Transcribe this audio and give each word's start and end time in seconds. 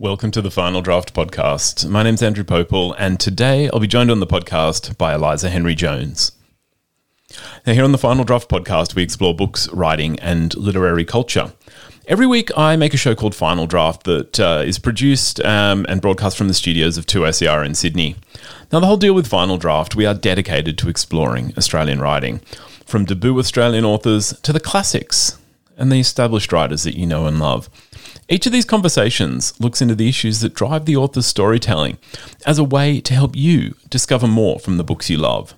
Welcome 0.00 0.30
to 0.30 0.40
the 0.40 0.52
Final 0.52 0.80
Draft 0.80 1.12
podcast. 1.12 1.88
My 1.88 2.04
name's 2.04 2.22
Andrew 2.22 2.44
Pople, 2.44 2.94
and 3.00 3.18
today 3.18 3.68
I'll 3.72 3.80
be 3.80 3.88
joined 3.88 4.12
on 4.12 4.20
the 4.20 4.28
podcast 4.28 4.96
by 4.96 5.12
Eliza 5.12 5.50
Henry 5.50 5.74
Jones. 5.74 6.30
Now, 7.66 7.72
here 7.72 7.82
on 7.82 7.90
the 7.90 7.98
Final 7.98 8.22
Draft 8.22 8.48
podcast, 8.48 8.94
we 8.94 9.02
explore 9.02 9.34
books, 9.34 9.68
writing, 9.72 10.16
and 10.20 10.56
literary 10.56 11.04
culture. 11.04 11.52
Every 12.06 12.28
week, 12.28 12.56
I 12.56 12.76
make 12.76 12.94
a 12.94 12.96
show 12.96 13.16
called 13.16 13.34
Final 13.34 13.66
Draft 13.66 14.04
that 14.04 14.38
uh, 14.38 14.62
is 14.64 14.78
produced 14.78 15.40
um, 15.44 15.84
and 15.88 16.00
broadcast 16.00 16.38
from 16.38 16.46
the 16.46 16.54
studios 16.54 16.96
of 16.96 17.06
2SER 17.06 17.66
in 17.66 17.74
Sydney. 17.74 18.14
Now, 18.70 18.78
the 18.78 18.86
whole 18.86 18.98
deal 18.98 19.14
with 19.14 19.26
Final 19.26 19.58
Draft, 19.58 19.96
we 19.96 20.06
are 20.06 20.14
dedicated 20.14 20.78
to 20.78 20.88
exploring 20.88 21.52
Australian 21.58 22.00
writing, 22.00 22.38
from 22.86 23.04
debut 23.04 23.36
Australian 23.36 23.84
authors 23.84 24.32
to 24.42 24.52
the 24.52 24.60
classics 24.60 25.36
and 25.76 25.90
the 25.90 25.98
established 25.98 26.52
writers 26.52 26.84
that 26.84 26.96
you 26.96 27.04
know 27.04 27.26
and 27.26 27.40
love. 27.40 27.68
Each 28.30 28.44
of 28.44 28.52
these 28.52 28.66
conversations 28.66 29.58
looks 29.58 29.80
into 29.80 29.94
the 29.94 30.08
issues 30.08 30.40
that 30.40 30.52
drive 30.52 30.84
the 30.84 30.96
author's 30.96 31.24
storytelling 31.24 31.96
as 32.44 32.58
a 32.58 32.64
way 32.64 33.00
to 33.00 33.14
help 33.14 33.34
you 33.34 33.74
discover 33.88 34.28
more 34.28 34.58
from 34.58 34.76
the 34.76 34.84
books 34.84 35.08
you 35.08 35.16
love. 35.16 35.54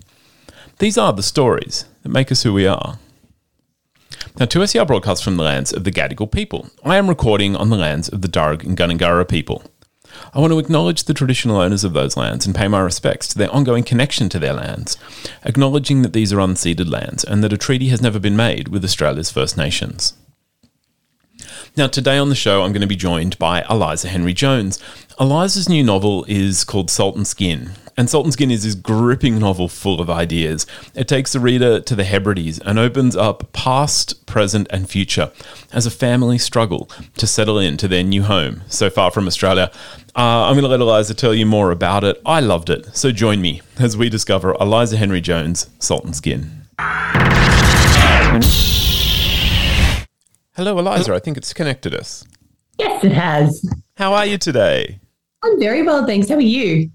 These 0.78 0.96
are 0.96 1.12
the 1.12 1.22
stories 1.22 1.86
that 2.04 2.10
make 2.10 2.30
us 2.30 2.44
who 2.44 2.52
we 2.52 2.68
are. 2.68 3.00
Now, 4.38 4.46
2SER 4.46 4.86
broadcasts 4.86 5.24
from 5.24 5.36
the 5.36 5.42
lands 5.42 5.72
of 5.72 5.82
the 5.82 5.90
Gadigal 5.90 6.30
people. 6.30 6.70
I 6.84 6.96
am 6.96 7.08
recording 7.08 7.56
on 7.56 7.70
the 7.70 7.76
lands 7.76 8.08
of 8.08 8.22
the 8.22 8.28
Darug 8.28 8.62
and 8.64 8.76
Gundungurra 8.76 9.28
people. 9.28 9.64
I 10.32 10.38
want 10.38 10.52
to 10.52 10.58
acknowledge 10.60 11.04
the 11.04 11.14
traditional 11.14 11.56
owners 11.56 11.82
of 11.82 11.92
those 11.92 12.16
lands 12.16 12.46
and 12.46 12.54
pay 12.54 12.68
my 12.68 12.80
respects 12.80 13.26
to 13.28 13.38
their 13.38 13.52
ongoing 13.52 13.82
connection 13.82 14.28
to 14.28 14.38
their 14.38 14.52
lands, 14.52 14.96
acknowledging 15.44 16.02
that 16.02 16.12
these 16.12 16.32
are 16.32 16.38
unceded 16.38 16.88
lands 16.88 17.24
and 17.24 17.42
that 17.42 17.52
a 17.52 17.58
treaty 17.58 17.88
has 17.88 18.00
never 18.00 18.20
been 18.20 18.36
made 18.36 18.68
with 18.68 18.84
Australia's 18.84 19.30
First 19.30 19.56
Nations. 19.56 20.14
Now, 21.76 21.86
today 21.86 22.18
on 22.18 22.28
the 22.28 22.34
show, 22.34 22.62
I'm 22.62 22.72
going 22.72 22.80
to 22.80 22.88
be 22.88 22.96
joined 22.96 23.38
by 23.38 23.64
Eliza 23.70 24.08
Henry 24.08 24.32
Jones. 24.34 24.82
Eliza's 25.20 25.68
new 25.68 25.84
novel 25.84 26.24
is 26.26 26.64
called 26.64 26.90
Salt 26.90 27.14
and 27.14 27.26
Skin. 27.26 27.72
And 27.96 28.10
Salt 28.10 28.24
and 28.26 28.32
Skin 28.32 28.50
is 28.50 28.64
this 28.64 28.74
gripping 28.74 29.38
novel 29.38 29.68
full 29.68 30.00
of 30.00 30.10
ideas. 30.10 30.66
It 30.94 31.06
takes 31.06 31.32
the 31.32 31.38
reader 31.38 31.80
to 31.80 31.94
the 31.94 32.04
Hebrides 32.04 32.58
and 32.58 32.78
opens 32.78 33.14
up 33.14 33.52
past, 33.52 34.26
present, 34.26 34.66
and 34.70 34.90
future 34.90 35.30
as 35.72 35.86
a 35.86 35.90
family 35.90 36.38
struggle 36.38 36.90
to 37.18 37.26
settle 37.26 37.58
into 37.58 37.86
their 37.86 38.02
new 38.02 38.24
home 38.24 38.62
so 38.66 38.90
far 38.90 39.12
from 39.12 39.28
Australia. 39.28 39.70
Uh, 40.16 40.46
I'm 40.46 40.54
going 40.54 40.64
to 40.64 40.68
let 40.68 40.80
Eliza 40.80 41.14
tell 41.14 41.34
you 41.34 41.46
more 41.46 41.70
about 41.70 42.02
it. 42.02 42.20
I 42.26 42.40
loved 42.40 42.68
it. 42.68 42.96
So 42.96 43.12
join 43.12 43.40
me 43.40 43.62
as 43.78 43.96
we 43.96 44.08
discover 44.08 44.56
Eliza 44.60 44.96
Henry 44.96 45.20
Jones' 45.20 45.68
Salt 45.78 46.04
and 46.04 46.16
Skin. 46.16 46.66
Hello, 50.60 50.78
Eliza. 50.78 51.14
I 51.14 51.20
think 51.20 51.38
it's 51.38 51.54
connected 51.54 51.94
us. 51.94 52.22
Yes, 52.78 53.02
it 53.02 53.12
has. 53.12 53.66
How 53.96 54.12
are 54.12 54.26
you 54.26 54.36
today? 54.36 55.00
I'm 55.42 55.58
very 55.58 55.82
well, 55.82 56.04
thanks. 56.04 56.28
How 56.28 56.34
are 56.34 56.40
you? 56.42 56.90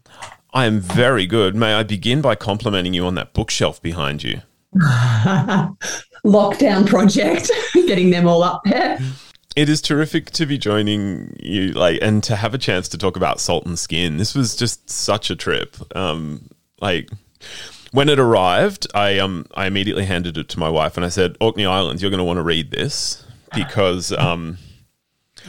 I 0.53 0.67
am 0.67 0.80
very 0.80 1.25
good. 1.25 1.55
May 1.55 1.73
I 1.73 1.81
begin 1.81 2.22
by 2.22 2.35
complimenting 2.35 2.94
you 2.94 3.07
on 3.07 3.16
that 3.16 3.33
bookshelf 3.33 3.81
behind 3.81 4.22
you? 4.22 4.44
Lockdown 6.23 6.85
project, 6.85 7.49
getting 7.73 8.11
them 8.11 8.27
all 8.27 8.44
up 8.44 8.61
there. 8.66 8.99
It 9.55 9.67
is 9.67 9.81
terrific 9.81 10.29
to 10.33 10.45
be 10.45 10.59
joining 10.59 11.35
you, 11.41 11.72
like, 11.72 11.97
and 12.03 12.23
to 12.25 12.35
have 12.35 12.53
a 12.53 12.59
chance 12.59 12.88
to 12.89 13.00
talk 13.00 13.17
about 13.17 13.39
Salt 13.39 13.66
and 13.66 13.79
Skin. 13.79 14.17
This 14.17 14.35
was 14.35 14.55
just 14.55 14.91
such 14.91 15.31
a 15.31 15.35
trip. 15.35 15.75
Um, 15.97 16.50
like, 16.81 17.09
when 17.94 18.09
it 18.09 18.19
arrived, 18.19 18.85
I 18.94 19.17
um, 19.17 19.47
I 19.55 19.66
immediately 19.66 20.05
handed 20.05 20.38
it 20.38 20.50
to 20.50 20.59
my 20.59 20.69
wife 20.69 20.97
and 20.97 21.05
I 21.05 21.09
said, 21.09 21.35
"Orkney 21.41 21.66
Islands, 21.66 22.03
you're 22.03 22.11
going 22.11 22.19
to 22.19 22.23
want 22.23 22.38
to 22.38 22.44
read 22.44 22.69
this." 22.69 23.25
Because 23.56 24.11
um, 24.11 24.58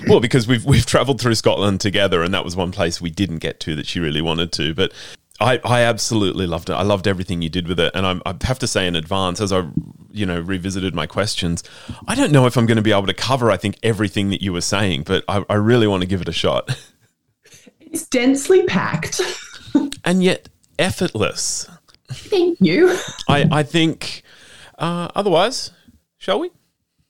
well, 0.06 0.20
because 0.20 0.46
we've 0.46 0.64
we've 0.64 0.86
travelled 0.86 1.20
through 1.20 1.34
Scotland 1.34 1.80
together, 1.80 2.22
and 2.22 2.32
that 2.34 2.44
was 2.44 2.56
one 2.56 2.72
place 2.72 3.00
we 3.00 3.10
didn't 3.10 3.38
get 3.38 3.60
to 3.60 3.74
that 3.76 3.86
she 3.86 4.00
really 4.00 4.22
wanted 4.22 4.52
to. 4.52 4.74
But 4.74 4.92
I, 5.40 5.60
I 5.64 5.80
absolutely 5.82 6.46
loved 6.46 6.70
it. 6.70 6.74
I 6.74 6.82
loved 6.82 7.06
everything 7.06 7.42
you 7.42 7.48
did 7.48 7.68
with 7.68 7.78
it, 7.78 7.92
and 7.94 8.06
I'm, 8.06 8.22
I 8.24 8.34
have 8.42 8.58
to 8.60 8.66
say 8.66 8.86
in 8.86 8.96
advance, 8.96 9.40
as 9.40 9.52
I 9.52 9.68
you 10.10 10.26
know 10.26 10.40
revisited 10.40 10.94
my 10.94 11.06
questions, 11.06 11.62
I 12.06 12.14
don't 12.14 12.32
know 12.32 12.46
if 12.46 12.56
I'm 12.56 12.66
going 12.66 12.76
to 12.76 12.82
be 12.82 12.92
able 12.92 13.06
to 13.06 13.14
cover. 13.14 13.50
I 13.50 13.56
think 13.56 13.78
everything 13.82 14.30
that 14.30 14.42
you 14.42 14.52
were 14.52 14.60
saying, 14.60 15.02
but 15.04 15.24
I, 15.28 15.44
I 15.48 15.54
really 15.54 15.86
want 15.86 16.02
to 16.02 16.06
give 16.06 16.20
it 16.20 16.28
a 16.28 16.32
shot. 16.32 16.76
It's 17.80 18.06
densely 18.08 18.64
packed, 18.64 19.22
and 20.04 20.22
yet 20.22 20.48
effortless. 20.78 21.68
Thank 22.10 22.60
you. 22.60 22.98
I 23.28 23.48
I 23.50 23.62
think. 23.62 24.22
Uh, 24.78 25.08
otherwise, 25.14 25.70
shall 26.18 26.38
we? 26.38 26.50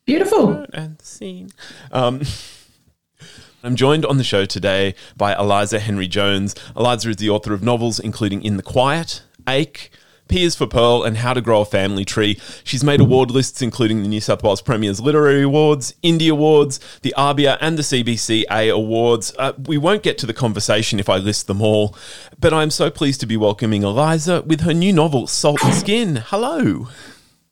Beautiful. 0.07 0.65
And 0.73 1.03
scene. 1.03 1.51
Um, 1.91 2.23
I'm 3.65 3.75
joined 3.75 4.07
on 4.07 4.19
the 4.19 4.25
show 4.25 4.45
today 4.45 4.95
by 5.17 5.35
Eliza 5.35 5.81
Henry 5.81 6.07
Jones. 6.07 6.55
Eliza 6.77 7.11
is 7.11 7.17
the 7.17 7.29
author 7.29 7.53
of 7.53 7.63
novels 7.63 7.99
including 7.99 8.43
In 8.43 8.57
the 8.57 8.63
Quiet, 8.63 9.23
Ache, 9.49 9.91
P 10.29 10.45
is 10.45 10.55
for 10.55 10.69
Pearl, 10.69 11.03
and 11.03 11.17
How 11.17 11.35
to 11.35 11.41
Grow 11.41 11.63
a 11.63 11.65
Family 11.65 12.05
Tree. 12.05 12.39
She's 12.63 12.85
made 12.85 13.01
award 13.01 13.33
lists 13.33 13.63
including 13.63 14.03
the 14.03 14.09
New 14.09 14.21
South 14.21 14.45
Wales 14.45 14.63
Premier's 14.63 15.01
Literary 15.01 15.43
Awards, 15.43 15.95
Indie 16.05 16.31
Awards, 16.31 16.79
the 17.03 17.13
ABIA, 17.17 17.59
and 17.61 17.77
the 17.77 17.83
CBCA 17.83 18.73
Awards. 18.73 19.33
Uh, 19.37 19.55
we 19.67 19.79
won't 19.79 20.05
get 20.05 20.19
to 20.19 20.27
the 20.27 20.35
conversation 20.35 21.01
if 21.01 21.09
I 21.09 21.17
list 21.17 21.49
them 21.49 21.61
all, 21.61 21.97
but 22.39 22.53
I'm 22.53 22.71
so 22.71 22.91
pleased 22.91 23.21
to 23.21 23.27
be 23.27 23.37
welcoming 23.37 23.83
Eliza 23.83 24.43
with 24.43 24.61
her 24.61 24.75
new 24.75 24.93
novel, 24.93 25.27
Salt 25.27 25.65
and 25.65 25.75
Skin. 25.75 26.17
Hello. 26.27 26.89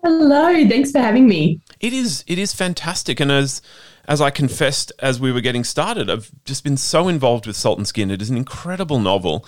Hello, 0.05 0.69
thanks 0.69 0.91
for 0.91 0.99
having 0.99 1.27
me. 1.27 1.61
It 1.81 1.93
is 1.93 2.25
it 2.27 2.39
is 2.39 2.55
fantastic, 2.55 3.21
and 3.21 3.31
as 3.31 3.63
as 4.07 4.21
I 4.21 4.31
confessed 4.31 4.93
as 4.99 5.21
we 5.21 5.33
were 5.33 5.41
getting 5.41 5.65
started, 5.65 6.11
I've 6.11 6.31
just 6.45 6.65
been 6.65 6.77
so 6.77 7.09
involved 7.09 7.47
with 7.47 7.57
Salt 7.57 7.79
and 7.79 7.87
Skin. 7.87 8.11
It 8.11 8.23
is 8.23 8.31
an 8.31 8.37
incredible 8.37 8.99
novel. 8.99 9.47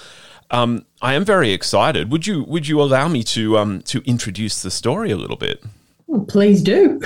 Um, 0.50 0.86
I 1.02 1.14
am 1.14 1.24
very 1.24 1.52
excited. 1.52 2.10
Would 2.10 2.26
you 2.26 2.44
would 2.44 2.68
you 2.68 2.80
allow 2.80 3.08
me 3.08 3.22
to 3.24 3.58
um, 3.58 3.82
to 3.82 4.02
introduce 4.04 4.62
the 4.62 4.70
story 4.70 5.10
a 5.10 5.16
little 5.16 5.36
bit? 5.36 5.62
Well, 6.06 6.24
please 6.24 6.62
do. 6.62 7.00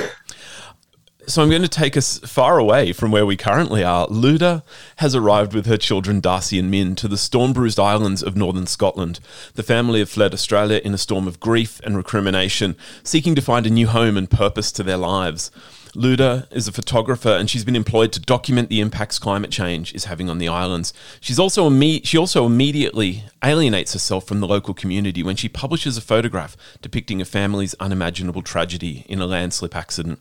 So 1.26 1.42
I'm 1.42 1.50
going 1.50 1.62
to 1.62 1.68
take 1.68 1.96
us 1.96 2.18
far 2.20 2.58
away 2.58 2.92
from 2.92 3.12
where 3.12 3.26
we 3.26 3.36
currently 3.36 3.84
are. 3.84 4.08
Luda 4.08 4.62
has 4.96 5.14
arrived 5.14 5.54
with 5.54 5.66
her 5.66 5.76
children 5.76 6.18
Darcy 6.18 6.58
and 6.58 6.70
Min 6.70 6.96
to 6.96 7.06
the 7.06 7.16
storm-bruised 7.16 7.78
islands 7.78 8.22
of 8.22 8.36
northern 8.36 8.66
Scotland. 8.66 9.20
The 9.54 9.62
family 9.62 10.00
have 10.00 10.08
fled 10.08 10.34
Australia 10.34 10.80
in 10.82 10.92
a 10.92 10.98
storm 10.98 11.28
of 11.28 11.38
grief 11.38 11.80
and 11.84 11.96
recrimination, 11.96 12.74
seeking 13.04 13.36
to 13.36 13.42
find 13.42 13.66
a 13.66 13.70
new 13.70 13.86
home 13.86 14.16
and 14.16 14.28
purpose 14.28 14.72
to 14.72 14.82
their 14.82 14.96
lives. 14.96 15.52
Luda 15.94 16.50
is 16.52 16.66
a 16.66 16.72
photographer 16.72 17.30
and 17.30 17.50
she's 17.50 17.64
been 17.64 17.76
employed 17.76 18.12
to 18.12 18.20
document 18.20 18.68
the 18.68 18.80
impacts 18.80 19.18
climate 19.18 19.50
change 19.50 19.94
is 19.94 20.06
having 20.06 20.30
on 20.30 20.38
the 20.38 20.48
islands. 20.48 20.92
She's 21.20 21.38
also 21.38 21.68
imme- 21.68 22.04
she 22.04 22.16
also 22.16 22.46
immediately 22.46 23.24
alienates 23.44 23.92
herself 23.92 24.26
from 24.26 24.40
the 24.40 24.48
local 24.48 24.72
community 24.72 25.22
when 25.22 25.36
she 25.36 25.48
publishes 25.48 25.96
a 25.96 26.00
photograph 26.00 26.56
depicting 26.80 27.20
a 27.20 27.24
family's 27.24 27.74
unimaginable 27.80 28.42
tragedy 28.42 29.04
in 29.08 29.20
a 29.20 29.26
landslip 29.26 29.76
accident. 29.76 30.20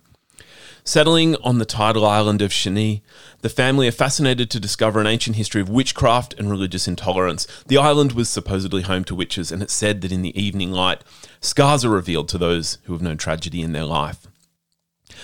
Settling 0.90 1.36
on 1.44 1.60
the 1.60 1.66
tidal 1.66 2.04
island 2.04 2.42
of 2.42 2.50
Chanie, 2.50 3.02
the 3.42 3.48
family 3.48 3.88
are 3.88 3.92
fascinated 3.92 4.50
to 4.50 4.60
discover 4.60 5.00
an 5.00 5.06
ancient 5.06 5.36
history 5.36 5.62
of 5.62 5.70
witchcraft 5.70 6.34
and 6.40 6.50
religious 6.50 6.88
intolerance. 6.88 7.46
The 7.68 7.78
island 7.78 8.14
was 8.14 8.28
supposedly 8.28 8.82
home 8.82 9.04
to 9.04 9.14
witches, 9.14 9.52
and 9.52 9.62
it's 9.62 9.72
said 9.72 10.02
that 10.02 10.12
in 10.12 10.24
the 10.24 10.36
evening 10.36 10.72
light, 10.72 11.04
scars 11.42 11.86
are 11.86 11.92
revealed 11.92 12.28
to 12.30 12.40
those 12.40 12.80
who 12.86 12.94
have 12.94 13.04
known 13.04 13.18
tragedy 13.18 13.62
in 13.62 13.72
their 13.72 13.84
life. 13.84 14.26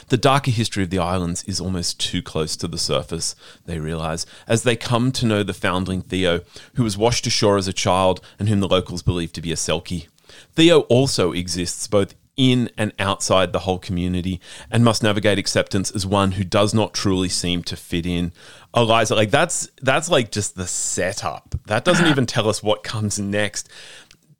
The 0.09 0.17
darker 0.17 0.51
history 0.51 0.83
of 0.83 0.91
the 0.91 0.99
islands 0.99 1.43
is 1.45 1.59
almost 1.59 1.99
too 1.99 2.21
close 2.21 2.55
to 2.57 2.67
the 2.67 2.77
surface, 2.77 3.35
they 3.65 3.79
realise, 3.79 4.27
as 4.47 4.61
they 4.61 4.75
come 4.75 5.11
to 5.13 5.25
know 5.25 5.41
the 5.41 5.51
foundling 5.51 6.03
Theo, 6.03 6.41
who 6.75 6.83
was 6.83 6.95
washed 6.95 7.25
ashore 7.25 7.57
as 7.57 7.67
a 7.67 7.73
child 7.73 8.21
and 8.37 8.49
whom 8.49 8.59
the 8.59 8.67
locals 8.67 9.01
believe 9.01 9.33
to 9.33 9.41
be 9.41 9.51
a 9.51 9.55
Selkie. 9.55 10.09
Theo 10.53 10.81
also 10.81 11.31
exists 11.31 11.87
both 11.87 12.13
in 12.37 12.69
and 12.77 12.93
outside 12.99 13.53
the 13.53 13.59
whole 13.59 13.79
community 13.79 14.41
and 14.69 14.83
must 14.83 15.03
navigate 15.03 15.39
acceptance 15.39 15.91
as 15.91 16.05
one 16.05 16.33
who 16.33 16.43
does 16.43 16.73
not 16.73 16.93
truly 16.93 17.29
seem 17.29 17.63
to 17.63 17.75
fit 17.75 18.05
in. 18.05 18.31
Eliza, 18.75 19.15
like 19.15 19.31
that's 19.31 19.69
that's 19.81 20.09
like 20.09 20.31
just 20.31 20.55
the 20.55 20.67
setup. 20.67 21.55
That 21.67 21.85
doesn't 21.85 22.07
even 22.07 22.25
tell 22.25 22.49
us 22.49 22.61
what 22.61 22.83
comes 22.83 23.17
next. 23.17 23.69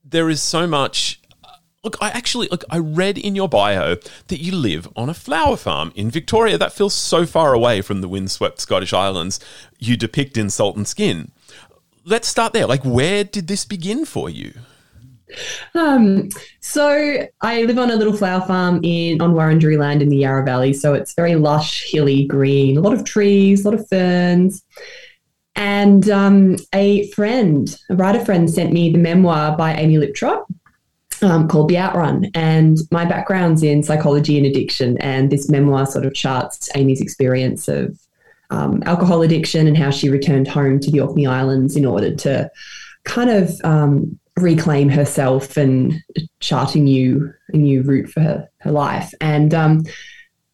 There 0.03 0.29
is 0.29 0.41
so 0.41 0.67
much 0.67 1.21
uh, 1.43 1.49
Look, 1.83 1.97
I 2.01 2.09
actually 2.09 2.47
look 2.49 2.63
I 2.69 2.79
read 2.79 3.17
in 3.17 3.35
your 3.35 3.47
bio 3.47 3.95
that 4.27 4.41
you 4.41 4.51
live 4.51 4.87
on 4.95 5.09
a 5.09 5.13
flower 5.13 5.55
farm 5.55 5.93
in 5.95 6.11
Victoria. 6.11 6.57
That 6.57 6.73
feels 6.73 6.93
so 6.93 7.25
far 7.25 7.53
away 7.53 7.81
from 7.81 8.01
the 8.01 8.09
windswept 8.09 8.59
Scottish 8.59 8.93
Islands 8.93 9.39
you 9.79 9.95
depict 9.95 10.37
in 10.37 10.49
Salt 10.49 10.75
and 10.75 10.87
Skin. 10.87 11.31
Let's 12.03 12.27
start 12.27 12.51
there. 12.53 12.67
Like 12.67 12.83
where 12.83 13.23
did 13.23 13.47
this 13.47 13.63
begin 13.63 14.03
for 14.05 14.29
you? 14.29 14.53
Um, 15.73 16.29
so 16.59 17.27
I 17.41 17.63
live 17.63 17.77
on 17.77 17.91
a 17.91 17.95
little 17.95 18.15
flower 18.15 18.45
farm 18.45 18.79
in 18.83 19.21
on 19.21 19.33
Wurundjeri 19.33 19.77
land 19.77 20.01
in 20.01 20.09
the 20.09 20.17
Yarra 20.17 20.45
Valley. 20.45 20.73
So 20.73 20.93
it's 20.93 21.13
very 21.13 21.35
lush, 21.35 21.85
hilly, 21.91 22.25
green, 22.25 22.77
a 22.77 22.81
lot 22.81 22.93
of 22.93 23.03
trees, 23.03 23.65
a 23.65 23.69
lot 23.69 23.79
of 23.79 23.87
ferns. 23.87 24.63
And 25.55 26.09
um, 26.09 26.57
a 26.73 27.09
friend, 27.11 27.75
a 27.89 27.95
writer 27.95 28.23
friend, 28.23 28.49
sent 28.49 28.73
me 28.73 28.91
the 28.91 28.97
memoir 28.97 29.55
by 29.55 29.73
Amy 29.75 29.95
Liptrot 29.95 30.43
um, 31.21 31.47
called 31.47 31.69
The 31.69 31.77
Outrun. 31.77 32.29
And 32.33 32.77
my 32.91 33.05
background's 33.05 33.63
in 33.63 33.81
psychology 33.81 34.37
and 34.37 34.45
addiction. 34.45 34.97
And 34.99 35.31
this 35.31 35.49
memoir 35.49 35.85
sort 35.85 36.05
of 36.05 36.13
charts 36.13 36.69
Amy's 36.75 37.01
experience 37.01 37.67
of 37.67 37.97
um, 38.49 38.83
alcohol 38.85 39.21
addiction 39.21 39.65
and 39.65 39.77
how 39.77 39.89
she 39.89 40.09
returned 40.09 40.47
home 40.47 40.79
to 40.81 40.91
the 40.91 40.99
Orkney 40.99 41.25
Islands 41.25 41.75
in 41.75 41.85
order 41.85 42.13
to 42.15 42.49
kind 43.05 43.29
of 43.29 43.53
um, 43.63 44.19
reclaim 44.37 44.89
herself 44.89 45.55
and 45.57 45.93
chart 46.39 46.75
a 46.75 46.79
new 46.79 47.33
a 47.53 47.57
new 47.57 47.81
route 47.81 48.09
for 48.09 48.19
her 48.19 48.49
her 48.59 48.71
life. 48.71 49.13
And 49.21 49.53
um, 49.53 49.83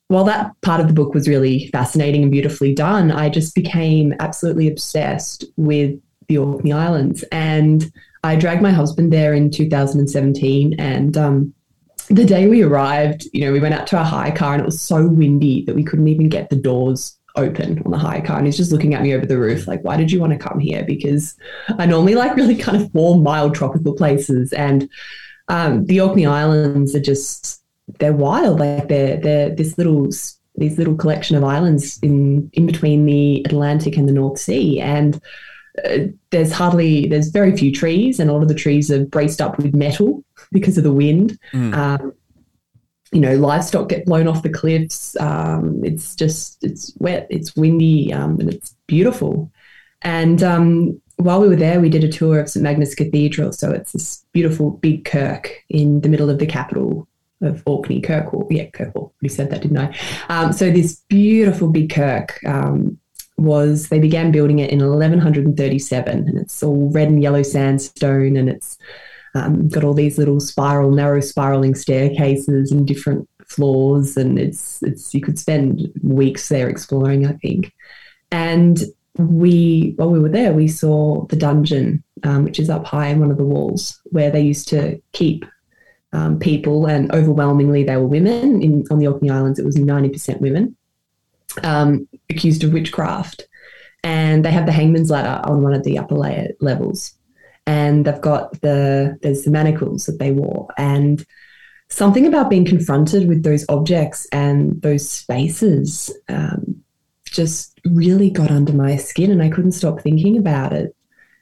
while 0.08 0.26
that 0.26 0.52
part 0.62 0.82
of 0.82 0.88
the 0.88 0.94
book 0.94 1.14
was 1.14 1.28
really 1.28 1.68
fascinating 1.68 2.22
and 2.22 2.32
beautifully 2.32 2.76
done, 2.76 3.12
I 3.12 3.30
just 3.30 3.56
became 3.56 4.14
absolutely 4.20 4.68
obsessed 4.68 5.46
with 5.56 6.00
the 6.28 6.38
Orkney 6.38 6.74
Islands. 6.74 7.24
And 7.32 7.90
I 8.24 8.36
dragged 8.36 8.62
my 8.62 8.72
husband 8.72 9.12
there 9.12 9.34
in 9.34 9.50
2017. 9.50 10.76
And 10.80 11.18
um, 11.18 11.54
the 12.10 12.26
day 12.26 12.48
we 12.48 12.62
arrived, 12.62 13.26
you 13.32 13.46
know, 13.46 13.54
we 13.54 13.62
went 13.62 13.74
out 13.74 13.88
to 13.88 13.98
our 13.98 14.04
hire 14.04 14.36
car 14.36 14.54
and 14.54 14.62
it 14.62 14.66
was 14.66 14.82
so 14.82 15.08
windy 15.08 15.64
that 15.66 15.76
we 15.76 15.84
couldn't 15.84 16.10
even 16.10 16.28
get 16.28 16.50
the 16.50 16.56
doors 16.58 17.18
open 17.36 17.82
on 17.86 17.92
the 17.92 17.98
hire 17.98 18.22
car. 18.22 18.38
And 18.38 18.46
he's 18.46 18.58
just 18.58 18.72
looking 18.72 18.94
at 18.94 19.02
me 19.02 19.14
over 19.14 19.26
the 19.26 19.38
roof, 19.38 19.68
like, 19.68 19.84
why 19.84 19.98
did 19.98 20.12
you 20.12 20.20
want 20.20 20.34
to 20.34 20.40
come 20.40 20.60
here? 20.60 20.84
Because 20.84 21.36
I 21.78 21.86
normally 21.86 22.16
like 22.16 22.36
really 22.36 22.56
kind 22.56 22.82
of 22.82 22.94
warm, 22.94 23.24
mild 23.24 23.56
tropical 23.56 23.94
places. 23.94 24.54
And 24.54 24.90
um, 25.48 25.86
the 25.86 26.02
Orkney 26.02 26.26
Islands 26.26 26.96
are 26.96 27.02
just 27.02 27.62
they're 28.00 28.14
wild. 28.14 28.60
Like 28.60 28.88
they're 28.88 29.18
they're 29.18 29.50
this 29.50 29.78
little 29.78 30.10
these 30.56 30.78
little 30.78 30.96
collection 30.96 31.36
of 31.36 31.44
islands 31.44 32.00
in 32.02 32.50
in 32.54 32.66
between 32.66 33.06
the 33.06 33.42
Atlantic 33.46 33.98
and 33.98 34.08
the 34.08 34.14
North 34.14 34.40
Sea, 34.40 34.80
and 34.80 35.22
uh, 35.86 35.98
there's 36.30 36.52
hardly 36.52 37.08
there's 37.08 37.30
very 37.30 37.56
few 37.56 37.72
trees, 37.72 38.20
and 38.20 38.30
a 38.30 38.34
lot 38.34 38.44
of 38.44 38.48
the 38.48 38.56
trees 38.56 38.92
are 38.92 39.06
braced 39.06 39.42
up 39.42 39.58
with 39.58 39.76
metal 39.76 40.24
because 40.52 40.78
of 40.78 40.84
the 40.84 40.94
wind. 40.94 41.38
Mm. 41.54 41.76
Um, 41.76 42.14
you 43.12 43.20
know, 43.20 43.36
livestock 43.36 43.90
get 43.90 44.06
blown 44.06 44.28
off 44.28 44.44
the 44.44 44.50
cliffs. 44.50 45.16
Um, 45.20 45.84
it's 45.84 46.16
just 46.16 46.64
it's 46.64 46.94
wet, 47.00 47.28
it's 47.30 47.56
windy, 47.56 48.14
um, 48.14 48.40
and 48.40 48.54
it's 48.54 48.76
beautiful. 48.88 49.52
And 50.02 50.42
um, 50.42 51.02
while 51.18 51.42
we 51.42 51.48
were 51.48 51.56
there, 51.56 51.80
we 51.80 51.90
did 51.90 52.04
a 52.04 52.12
tour 52.12 52.40
of 52.40 52.50
St 52.50 52.64
Magnus 52.64 52.96
Cathedral. 52.96 53.52
So 53.54 53.72
it's 53.72 53.92
this 53.92 54.26
beautiful 54.32 54.72
big 54.72 55.06
kirk 55.06 55.64
in 55.70 56.02
the 56.02 56.10
middle 56.10 56.30
of 56.30 56.40
the 56.40 56.46
capital 56.46 57.08
of 57.42 57.64
Orkney, 57.66 58.02
Kirkwall. 58.02 58.48
Yeah, 58.50 58.70
Kirkwall. 58.70 59.12
You 59.22 59.30
said 59.30 59.50
that, 59.52 59.62
didn't 59.62 59.78
I? 59.78 59.98
Um, 60.30 60.54
so 60.54 60.72
this 60.72 61.02
beautiful 61.10 61.70
big 61.70 61.92
kirk 61.92 62.40
um, 62.46 62.98
was, 63.38 63.90
they 63.90 64.00
began 64.00 64.32
building 64.32 64.60
it 64.60 64.72
in 64.72 64.80
1137 64.80 66.28
and 66.28 66.38
it's 66.38 66.62
all 66.64 66.90
red 66.92 67.10
and 67.10 67.22
yellow 67.22 67.44
sandstone 67.44 68.38
and 68.38 68.50
it's 68.50 68.78
um, 69.36 69.68
got 69.70 69.84
all 69.84 69.94
these 69.94 70.18
little 70.18 70.40
spiral, 70.40 70.92
narrow 70.92 71.22
spiraling 71.22 71.76
staircases 71.76 72.72
and 72.72 72.88
different 72.88 73.28
floors 73.46 74.18
and 74.18 74.40
it's, 74.40 74.82
it's, 74.84 75.14
you 75.14 75.22
could 75.22 75.40
spend 75.40 75.92
weeks 76.04 76.50
there 76.50 76.70
exploring, 76.70 77.26
I 77.26 77.34
think. 77.34 77.74
And 78.32 78.82
we, 79.18 79.94
while 79.98 80.10
we 80.10 80.20
were 80.20 80.30
there, 80.30 80.54
we 80.54 80.68
saw 80.68 81.26
the 81.28 81.36
dungeon, 81.36 82.04
um, 82.24 82.44
which 82.44 82.60
is 82.60 82.70
up 82.70 82.86
high 82.86 83.08
in 83.08 83.20
one 83.20 83.32
of 83.32 83.38
the 83.38 83.44
walls 83.44 84.00
where 84.06 84.32
they 84.32 84.42
used 84.42 84.68
to 84.70 85.02
keep 85.12 85.46
um, 86.14 86.40
people, 86.40 86.88
and 86.88 87.14
overwhelmingly 87.14 87.84
they 87.84 87.98
were 87.98 88.08
women. 88.08 88.62
In, 88.62 88.86
on 88.92 89.00
the 89.00 89.08
Orkney 89.08 89.30
Islands, 89.30 89.60
it 89.60 89.66
was 89.66 89.78
90% 89.78 90.42
women 90.42 90.76
um, 91.64 92.08
accused 92.30 92.64
of 92.64 92.74
witchcraft. 92.74 93.48
And 94.04 94.44
they 94.44 94.52
have 94.52 94.66
the 94.66 94.72
hangman's 94.72 95.12
ladder 95.12 95.42
on 95.48 95.62
one 95.62 95.74
of 95.74 95.84
the 95.84 96.00
upper 96.00 96.16
layer 96.16 96.50
levels. 96.60 97.14
And 97.68 98.06
they've 98.06 98.22
got 98.22 98.60
the, 98.62 99.18
there's 99.22 99.44
the 99.44 99.52
manacles 99.52 100.06
that 100.06 100.20
they 100.20 100.32
wore. 100.32 100.68
And 100.78 101.26
something 101.90 102.26
about 102.26 102.50
being 102.50 102.66
confronted 102.66 103.28
with 103.28 103.44
those 103.44 103.66
objects 103.70 104.26
and 104.32 104.82
those 104.82 105.08
spaces 105.08 106.12
um, 106.30 106.82
just 107.26 107.80
really 107.86 108.30
got 108.30 108.52
under 108.52 108.74
my 108.74 108.96
skin 108.96 109.32
and 109.32 109.44
I 109.44 109.50
couldn't 109.50 109.74
stop 109.74 110.02
thinking 110.02 110.38
about 110.38 110.74
it. 110.74 110.96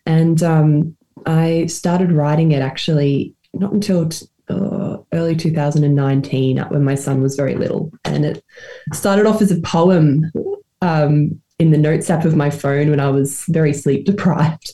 And 0.05 0.41
um, 0.43 0.97
I 1.25 1.67
started 1.67 2.11
writing 2.11 2.51
it 2.51 2.61
actually 2.61 3.33
not 3.53 3.71
until 3.71 4.09
t- 4.09 4.25
uh, 4.49 4.97
early 5.13 5.35
2019 5.35 6.57
when 6.57 6.83
my 6.83 6.95
son 6.95 7.21
was 7.21 7.35
very 7.35 7.55
little. 7.55 7.91
And 8.05 8.25
it 8.25 8.43
started 8.93 9.25
off 9.25 9.41
as 9.41 9.51
a 9.51 9.61
poem 9.61 10.31
um, 10.81 11.39
in 11.59 11.71
the 11.71 11.77
notes 11.77 12.09
app 12.09 12.25
of 12.25 12.35
my 12.35 12.49
phone 12.49 12.89
when 12.89 12.99
I 12.99 13.09
was 13.09 13.43
very 13.49 13.73
sleep 13.73 14.05
deprived. 14.05 14.73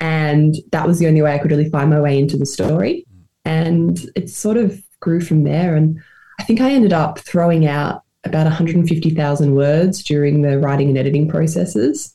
And 0.00 0.56
that 0.72 0.86
was 0.86 0.98
the 0.98 1.06
only 1.06 1.22
way 1.22 1.34
I 1.34 1.38
could 1.38 1.50
really 1.50 1.70
find 1.70 1.90
my 1.90 2.00
way 2.00 2.18
into 2.18 2.36
the 2.36 2.46
story. 2.46 3.06
And 3.44 3.98
it 4.14 4.28
sort 4.28 4.56
of 4.56 4.82
grew 5.00 5.20
from 5.20 5.44
there. 5.44 5.76
And 5.76 6.02
I 6.38 6.44
think 6.44 6.60
I 6.60 6.70
ended 6.70 6.92
up 6.92 7.18
throwing 7.20 7.66
out 7.66 8.02
about 8.24 8.44
150,000 8.44 9.54
words 9.54 10.02
during 10.02 10.42
the 10.42 10.58
writing 10.58 10.88
and 10.88 10.98
editing 10.98 11.28
processes. 11.28 12.14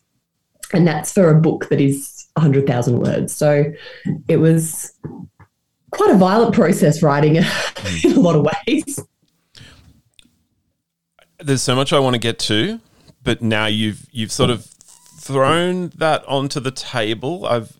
And 0.73 0.87
that's 0.87 1.11
for 1.11 1.29
a 1.29 1.39
book 1.39 1.69
that 1.69 1.81
is 1.81 2.27
100,000 2.35 2.99
words. 2.99 3.35
So 3.35 3.71
it 4.27 4.37
was 4.37 4.91
quite 5.91 6.11
a 6.11 6.17
violent 6.17 6.53
process 6.53 7.01
writing 7.01 7.35
in 8.03 8.13
a 8.13 8.19
lot 8.19 8.35
of 8.35 8.47
ways. 8.67 8.99
There's 11.39 11.61
so 11.61 11.75
much 11.75 11.91
I 11.91 11.99
want 11.99 12.13
to 12.13 12.19
get 12.19 12.39
to, 12.39 12.79
but 13.23 13.41
now 13.41 13.65
you've 13.65 14.05
you've 14.11 14.31
sort 14.31 14.51
of 14.51 14.67
thrown 15.31 15.89
that 15.95 16.25
onto 16.27 16.59
the 16.59 16.71
table. 16.71 17.45
I've 17.45 17.77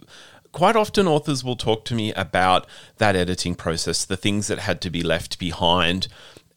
quite 0.52 0.76
often 0.76 1.08
authors 1.08 1.44
will 1.44 1.56
talk 1.56 1.86
to 1.86 1.96
me 1.96 2.14
about 2.14 2.68
that 2.98 3.16
editing 3.16 3.56
process, 3.56 4.06
the 4.06 4.18
things 4.18 4.48
that 4.48 4.60
had 4.60 4.82
to 4.82 4.90
be 4.90 5.02
left 5.04 5.40
behind. 5.40 6.08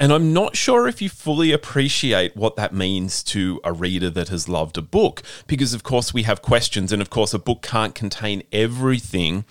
And 0.01 0.13
I'm 0.13 0.33
not 0.33 0.57
sure 0.57 0.89
if 0.89 1.01
you 1.01 1.09
fully 1.09 1.53
appreciate 1.53 2.37
what 2.37 2.57
that 2.57 2.75
means 2.75 3.23
to 3.25 3.61
a 3.63 3.73
reader 3.73 4.11
that 4.11 4.29
has 4.29 4.49
loved 4.49 4.77
a 4.77 4.83
book, 4.83 5.23
because 5.47 5.73
of 5.73 5.85
course 5.85 6.13
we 6.13 6.25
have 6.25 6.43
questions, 6.43 6.93
and 6.93 7.01
of 7.01 7.11
course 7.11 7.33
a 7.33 7.39
book 7.39 7.63
can't 7.63 7.95
contain 7.95 8.43
everything. 8.53 9.45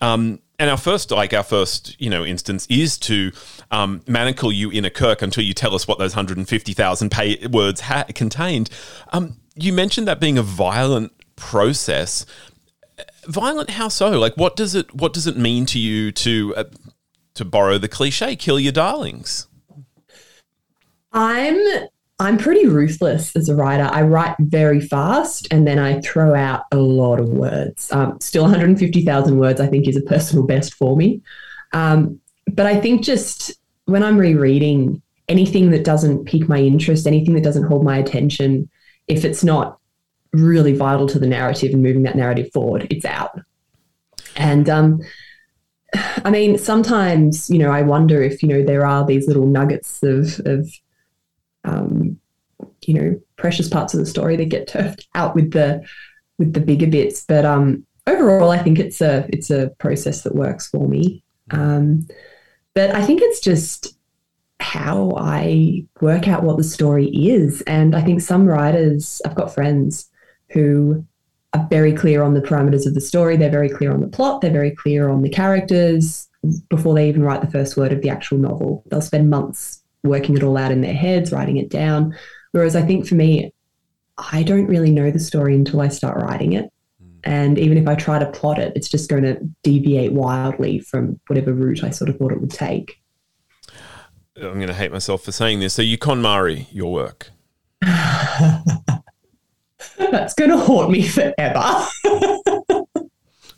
Um, 0.00 0.40
and 0.58 0.70
our 0.70 0.76
first, 0.76 1.10
like 1.10 1.34
our 1.34 1.42
first, 1.42 2.00
you 2.00 2.08
know, 2.08 2.24
instance 2.24 2.66
is 2.70 2.96
to 3.00 3.32
um, 3.70 4.00
manacle 4.06 4.52
you 4.52 4.70
in 4.70 4.84
a 4.84 4.90
kirk 4.90 5.20
until 5.20 5.44
you 5.44 5.52
tell 5.52 5.74
us 5.74 5.86
what 5.88 5.98
those 5.98 6.14
150,000 6.14 7.10
pay- 7.10 7.46
words 7.48 7.80
ha- 7.80 8.04
contained. 8.14 8.70
Um, 9.12 9.38
you 9.54 9.72
mentioned 9.72 10.08
that 10.08 10.20
being 10.20 10.38
a 10.38 10.42
violent 10.42 11.12
process. 11.36 12.26
Violent, 13.26 13.70
how 13.70 13.88
so? 13.88 14.18
Like, 14.18 14.36
what 14.36 14.56
does 14.56 14.74
it 14.74 14.94
what 14.94 15.12
does 15.12 15.26
it 15.26 15.36
mean 15.36 15.66
to 15.66 15.78
you 15.78 16.12
to 16.12 16.54
uh, 16.56 16.64
to 17.34 17.44
borrow 17.44 17.78
the 17.78 17.88
cliche, 17.88 18.36
kill 18.36 18.58
your 18.58 18.72
darlings? 18.72 19.46
I'm 21.12 21.58
I'm 22.18 22.38
pretty 22.38 22.66
ruthless 22.66 23.34
as 23.36 23.48
a 23.48 23.54
writer. 23.54 23.84
I 23.84 24.02
write 24.02 24.36
very 24.38 24.80
fast 24.80 25.48
and 25.50 25.66
then 25.66 25.78
I 25.78 26.00
throw 26.00 26.34
out 26.34 26.64
a 26.70 26.76
lot 26.76 27.18
of 27.18 27.28
words. 27.28 27.90
Um, 27.90 28.20
still 28.20 28.42
150,000 28.42 29.38
words, 29.38 29.60
I 29.60 29.66
think, 29.66 29.88
is 29.88 29.96
a 29.96 30.02
personal 30.02 30.46
best 30.46 30.74
for 30.74 30.96
me. 30.96 31.20
Um, 31.72 32.20
but 32.46 32.66
I 32.66 32.80
think 32.80 33.02
just 33.02 33.52
when 33.86 34.04
I'm 34.04 34.18
rereading 34.18 35.02
anything 35.28 35.70
that 35.70 35.84
doesn't 35.84 36.26
pique 36.26 36.48
my 36.48 36.58
interest, 36.58 37.08
anything 37.08 37.34
that 37.34 37.42
doesn't 37.42 37.64
hold 37.64 37.82
my 37.82 37.98
attention, 37.98 38.68
if 39.08 39.24
it's 39.24 39.44
not 39.44 39.78
really 40.32 40.74
vital 40.74 41.06
to 41.08 41.18
the 41.18 41.26
narrative 41.26 41.72
and 41.72 41.82
moving 41.82 42.02
that 42.04 42.16
narrative 42.16 42.50
forward, 42.52 42.86
it's 42.90 43.04
out. 43.04 43.38
And 44.36 44.68
um, 44.68 45.00
I 46.24 46.30
mean, 46.30 46.58
sometimes, 46.58 47.50
you 47.50 47.58
know, 47.58 47.70
I 47.70 47.82
wonder 47.82 48.22
if, 48.22 48.42
you 48.42 48.48
know, 48.48 48.64
there 48.64 48.86
are 48.86 49.04
these 49.04 49.26
little 49.26 49.46
nuggets 49.46 50.02
of, 50.02 50.40
of 50.46 50.68
um, 51.64 52.18
you 52.86 52.94
know 52.94 53.20
precious 53.36 53.68
parts 53.68 53.94
of 53.94 54.00
the 54.00 54.06
story 54.06 54.36
that 54.36 54.46
get 54.46 54.68
turfed 54.68 55.06
out 55.14 55.34
with 55.34 55.52
the 55.52 55.84
with 56.38 56.52
the 56.52 56.60
bigger 56.60 56.86
bits. 56.86 57.24
But 57.26 57.44
um, 57.44 57.86
overall, 58.06 58.50
I 58.50 58.58
think 58.58 58.78
it's 58.78 59.00
a 59.00 59.26
it's 59.32 59.50
a 59.50 59.70
process 59.78 60.22
that 60.22 60.34
works 60.34 60.68
for 60.68 60.88
me. 60.88 61.22
Um, 61.50 62.06
but 62.74 62.94
I 62.94 63.04
think 63.04 63.20
it's 63.22 63.40
just 63.40 63.96
how 64.62 65.12
I 65.16 65.84
work 66.00 66.28
out 66.28 66.44
what 66.44 66.56
the 66.56 66.64
story 66.64 67.08
is, 67.08 67.62
and 67.62 67.94
I 67.94 68.02
think 68.02 68.20
some 68.20 68.46
writers 68.46 69.20
I've 69.26 69.34
got 69.34 69.52
friends 69.52 70.08
who 70.50 71.04
are 71.52 71.66
very 71.68 71.92
clear 71.92 72.22
on 72.22 72.34
the 72.34 72.40
parameters 72.40 72.86
of 72.86 72.94
the 72.94 73.00
story. 73.00 73.36
They're 73.36 73.50
very 73.50 73.68
clear 73.68 73.92
on 73.92 74.00
the 74.00 74.08
plot. 74.08 74.40
They're 74.40 74.50
very 74.50 74.70
clear 74.70 75.08
on 75.08 75.22
the 75.22 75.28
characters 75.28 76.28
before 76.70 76.94
they 76.94 77.08
even 77.08 77.22
write 77.22 77.42
the 77.42 77.50
first 77.50 77.76
word 77.76 77.92
of 77.92 78.00
the 78.02 78.08
actual 78.08 78.38
novel. 78.38 78.82
They'll 78.90 79.02
spend 79.02 79.30
months 79.30 79.82
working 80.02 80.36
it 80.36 80.42
all 80.42 80.56
out 80.56 80.72
in 80.72 80.80
their 80.80 80.94
heads, 80.94 81.32
writing 81.32 81.58
it 81.58 81.68
down. 81.68 82.16
Whereas 82.52 82.74
I 82.74 82.82
think 82.82 83.06
for 83.06 83.14
me, 83.14 83.52
I 84.18 84.42
don't 84.42 84.66
really 84.66 84.90
know 84.90 85.10
the 85.10 85.18
story 85.18 85.54
until 85.54 85.80
I 85.80 85.88
start 85.88 86.16
writing 86.16 86.52
it. 86.52 86.70
And 87.24 87.58
even 87.58 87.78
if 87.78 87.86
I 87.86 87.94
try 87.94 88.18
to 88.18 88.30
plot 88.30 88.58
it, 88.58 88.72
it's 88.74 88.88
just 88.88 89.08
going 89.08 89.22
to 89.22 89.38
deviate 89.62 90.12
wildly 90.12 90.80
from 90.80 91.20
whatever 91.28 91.52
route 91.52 91.84
I 91.84 91.90
sort 91.90 92.10
of 92.10 92.18
thought 92.18 92.32
it 92.32 92.40
would 92.40 92.50
take. 92.50 93.01
I'm 94.36 94.54
going 94.54 94.68
to 94.68 94.74
hate 94.74 94.92
myself 94.92 95.24
for 95.24 95.32
saying 95.32 95.60
this. 95.60 95.74
So 95.74 95.82
you 95.82 95.98
KonMari 95.98 96.66
your 96.72 96.92
work. 96.92 97.30
That's 99.98 100.34
going 100.34 100.50
to 100.50 100.58
haunt 100.58 100.90
me 100.90 101.06
forever. 101.06 101.86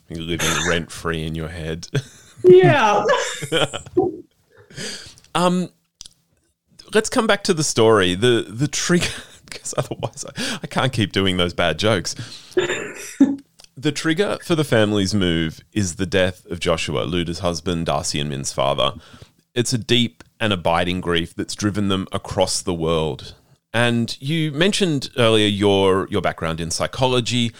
You're 0.09 0.21
living 0.21 0.47
rent 0.67 0.91
free 0.91 1.25
in 1.25 1.35
your 1.35 1.47
head. 1.49 1.87
Yeah. 2.43 3.05
um, 5.35 5.69
let's 6.93 7.09
come 7.09 7.27
back 7.27 7.43
to 7.45 7.53
the 7.53 7.63
story. 7.63 8.15
The 8.15 8.45
the 8.47 8.67
trigger 8.67 9.07
because 9.45 9.73
otherwise 9.77 10.25
I, 10.25 10.59
I 10.63 10.67
can't 10.67 10.93
keep 10.93 11.11
doing 11.11 11.37
those 11.37 11.53
bad 11.53 11.79
jokes. 11.79 12.15
the 13.77 13.91
trigger 13.91 14.37
for 14.43 14.55
the 14.55 14.63
family's 14.63 15.13
move 15.13 15.61
is 15.73 15.95
the 15.95 16.05
death 16.05 16.45
of 16.47 16.59
Joshua, 16.59 17.05
Luda's 17.05 17.39
husband, 17.39 17.85
Darcy 17.85 18.19
and 18.19 18.29
Min's 18.29 18.51
father. 18.51 18.93
It's 19.53 19.73
a 19.73 19.77
deep 19.77 20.23
and 20.39 20.53
abiding 20.53 21.01
grief 21.01 21.33
that's 21.33 21.55
driven 21.55 21.87
them 21.87 22.07
across 22.11 22.61
the 22.61 22.73
world. 22.73 23.35
And 23.73 24.17
you 24.21 24.51
mentioned 24.51 25.09
earlier 25.17 25.47
your 25.47 26.07
your 26.09 26.21
background 26.21 26.61
in 26.61 26.71
psychology. 26.71 27.51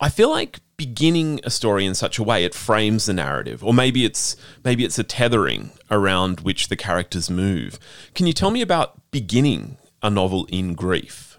I 0.00 0.08
feel 0.08 0.30
like 0.30 0.60
beginning 0.76 1.40
a 1.44 1.50
story 1.50 1.86
in 1.86 1.94
such 1.94 2.18
a 2.18 2.22
way 2.22 2.44
it 2.44 2.54
frames 2.54 3.06
the 3.06 3.14
narrative 3.14 3.62
or 3.64 3.72
maybe 3.72 4.04
it's 4.04 4.36
maybe 4.64 4.84
it's 4.84 4.98
a 4.98 5.04
tethering 5.04 5.70
around 5.90 6.40
which 6.40 6.68
the 6.68 6.76
characters 6.76 7.30
move. 7.30 7.78
Can 8.14 8.26
you 8.26 8.32
tell 8.32 8.50
me 8.50 8.62
about 8.62 9.10
beginning 9.10 9.76
a 10.02 10.10
novel 10.10 10.46
in 10.50 10.74
grief? 10.74 11.38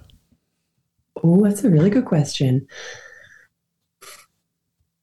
Oh, 1.24 1.44
that's 1.44 1.64
a 1.64 1.70
really 1.70 1.90
good 1.90 2.06
question. 2.06 2.68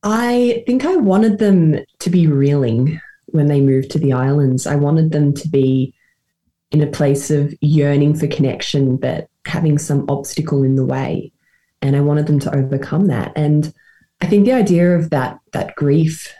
I 0.03 0.65
think 0.67 0.85
I 0.85 0.97
wanted 0.97 1.39
them 1.39 1.85
to 1.99 2.11
be 2.11 2.27
reeling 2.27 3.01
when 3.33 3.47
they 3.47 3.61
moved 3.61 3.91
to 3.91 3.99
the 3.99 4.13
islands. 4.13 4.67
I 4.67 4.77
wanted 4.77 5.13
them 5.13 5.35
to 5.35 5.49
be 5.49 5.95
in 6.71 6.83
a 6.83 6.87
place 6.87 7.31
of 7.31 7.55
yearning 7.61 8.15
for 8.15 8.27
connection, 8.27 8.97
but 8.97 9.29
having 9.47 9.79
some 9.79 10.09
obstacle 10.09 10.63
in 10.63 10.77
the 10.77 10.85
way. 10.85 11.33
And 11.83 11.97
I 11.97 12.01
wanted 12.01 12.27
them 12.27 12.39
to 12.41 12.55
overcome 12.55 13.07
that. 13.07 13.33
And 13.35 13.73
I 14.21 14.27
think 14.27 14.45
the 14.45 14.53
idea 14.53 14.95
of 14.97 15.11
that 15.11 15.39
that 15.53 15.75
grief 15.75 16.33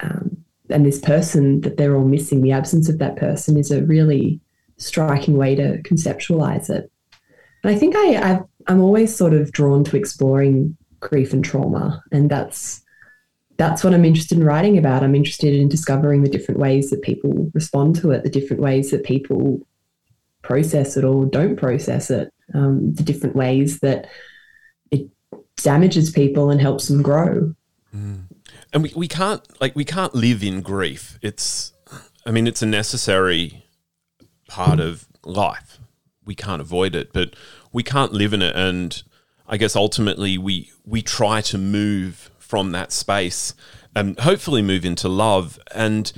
um, 0.00 0.36
and 0.68 0.84
this 0.84 0.98
person 0.98 1.60
that 1.62 1.76
they're 1.76 1.96
all 1.96 2.04
missing, 2.04 2.42
the 2.42 2.52
absence 2.52 2.88
of 2.88 2.98
that 2.98 3.16
person, 3.16 3.56
is 3.56 3.70
a 3.70 3.84
really 3.84 4.40
striking 4.76 5.36
way 5.36 5.54
to 5.54 5.82
conceptualize 5.82 6.70
it. 6.70 6.90
And 7.62 7.74
I 7.74 7.78
think 7.78 7.94
I, 7.96 8.16
i 8.16 8.40
I'm 8.66 8.80
always 8.80 9.14
sort 9.14 9.32
of 9.32 9.52
drawn 9.52 9.84
to 9.84 9.96
exploring 9.96 10.76
grief 11.00 11.32
and 11.32 11.44
trauma, 11.44 12.02
and 12.12 12.30
that's 12.30 12.79
that's 13.60 13.84
what 13.84 13.92
I'm 13.92 14.06
interested 14.06 14.38
in 14.38 14.44
writing 14.44 14.78
about. 14.78 15.04
I'm 15.04 15.14
interested 15.14 15.52
in 15.52 15.68
discovering 15.68 16.22
the 16.22 16.30
different 16.30 16.58
ways 16.58 16.88
that 16.88 17.02
people 17.02 17.50
respond 17.52 17.94
to 17.96 18.10
it, 18.10 18.22
the 18.22 18.30
different 18.30 18.62
ways 18.62 18.90
that 18.90 19.04
people 19.04 19.60
process 20.40 20.96
it 20.96 21.04
or 21.04 21.26
don't 21.26 21.56
process 21.56 22.10
it, 22.10 22.32
um, 22.54 22.94
the 22.94 23.02
different 23.02 23.36
ways 23.36 23.80
that 23.80 24.08
it 24.90 25.06
damages 25.56 26.10
people 26.10 26.48
and 26.48 26.58
helps 26.58 26.88
them 26.88 27.02
grow. 27.02 27.54
Mm. 27.94 28.28
And 28.72 28.82
we, 28.82 28.94
we 28.96 29.06
can't 29.06 29.42
like 29.60 29.76
we 29.76 29.84
can't 29.84 30.14
live 30.14 30.42
in 30.42 30.62
grief. 30.62 31.18
It's 31.20 31.74
I 32.24 32.30
mean 32.30 32.46
it's 32.46 32.62
a 32.62 32.66
necessary 32.66 33.66
part 34.48 34.80
of 34.80 35.06
life. 35.22 35.78
We 36.24 36.34
can't 36.34 36.62
avoid 36.62 36.94
it, 36.94 37.12
but 37.12 37.36
we 37.74 37.82
can't 37.82 38.14
live 38.14 38.32
in 38.32 38.40
it 38.40 38.56
and 38.56 39.02
I 39.46 39.58
guess 39.58 39.76
ultimately 39.76 40.38
we 40.38 40.70
we 40.86 41.02
try 41.02 41.42
to 41.42 41.58
move 41.58 42.30
from 42.50 42.72
that 42.72 42.90
space 42.90 43.54
and 43.94 44.18
hopefully 44.18 44.60
move 44.60 44.84
into 44.84 45.08
love. 45.08 45.58
And 45.72 46.12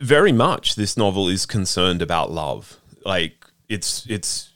very 0.00 0.32
much 0.32 0.74
this 0.74 0.96
novel 0.96 1.28
is 1.28 1.44
concerned 1.44 2.00
about 2.00 2.32
love. 2.32 2.80
Like 3.04 3.46
it's 3.68 4.06
it's 4.08 4.54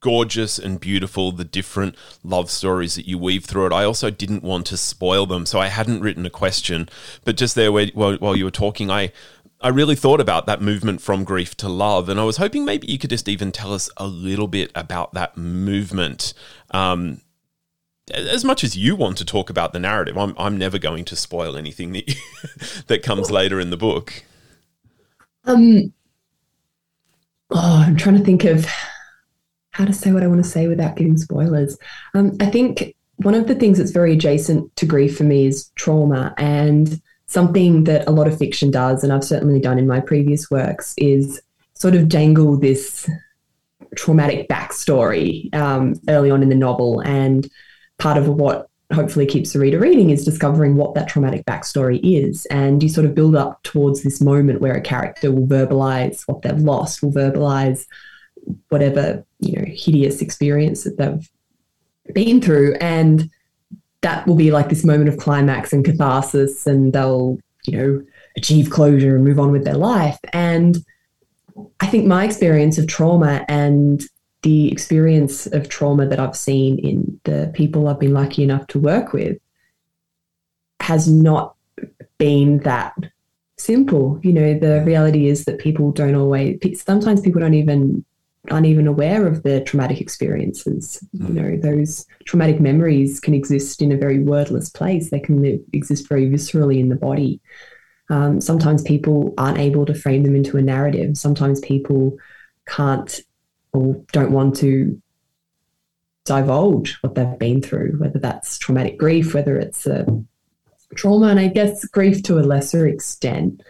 gorgeous 0.00 0.58
and 0.58 0.80
beautiful 0.80 1.30
the 1.30 1.44
different 1.44 1.94
love 2.24 2.50
stories 2.50 2.94
that 2.94 3.06
you 3.06 3.18
weave 3.18 3.44
through 3.44 3.66
it. 3.66 3.72
I 3.72 3.84
also 3.84 4.08
didn't 4.08 4.42
want 4.42 4.66
to 4.68 4.76
spoil 4.76 5.26
them, 5.26 5.44
so 5.44 5.58
I 5.58 5.66
hadn't 5.66 6.00
written 6.00 6.24
a 6.24 6.30
question. 6.30 6.88
But 7.24 7.36
just 7.36 7.54
there, 7.54 7.70
while, 7.70 8.16
while 8.16 8.36
you 8.36 8.44
were 8.44 8.50
talking, 8.50 8.88
I 8.88 9.12
I 9.60 9.68
really 9.68 9.96
thought 9.96 10.20
about 10.20 10.46
that 10.46 10.62
movement 10.62 11.02
from 11.02 11.24
grief 11.24 11.56
to 11.58 11.68
love, 11.68 12.08
and 12.08 12.18
I 12.20 12.24
was 12.24 12.38
hoping 12.38 12.64
maybe 12.64 12.86
you 12.86 12.98
could 12.98 13.10
just 13.10 13.28
even 13.28 13.52
tell 13.52 13.74
us 13.74 13.90
a 13.96 14.06
little 14.06 14.48
bit 14.48 14.70
about 14.74 15.12
that 15.14 15.36
movement. 15.36 16.32
Um, 16.70 17.20
as 18.12 18.44
much 18.44 18.64
as 18.64 18.76
you 18.76 18.96
want 18.96 19.18
to 19.18 19.24
talk 19.24 19.50
about 19.50 19.72
the 19.72 19.78
narrative, 19.78 20.16
I'm 20.16 20.34
I'm 20.38 20.56
never 20.56 20.78
going 20.78 21.04
to 21.06 21.16
spoil 21.16 21.56
anything 21.56 21.92
that 21.92 22.08
you, 22.08 22.14
that 22.86 23.02
comes 23.02 23.30
later 23.30 23.60
in 23.60 23.70
the 23.70 23.76
book. 23.76 24.24
Um. 25.44 25.92
Oh, 27.52 27.84
I'm 27.84 27.96
trying 27.96 28.16
to 28.16 28.24
think 28.24 28.44
of 28.44 28.66
how 29.72 29.84
to 29.84 29.92
say 29.92 30.12
what 30.12 30.22
I 30.22 30.28
want 30.28 30.42
to 30.42 30.48
say 30.48 30.68
without 30.68 30.96
giving 30.96 31.16
spoilers. 31.16 31.76
Um, 32.14 32.36
I 32.40 32.46
think 32.46 32.94
one 33.16 33.34
of 33.34 33.48
the 33.48 33.54
things 33.54 33.78
that's 33.78 33.90
very 33.90 34.12
adjacent 34.12 34.74
to 34.76 34.86
grief 34.86 35.16
for 35.16 35.24
me 35.24 35.46
is 35.46 35.70
trauma, 35.74 36.34
and 36.38 37.00
something 37.26 37.84
that 37.84 38.06
a 38.08 38.12
lot 38.12 38.26
of 38.26 38.38
fiction 38.38 38.70
does, 38.70 39.02
and 39.02 39.12
I've 39.12 39.24
certainly 39.24 39.60
done 39.60 39.78
in 39.78 39.86
my 39.86 40.00
previous 40.00 40.50
works, 40.50 40.94
is 40.96 41.40
sort 41.74 41.94
of 41.94 42.08
dangle 42.08 42.56
this 42.56 43.08
traumatic 43.96 44.48
backstory 44.48 45.52
um, 45.54 45.94
early 46.08 46.30
on 46.30 46.42
in 46.42 46.48
the 46.48 46.54
novel 46.54 47.00
and 47.00 47.48
part 48.00 48.18
of 48.18 48.28
what 48.28 48.68
hopefully 48.92 49.26
keeps 49.26 49.52
the 49.52 49.60
reader 49.60 49.78
reading 49.78 50.10
is 50.10 50.24
discovering 50.24 50.74
what 50.74 50.94
that 50.94 51.08
traumatic 51.08 51.44
backstory 51.46 52.00
is. 52.02 52.44
And 52.46 52.82
you 52.82 52.88
sort 52.88 53.06
of 53.06 53.14
build 53.14 53.36
up 53.36 53.62
towards 53.62 54.02
this 54.02 54.20
moment 54.20 54.60
where 54.60 54.74
a 54.74 54.80
character 54.80 55.30
will 55.30 55.46
verbalize 55.46 56.22
what 56.26 56.42
they've 56.42 56.58
lost, 56.58 57.02
will 57.02 57.12
verbalize 57.12 57.86
whatever, 58.68 59.24
you 59.38 59.52
know, 59.52 59.64
hideous 59.66 60.20
experience 60.20 60.82
that 60.82 60.96
they've 60.96 61.30
been 62.12 62.40
through. 62.40 62.74
And 62.80 63.30
that 64.00 64.26
will 64.26 64.34
be 64.34 64.50
like 64.50 64.70
this 64.70 64.84
moment 64.84 65.08
of 65.08 65.18
climax 65.18 65.72
and 65.72 65.84
catharsis, 65.84 66.66
and 66.66 66.92
they'll, 66.92 67.38
you 67.66 67.76
know, 67.76 68.02
achieve 68.36 68.70
closure 68.70 69.14
and 69.14 69.24
move 69.24 69.38
on 69.38 69.52
with 69.52 69.64
their 69.64 69.76
life. 69.76 70.18
And 70.32 70.78
I 71.80 71.86
think 71.86 72.06
my 72.06 72.24
experience 72.24 72.78
of 72.78 72.86
trauma 72.86 73.44
and 73.48 74.02
the 74.42 74.70
experience 74.72 75.46
of 75.46 75.68
trauma 75.68 76.06
that 76.06 76.18
I've 76.18 76.36
seen 76.36 76.78
in 76.78 77.20
the 77.24 77.50
people 77.54 77.88
I've 77.88 78.00
been 78.00 78.14
lucky 78.14 78.42
enough 78.42 78.66
to 78.68 78.78
work 78.78 79.12
with 79.12 79.38
has 80.80 81.08
not 81.08 81.56
been 82.18 82.58
that 82.58 82.94
simple. 83.58 84.18
You 84.22 84.32
know, 84.32 84.58
the 84.58 84.82
reality 84.84 85.28
is 85.28 85.44
that 85.44 85.58
people 85.58 85.92
don't 85.92 86.14
always, 86.14 86.58
sometimes 86.82 87.20
people 87.20 87.40
don't 87.40 87.54
even, 87.54 88.04
aren't 88.50 88.66
even 88.66 88.86
aware 88.86 89.26
of 89.26 89.42
their 89.42 89.62
traumatic 89.62 90.00
experiences. 90.00 91.04
Mm. 91.16 91.28
You 91.28 91.34
know, 91.34 91.56
those 91.58 92.06
traumatic 92.24 92.60
memories 92.60 93.20
can 93.20 93.34
exist 93.34 93.82
in 93.82 93.92
a 93.92 93.98
very 93.98 94.20
wordless 94.20 94.70
place, 94.70 95.10
they 95.10 95.20
can 95.20 95.42
live, 95.42 95.60
exist 95.74 96.08
very 96.08 96.26
viscerally 96.26 96.80
in 96.80 96.88
the 96.88 96.96
body. 96.96 97.40
Um, 98.08 98.40
sometimes 98.40 98.82
people 98.82 99.34
aren't 99.36 99.58
able 99.58 99.84
to 99.86 99.94
frame 99.94 100.24
them 100.24 100.34
into 100.34 100.56
a 100.56 100.62
narrative. 100.62 101.16
Sometimes 101.16 101.60
people 101.60 102.16
can't 102.66 103.20
or 103.72 104.02
don't 104.12 104.32
want 104.32 104.56
to 104.56 105.00
divulge 106.24 106.98
what 107.02 107.14
they've 107.14 107.38
been 107.38 107.62
through, 107.62 107.96
whether 107.98 108.18
that's 108.18 108.58
traumatic 108.58 108.98
grief, 108.98 109.34
whether 109.34 109.56
it's 109.56 109.86
a 109.86 110.06
trauma, 110.94 111.28
and 111.28 111.40
I 111.40 111.48
guess 111.48 111.84
grief 111.86 112.22
to 112.24 112.38
a 112.38 112.40
lesser 112.40 112.86
extent. 112.86 113.62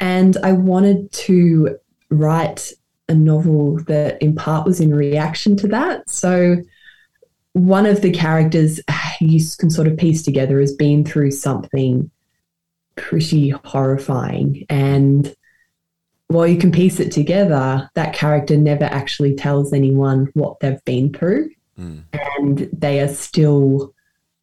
And 0.00 0.36
I 0.42 0.52
wanted 0.52 1.12
to 1.12 1.78
write 2.10 2.72
a 3.08 3.14
novel 3.14 3.78
that 3.84 4.20
in 4.22 4.34
part 4.34 4.66
was 4.66 4.80
in 4.80 4.94
reaction 4.94 5.56
to 5.58 5.68
that. 5.68 6.08
So 6.08 6.56
one 7.52 7.86
of 7.86 8.02
the 8.02 8.10
characters 8.10 8.80
you 9.20 9.40
can 9.58 9.70
sort 9.70 9.88
of 9.88 9.96
piece 9.96 10.22
together 10.22 10.60
has 10.60 10.74
been 10.74 11.04
through 11.04 11.30
something 11.30 12.10
pretty 12.96 13.50
horrifying 13.50 14.64
and 14.68 15.34
while 16.28 16.46
you 16.46 16.58
can 16.58 16.72
piece 16.72 17.00
it 17.00 17.12
together, 17.12 17.88
that 17.94 18.14
character 18.14 18.56
never 18.56 18.84
actually 18.84 19.34
tells 19.34 19.72
anyone 19.72 20.30
what 20.34 20.58
they've 20.60 20.84
been 20.84 21.12
through. 21.12 21.50
Mm. 21.78 22.04
And 22.12 22.68
they 22.72 23.00
are 23.00 23.08
still 23.08 23.94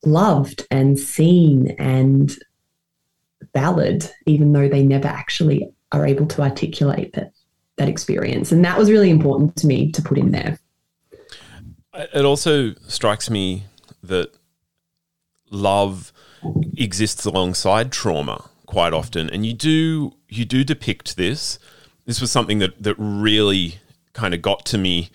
loved 0.06 0.66
and 0.72 1.00
seen 1.00 1.76
and 1.80 2.36
valid, 3.54 4.10
even 4.26 4.54
though 4.54 4.70
they 4.70 4.84
never 4.84 5.08
actually 5.08 5.72
are 5.92 6.06
able 6.06 6.26
to 6.28 6.42
articulate 6.42 7.14
that, 7.14 7.34
that 7.78 7.90
experience. 7.90 8.52
And 8.52 8.64
that 8.64 8.78
was 8.78 8.90
really 8.90 9.10
important 9.10 9.56
to 9.58 9.68
me 9.68 9.92
to 9.92 10.02
put 10.02 10.18
in 10.18 10.32
there. 10.32 10.60
It 11.94 12.24
also 12.24 12.74
strikes 12.88 13.30
me 13.30 13.66
that 14.04 14.32
love 15.50 16.14
exists 16.78 17.26
alongside 17.26 17.92
trauma 17.92 18.50
quite 18.72 18.94
often, 18.94 19.30
and 19.30 19.46
you 19.46 19.54
do 19.54 20.14
you 20.30 20.46
do 20.46 20.64
depict 20.64 21.18
this. 21.18 21.60
This 22.06 22.22
was 22.22 22.32
something 22.32 22.60
that 22.60 22.82
that 22.82 22.96
really 22.98 23.80
kind 24.14 24.34
of 24.34 24.42
got 24.42 24.66
to 24.68 24.78
me 24.78 25.10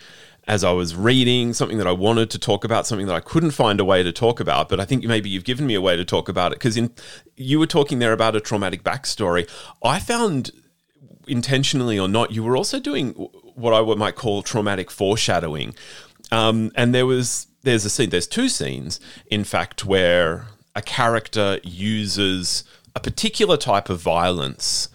as 0.47 0.63
I 0.63 0.73
was 0.73 0.95
reading, 0.95 1.55
something 1.55 1.79
that 1.79 1.87
I 1.87 1.93
wanted 1.93 2.31
to 2.31 2.39
talk 2.39 2.65
about, 2.65 2.87
something 2.87 3.07
that 3.07 3.17
I 3.17 3.21
couldn't 3.21 3.51
find 3.53 3.81
a 3.81 3.85
way 3.85 4.03
to 4.03 4.13
talk 4.13 4.41
about. 4.41 4.69
But 4.69 4.79
I 4.79 4.85
think 4.85 5.05
maybe 5.05 5.31
you've 5.31 5.45
given 5.45 5.67
me 5.67 5.75
a 5.75 5.81
way 5.81 5.97
to 5.97 6.05
talk 6.05 6.29
about 6.29 6.53
it 6.53 6.59
because 6.59 6.77
in 6.77 6.93
you 7.37 7.59
were 7.59 7.67
talking 7.67 7.99
there 7.99 8.13
about 8.13 8.37
a 8.37 8.41
traumatic 8.41 8.85
backstory. 8.85 9.49
I 9.83 10.01
found 10.01 10.51
intentionally 11.27 11.99
or 11.99 12.09
not, 12.09 12.33
you 12.33 12.45
were 12.45 12.59
also 12.59 12.79
doing 12.79 13.13
what 13.55 13.73
I 13.73 13.81
might 13.95 14.17
call 14.17 14.43
traumatic 14.43 14.91
foreshadowing. 14.91 15.75
Um, 16.31 16.73
and 16.75 16.95
there 16.95 17.07
was 17.07 17.47
there's 17.63 17.87
a 17.87 17.91
scene, 17.91 18.11
there's 18.11 18.27
two 18.27 18.51
scenes, 18.51 19.01
in 19.31 19.45
fact, 19.45 19.87
where 19.87 20.47
a 20.77 20.83
character 20.83 21.59
uses 21.65 22.65
a 22.97 23.01
particular 23.01 23.57
type 23.57 23.91
of 23.91 24.01
violence, 24.01 24.89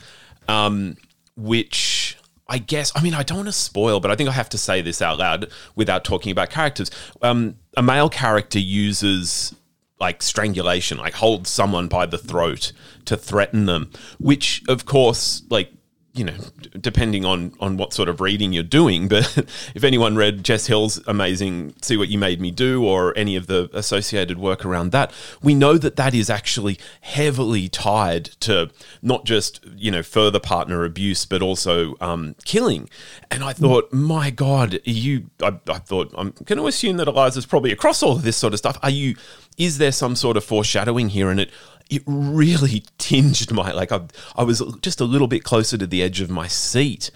um, 0.50 0.98
which 1.38 2.18
I 2.50 2.58
guess, 2.58 2.92
I 2.96 3.02
mean, 3.02 3.14
I 3.14 3.24
don't 3.24 3.38
want 3.38 3.48
to 3.48 3.54
spoil, 3.54 4.02
but 4.02 4.12
I 4.12 4.16
think 4.16 4.28
I 4.28 4.34
have 4.34 4.50
to 4.50 4.58
say 4.58 4.82
this 4.82 5.02
out 5.02 5.20
loud 5.20 5.50
without 5.76 6.04
talking 6.04 6.32
about 6.32 6.50
characters. 6.50 6.92
Um, 7.22 7.56
a 7.78 7.84
male 7.84 8.10
character 8.10 8.60
uses 8.60 9.56
like 10.00 10.24
strangulation, 10.24 10.98
like 10.98 11.14
holds 11.14 11.50
someone 11.50 11.88
by 11.88 12.08
the 12.08 12.18
throat 12.18 12.74
to 13.06 13.16
threaten 13.16 13.68
them, 13.68 13.92
which, 14.20 14.64
of 14.68 14.86
course, 14.86 15.44
like 15.50 15.72
you 16.14 16.26
know, 16.26 16.34
depending 16.80 17.24
on 17.24 17.54
on 17.60 17.78
what 17.78 17.94
sort 17.94 18.10
of 18.10 18.20
reading 18.20 18.52
you're 18.52 18.64
doing, 18.64 19.08
but 19.08 19.38
if 19.76 19.84
anyone 19.84 20.16
read 20.16 20.44
Jess 20.44 20.68
Hill's 20.68 21.00
amazing 21.08 21.74
"See 21.82 21.96
What 21.96 22.10
You 22.10 22.18
Made 22.18 22.42
Me 22.42 22.52
Do" 22.52 22.86
or 22.86 23.18
any 23.18 23.36
of 23.36 23.48
the 23.48 23.70
associated 23.74 24.38
work 24.38 24.66
around 24.66 24.92
that, 24.92 25.14
we 25.42 25.56
know 25.56 25.78
that 25.78 25.96
that 25.96 26.14
is 26.14 26.30
actually 26.30 26.78
heavily 27.02 27.70
tied 27.70 28.26
to 28.42 28.70
not 29.02 29.26
just 29.26 29.66
you 29.76 29.90
know 29.90 30.04
further 30.04 30.40
partner 30.40 30.84
abuse, 30.84 31.26
but 31.26 31.42
also 31.42 31.96
um, 32.02 32.36
killing. 32.44 32.90
And 33.30 33.44
I 33.44 33.54
thought, 33.54 33.94
my 33.94 34.30
God, 34.32 34.80
you, 34.84 35.30
I, 35.42 35.58
I 35.68 35.80
thought 35.80 36.14
I'm 36.18 36.32
going 36.44 36.60
to 36.60 36.68
assume 36.68 36.98
that 36.98 37.08
Eliza's 37.08 37.46
probably 37.46 37.72
across 37.72 38.04
all 38.04 38.18
of 38.18 38.24
this 38.24 38.36
sort 38.36 38.54
of 38.54 38.60
stuff. 38.60 38.78
Are 38.84 38.90
you? 38.90 39.16
Is 39.58 39.78
there 39.78 39.92
some 39.92 40.16
sort 40.16 40.38
of 40.38 40.44
foreshadowing 40.44 41.10
here? 41.10 41.30
And 41.30 41.40
it 41.40 41.52
it 41.92 42.02
really 42.08 42.84
tinged 42.98 43.52
my 43.52 43.72
like 43.72 43.92
I, 43.92 44.02
I 44.36 44.44
was 44.44 44.64
just 44.82 45.00
a 45.00 45.06
little 45.06 45.28
bit 45.28 45.44
closer 45.44 45.78
to 45.78 45.86
the 45.86 46.02
edge 46.02 46.22
of 46.22 46.32
my 46.32 46.48
seat 46.48 47.12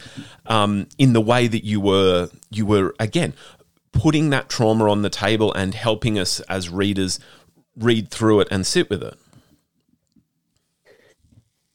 um, 0.46 0.88
in 1.00 1.14
the 1.14 1.22
way 1.22 1.48
that 1.48 1.64
you 1.64 1.82
were 1.82 2.30
you 2.52 2.68
were 2.68 2.94
again 3.00 3.34
putting 3.94 4.30
that 4.30 4.50
trauma 4.50 4.92
on 4.92 5.02
the 5.02 5.10
table 5.10 5.54
and 5.54 5.74
helping 5.74 6.20
us 6.20 6.42
as 6.42 6.70
readers 6.70 7.20
read 7.78 8.12
through 8.12 8.42
it 8.42 8.48
and 8.52 8.68
sit 8.68 8.90
with 8.90 9.02
it. 9.02 9.18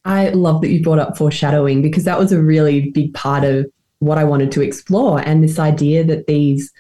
I 0.04 0.28
love 0.30 0.60
that 0.60 0.68
you 0.68 0.82
brought 0.82 0.98
up 0.98 1.16
foreshadowing 1.16 1.82
because 1.82 2.04
that 2.04 2.18
was 2.18 2.32
a 2.32 2.42
really 2.42 2.90
big 2.90 3.14
part 3.14 3.44
of 3.44 3.66
what 4.00 4.18
I 4.18 4.24
wanted 4.24 4.52
to 4.52 4.62
explore 4.62 5.20
and 5.20 5.42
this 5.42 5.58
idea 5.58 6.04
that 6.04 6.26
these 6.26 6.72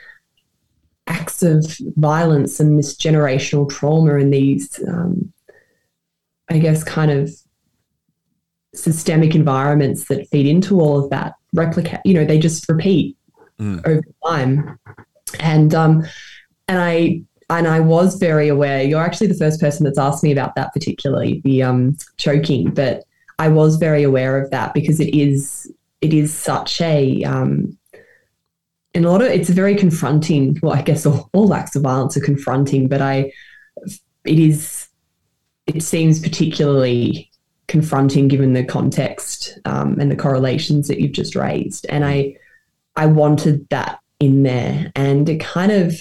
acts 1.06 1.42
of 1.42 1.64
violence 1.96 2.60
and 2.60 2.78
this 2.78 2.96
generational 2.96 3.68
trauma 3.68 4.16
and 4.16 4.32
these 4.32 4.82
um, 4.88 5.32
I 6.50 6.58
guess, 6.58 6.82
kind 6.84 7.10
of 7.10 7.30
systemic 8.74 9.34
environments 9.34 10.06
that 10.08 10.28
feed 10.28 10.46
into 10.46 10.80
all 10.80 11.02
of 11.02 11.10
that 11.10 11.34
replicate, 11.54 12.00
you 12.04 12.14
know, 12.14 12.24
they 12.24 12.38
just 12.38 12.68
repeat 12.68 13.16
mm. 13.58 13.80
over 13.86 14.02
time. 14.26 14.78
And, 15.38 15.74
um, 15.74 16.04
and 16.68 16.78
I, 16.78 17.22
and 17.48 17.66
I 17.66 17.80
was 17.80 18.16
very 18.16 18.48
aware, 18.48 18.82
you're 18.82 19.02
actually 19.02 19.26
the 19.26 19.34
first 19.34 19.60
person 19.60 19.84
that's 19.84 19.98
asked 19.98 20.22
me 20.22 20.30
about 20.30 20.54
that 20.54 20.72
particularly, 20.72 21.40
the 21.44 21.62
um, 21.62 21.96
choking, 22.16 22.70
but 22.72 23.04
I 23.38 23.48
was 23.48 23.76
very 23.76 24.02
aware 24.02 24.40
of 24.40 24.50
that 24.50 24.74
because 24.74 25.00
it 25.00 25.14
is, 25.14 25.72
it 26.00 26.14
is 26.14 26.32
such 26.32 26.80
a, 26.80 27.24
um, 27.24 27.76
in 28.94 29.04
a 29.04 29.10
lot 29.10 29.22
of, 29.22 29.28
it's 29.28 29.50
very 29.50 29.74
confronting. 29.74 30.58
Well, 30.62 30.74
I 30.74 30.82
guess 30.82 31.06
all, 31.06 31.28
all 31.32 31.54
acts 31.54 31.74
of 31.74 31.82
violence 31.82 32.16
are 32.16 32.20
confronting, 32.20 32.88
but 32.88 33.02
I, 33.02 33.32
it 34.24 34.38
is 34.38 34.79
it 35.74 35.82
seems 35.82 36.20
particularly 36.20 37.30
confronting 37.68 38.28
given 38.28 38.52
the 38.52 38.64
context 38.64 39.58
um, 39.64 39.98
and 40.00 40.10
the 40.10 40.16
correlations 40.16 40.88
that 40.88 41.00
you've 41.00 41.12
just 41.12 41.36
raised. 41.36 41.86
And 41.88 42.04
I, 42.04 42.36
I 42.96 43.06
wanted 43.06 43.68
that 43.70 44.00
in 44.18 44.42
there, 44.42 44.92
and 44.94 45.28
it 45.28 45.40
kind 45.40 45.72
of, 45.72 45.94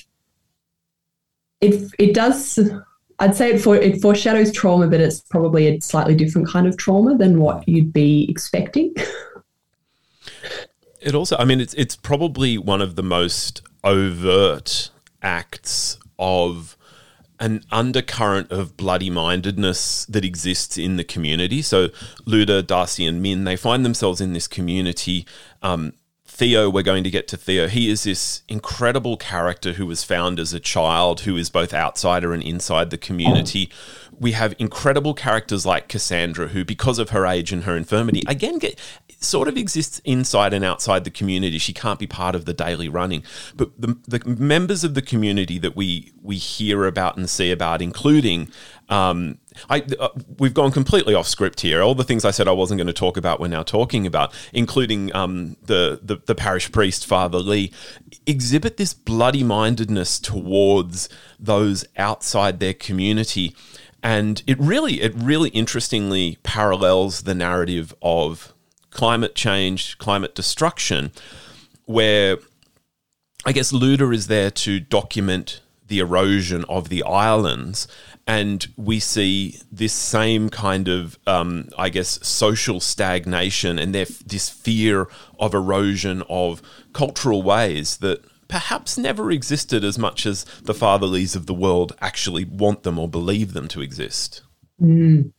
it 1.61 1.91
it 1.99 2.13
does. 2.13 2.59
I'd 3.19 3.35
say 3.35 3.51
it 3.51 3.61
for 3.61 3.75
it 3.75 4.01
foreshadows 4.01 4.51
trauma, 4.51 4.87
but 4.87 5.01
it's 5.01 5.21
probably 5.21 5.67
a 5.67 5.81
slightly 5.81 6.15
different 6.15 6.47
kind 6.47 6.67
of 6.67 6.77
trauma 6.77 7.15
than 7.17 7.39
what 7.39 7.67
you'd 7.67 7.93
be 7.93 8.25
expecting. 8.29 8.93
It 11.01 11.15
also, 11.15 11.37
I 11.37 11.45
mean, 11.45 11.61
it's 11.61 11.73
it's 11.75 11.95
probably 11.95 12.57
one 12.57 12.81
of 12.81 12.95
the 12.95 13.03
most 13.03 13.61
overt 13.83 14.89
acts 15.21 15.97
of 16.17 16.77
an 17.39 17.63
undercurrent 17.71 18.51
of 18.51 18.75
bloody 18.75 19.09
mindedness 19.09 20.05
that 20.05 20.25
exists 20.25 20.77
in 20.77 20.97
the 20.97 21.03
community. 21.03 21.61
So 21.61 21.87
Luda, 22.25 22.65
Darcy, 22.65 23.05
and 23.05 23.21
Min, 23.21 23.45
they 23.45 23.55
find 23.55 23.85
themselves 23.85 24.19
in 24.19 24.33
this 24.33 24.47
community. 24.47 25.25
Um, 25.61 25.93
Theo, 26.25 26.69
we're 26.69 26.83
going 26.83 27.03
to 27.03 27.09
get 27.09 27.27
to 27.29 27.37
Theo. 27.37 27.67
He 27.67 27.89
is 27.89 28.03
this 28.03 28.43
incredible 28.47 29.17
character 29.17 29.73
who 29.73 29.85
was 29.85 30.03
found 30.03 30.39
as 30.39 30.53
a 30.53 30.59
child, 30.59 31.21
who 31.21 31.35
is 31.35 31.49
both 31.49 31.73
outsider 31.73 32.33
and 32.33 32.43
inside 32.43 32.91
the 32.91 32.97
community. 32.97 33.69
We 34.19 34.33
have 34.33 34.53
incredible 34.59 35.13
characters 35.13 35.65
like 35.65 35.87
Cassandra, 35.87 36.49
who, 36.49 36.65
because 36.65 36.99
of 36.99 37.11
her 37.11 37.25
age 37.25 37.51
and 37.51 37.63
her 37.63 37.75
infirmity, 37.75 38.21
again 38.27 38.59
get 38.59 38.79
sort 39.21 39.47
of 39.47 39.57
exists 39.57 39.99
inside 40.05 40.53
and 40.53 40.63
outside 40.63 41.03
the 41.03 41.11
community. 41.11 41.57
She 41.57 41.73
can't 41.73 41.99
be 41.99 42.07
part 42.07 42.35
of 42.35 42.45
the 42.45 42.53
daily 42.53 42.87
running. 42.87 43.23
But 43.55 43.69
the, 43.79 43.97
the 44.07 44.25
members 44.25 44.83
of 44.83 44.93
the 44.93 45.01
community 45.01 45.57
that 45.59 45.75
we 45.75 46.11
we 46.21 46.37
hear 46.37 46.85
about 46.85 47.17
and 47.17 47.29
see 47.29 47.51
about, 47.51 47.81
including 47.81 48.49
um, 48.89 49.37
I, 49.69 49.83
uh, 49.99 50.09
we've 50.37 50.53
gone 50.53 50.71
completely 50.71 51.13
off 51.13 51.27
script 51.27 51.61
here. 51.61 51.81
All 51.81 51.95
the 51.95 52.03
things 52.03 52.25
I 52.25 52.31
said 52.31 52.47
I 52.47 52.51
wasn't 52.51 52.79
going 52.79 52.87
to 52.87 52.93
talk 52.93 53.17
about, 53.17 53.39
we're 53.39 53.47
now 53.47 53.63
talking 53.63 54.07
about, 54.07 54.33
including 54.53 55.13
um, 55.15 55.57
the, 55.63 55.99
the, 56.01 56.17
the 56.25 56.35
parish 56.35 56.71
priest, 56.71 57.05
Father 57.05 57.39
Lee, 57.39 57.71
exhibit 58.25 58.77
this 58.77 58.93
bloody 58.93 59.43
mindedness 59.43 60.19
towards 60.19 61.09
those 61.39 61.85
outside 61.97 62.59
their 62.59 62.73
community, 62.73 63.55
and 64.03 64.41
it 64.47 64.59
really, 64.59 65.01
it 65.01 65.13
really 65.15 65.49
interestingly 65.49 66.37
parallels 66.43 67.23
the 67.23 67.35
narrative 67.35 67.93
of 68.01 68.53
climate 68.89 69.35
change, 69.35 69.97
climate 69.97 70.35
destruction, 70.35 71.11
where 71.85 72.37
I 73.45 73.51
guess 73.51 73.71
Luda 73.71 74.13
is 74.13 74.27
there 74.27 74.51
to 74.51 74.79
document 74.79 75.61
the 75.87 75.99
erosion 75.99 76.65
of 76.69 76.89
the 76.89 77.03
islands. 77.03 77.87
And 78.27 78.67
we 78.77 78.99
see 78.99 79.59
this 79.71 79.93
same 79.93 80.49
kind 80.49 80.87
of, 80.87 81.17
um, 81.25 81.69
I 81.77 81.89
guess, 81.89 82.25
social 82.25 82.79
stagnation 82.79 83.79
and 83.79 83.93
this 83.95 84.49
fear 84.49 85.07
of 85.39 85.55
erosion 85.55 86.21
of 86.29 86.61
cultural 86.93 87.41
ways 87.41 87.97
that 87.97 88.23
perhaps 88.49 88.97
never 88.97 89.31
existed 89.31 89.85
as 89.85 89.97
much 89.97 90.25
as 90.25 90.43
the 90.63 90.73
Father 90.73 91.07
Lees 91.07 91.35
of 91.35 91.45
the 91.45 91.53
world 91.53 91.95
actually 92.01 92.43
want 92.43 92.83
them 92.83 92.99
or 92.99 93.07
believe 93.07 93.53
them 93.53 93.69
to 93.69 93.81
exist. 93.81 94.41
Mm. 94.81 95.31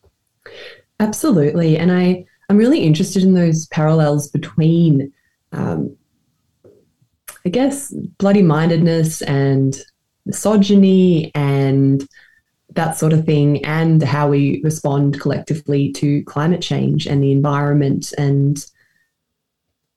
Absolutely. 0.98 1.76
And 1.76 1.92
I, 1.92 2.24
I'm 2.48 2.56
really 2.56 2.80
interested 2.80 3.22
in 3.22 3.34
those 3.34 3.66
parallels 3.66 4.28
between, 4.28 5.12
um, 5.52 5.96
I 7.44 7.48
guess, 7.48 7.92
bloody 8.18 8.42
mindedness 8.42 9.22
and 9.22 9.76
misogyny 10.24 11.32
and 11.34 12.06
that 12.74 12.96
sort 12.96 13.12
of 13.12 13.26
thing, 13.26 13.64
and 13.64 14.00
how 14.00 14.28
we 14.28 14.60
respond 14.62 15.20
collectively 15.20 15.90
to 15.94 16.22
climate 16.24 16.62
change 16.62 17.06
and 17.06 17.20
the 17.20 17.32
environment 17.32 18.12
and 18.16 18.64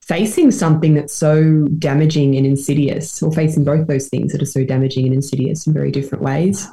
facing 0.08 0.52
something 0.52 0.94
that's 0.96 1.16
so 1.16 1.66
damaging 1.80 2.36
and 2.36 2.46
insidious, 2.46 3.24
or 3.24 3.32
facing 3.32 3.64
both 3.64 3.88
those 3.88 4.10
things 4.10 4.34
that 4.34 4.42
are 4.42 4.46
so 4.46 4.66
damaging 4.66 5.06
and 5.06 5.16
insidious 5.16 5.66
in 5.66 5.74
very 5.74 5.92
different 5.92 6.24
ways. 6.24 6.68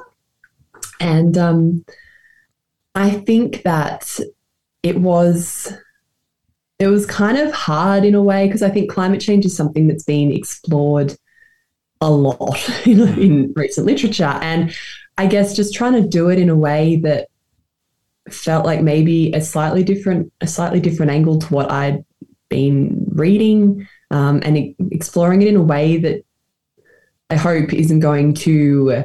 And 0.98 1.38
um, 1.38 1.84
I 2.94 3.10
think 3.10 3.62
that 3.62 4.18
it 4.82 4.98
was 4.98 5.72
it 6.78 6.86
was 6.86 7.04
kind 7.06 7.36
of 7.36 7.52
hard 7.52 8.04
in 8.04 8.14
a 8.14 8.22
way 8.22 8.46
because 8.46 8.62
I 8.62 8.70
think 8.70 8.90
climate 8.90 9.20
change 9.20 9.44
is 9.44 9.54
something 9.54 9.86
that's 9.86 10.04
been 10.04 10.32
explored 10.32 11.14
a 12.00 12.10
lot 12.10 12.58
in, 12.86 13.52
recent 13.54 13.86
literature, 13.86 14.38
and 14.42 14.74
I 15.18 15.26
guess 15.26 15.54
just 15.54 15.74
trying 15.74 15.92
to 15.92 16.08
do 16.08 16.30
it 16.30 16.38
in 16.38 16.48
a 16.48 16.56
way 16.56 16.96
that 16.96 17.28
felt 18.28 18.64
like 18.64 18.80
maybe 18.80 19.32
a 19.32 19.40
slightly 19.40 19.84
different 19.84 20.32
a 20.40 20.46
slightly 20.46 20.80
different 20.80 21.12
angle 21.12 21.38
to 21.38 21.46
what 21.54 21.70
I'd 21.70 22.04
been 22.50 23.06
reading 23.08 23.88
um, 24.10 24.42
and 24.44 24.74
exploring 24.90 25.40
it 25.40 25.48
in 25.48 25.56
a 25.56 25.62
way 25.62 25.96
that 25.96 26.22
I 27.30 27.36
hope 27.36 27.72
isn't 27.72 28.00
going 28.00 28.34
to 28.34 29.04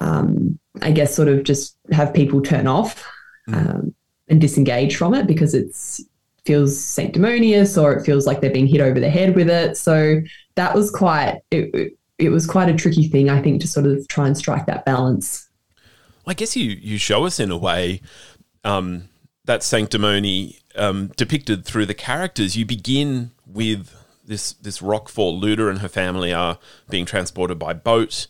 um, 0.00 0.58
I 0.82 0.90
guess 0.90 1.14
sort 1.14 1.28
of 1.28 1.44
just 1.44 1.76
have 1.92 2.12
people 2.12 2.42
turn 2.42 2.66
off. 2.66 3.06
Mm. 3.48 3.54
Um, 3.54 3.94
and 4.30 4.40
disengage 4.40 4.96
from 4.96 5.12
it 5.12 5.26
because 5.26 5.54
it's 5.54 6.00
feels 6.46 6.80
sanctimonious 6.80 7.76
or 7.76 7.92
it 7.92 8.04
feels 8.04 8.26
like 8.26 8.40
they're 8.40 8.50
being 8.50 8.66
hit 8.66 8.80
over 8.80 8.98
the 8.98 9.10
head 9.10 9.36
with 9.36 9.50
it. 9.50 9.76
So 9.76 10.22
that 10.54 10.74
was 10.74 10.90
quite 10.90 11.40
it, 11.50 11.92
it 12.18 12.30
was 12.30 12.46
quite 12.46 12.68
a 12.68 12.74
tricky 12.74 13.08
thing, 13.08 13.28
I 13.28 13.42
think, 13.42 13.60
to 13.60 13.68
sort 13.68 13.86
of 13.86 14.06
try 14.08 14.26
and 14.26 14.38
strike 14.38 14.66
that 14.66 14.84
balance. 14.84 15.48
I 16.26 16.34
guess 16.34 16.56
you 16.56 16.64
you 16.80 16.96
show 16.96 17.24
us 17.24 17.40
in 17.40 17.50
a 17.50 17.58
way 17.58 18.00
um, 18.64 19.08
that 19.44 19.62
sanctimony 19.62 20.59
um, 20.76 21.08
depicted 21.16 21.64
through 21.64 21.86
the 21.86 21.94
characters. 21.94 22.56
You 22.56 22.64
begin 22.64 23.32
with 23.46 23.94
this 24.24 24.52
this 24.54 24.80
rockfall. 24.80 25.40
Luda 25.40 25.68
and 25.68 25.80
her 25.80 25.88
family 25.88 26.32
are 26.32 26.58
being 26.88 27.04
transported 27.04 27.58
by 27.58 27.72
boat, 27.72 28.26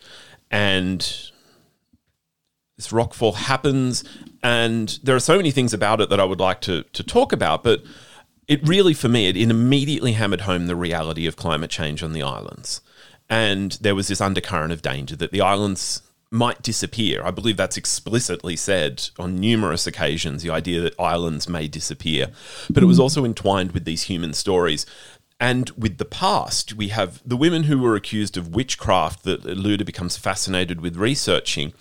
and 0.50 1.00
this 2.76 2.88
rockfall 2.88 3.34
happens, 3.34 4.04
and 4.42 4.98
there 5.02 5.16
are 5.16 5.20
so 5.20 5.36
many 5.36 5.50
things 5.50 5.74
about 5.74 6.00
it 6.00 6.08
that 6.10 6.20
I 6.20 6.24
would 6.24 6.40
like 6.40 6.60
to 6.62 6.84
to 6.84 7.02
talk 7.02 7.32
about. 7.32 7.62
But 7.62 7.82
it 8.48 8.66
really, 8.66 8.94
for 8.94 9.08
me, 9.08 9.28
it, 9.28 9.36
it 9.36 9.50
immediately 9.50 10.12
hammered 10.12 10.42
home 10.42 10.66
the 10.66 10.76
reality 10.76 11.26
of 11.26 11.36
climate 11.36 11.70
change 11.70 12.02
on 12.02 12.12
the 12.12 12.22
islands. 12.22 12.80
And 13.28 13.78
there 13.80 13.94
was 13.94 14.08
this 14.08 14.20
undercurrent 14.20 14.72
of 14.72 14.82
danger 14.82 15.14
that 15.14 15.30
the 15.30 15.40
islands 15.40 16.02
might 16.30 16.62
disappear. 16.62 17.22
I 17.24 17.30
believe 17.30 17.56
that's 17.56 17.76
explicitly 17.76 18.56
said 18.56 19.08
on 19.18 19.40
numerous 19.40 19.86
occasions, 19.86 20.42
the 20.42 20.50
idea 20.50 20.80
that 20.80 20.98
islands 20.98 21.48
may 21.48 21.66
disappear. 21.66 22.28
But 22.70 22.82
it 22.82 22.86
was 22.86 23.00
also 23.00 23.24
entwined 23.24 23.72
with 23.72 23.84
these 23.84 24.04
human 24.04 24.32
stories. 24.32 24.86
And 25.40 25.70
with 25.70 25.98
the 25.98 26.04
past, 26.04 26.74
we 26.74 26.88
have 26.88 27.20
the 27.26 27.36
women 27.36 27.64
who 27.64 27.78
were 27.78 27.96
accused 27.96 28.36
of 28.36 28.54
witchcraft 28.54 29.24
that 29.24 29.42
Luda 29.42 29.84
becomes 29.84 30.16
fascinated 30.16 30.80
with 30.80 30.96
researching. 30.96 31.72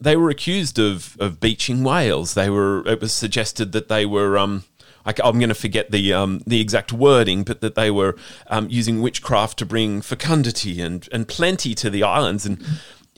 They 0.00 0.16
were 0.16 0.30
accused 0.30 0.78
of, 0.78 1.16
of 1.20 1.40
beaching 1.40 1.84
whales. 1.84 2.34
They 2.34 2.48
were. 2.48 2.86
It 2.86 3.00
was 3.00 3.12
suggested 3.12 3.72
that 3.72 3.88
they 3.88 4.06
were 4.06 4.38
um, 4.38 4.64
I, 5.04 5.14
am 5.24 5.38
going 5.38 5.48
to 5.48 5.54
forget 5.54 5.90
the 5.90 6.12
um, 6.12 6.42
the 6.46 6.60
exact 6.60 6.92
wording, 6.92 7.42
but 7.42 7.60
that 7.60 7.74
they 7.74 7.90
were 7.90 8.16
um, 8.46 8.68
using 8.70 9.00
witchcraft 9.00 9.58
to 9.58 9.66
bring 9.66 10.02
fecundity 10.02 10.80
and 10.80 11.08
and 11.12 11.26
plenty 11.26 11.74
to 11.76 11.90
the 11.90 12.02
islands, 12.02 12.46
and 12.46 12.64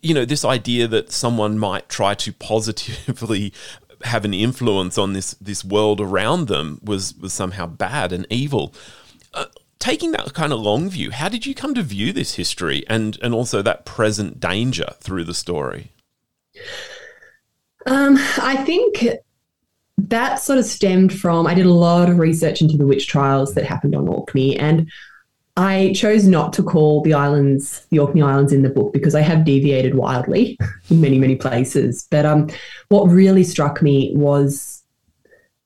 you 0.03 0.13
know 0.13 0.25
this 0.25 0.45
idea 0.45 0.87
that 0.89 1.13
someone 1.13 1.59
might 1.59 1.89
try 1.89 2.15
to 2.15 2.33
positively 2.33 3.53
have 4.05 4.25
an 4.25 4.35
influence 4.35 4.99
on 4.99 5.13
this 5.13 5.33
this 5.35 5.65
world 5.65 6.01
around 6.01 6.49
them 6.49 6.81
was 6.83 7.15
was 7.15 7.33
somehow 7.33 7.67
bad 7.67 8.13
and 8.13 8.27
evil. 8.29 8.75
Uh, 9.33 9.47
taking 9.79 10.13
that 10.13 10.35
kind 10.35 10.53
of 10.53 10.61
long 10.61 10.91
view, 10.91 11.11
how 11.11 11.29
did 11.29 11.47
you 11.47 11.55
come 11.55 11.75
to 11.75 11.83
view 11.83 12.13
this 12.13 12.35
history 12.35 12.85
and 12.89 13.19
and 13.23 13.33
also 13.33 13.63
that 13.63 13.85
present 13.85 14.41
danger 14.41 14.95
through 15.01 15.25
the 15.25 15.35
story? 15.35 15.93
Um, 17.87 18.17
I 18.39 18.57
think 18.65 19.07
that 19.99 20.37
sort 20.37 20.59
of 20.59 20.65
stemmed 20.65 21.13
from 21.13 21.47
I 21.47 21.55
did 21.55 21.67
a 21.67 21.73
lot 21.73 22.11
of 22.11 22.19
research 22.19 22.61
into 22.61 22.77
the 22.77 22.87
witch 22.87 23.07
trials 23.07 23.55
that 23.55 23.65
happened 23.65 23.95
on 23.95 24.09
Orkney, 24.09 24.59
and 24.59 24.91
I 25.57 25.93
chose 25.95 26.27
not 26.27 26.55
to 26.55 26.63
call 26.63 27.03
the 27.03 27.13
islands 27.13 27.87
the 27.91 27.99
Orkney 27.99 28.23
Islands 28.23 28.53
in 28.53 28.63
the 28.63 28.71
book 28.71 28.93
because 28.93 29.15
I 29.15 29.21
have 29.21 29.45
deviated 29.45 29.95
wildly 29.95 30.59
in 30.91 31.01
many 31.01 31.19
many 31.19 31.37
places. 31.37 32.07
But 32.11 32.25
um, 32.25 32.49
what 32.89 33.05
really 33.05 33.45
struck 33.45 33.83
me 33.83 34.13
was 34.15 34.83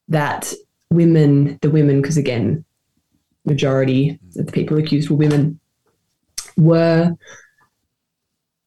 that 0.09 0.53
women, 0.90 1.59
the 1.62 1.70
women, 1.70 2.03
because 2.03 2.16
again, 2.16 2.64
majority 3.44 4.18
of 4.37 4.46
the 4.46 4.53
people 4.53 4.77
accused 4.77 5.09
were 5.09 5.16
women, 5.16 5.61
were 6.57 7.16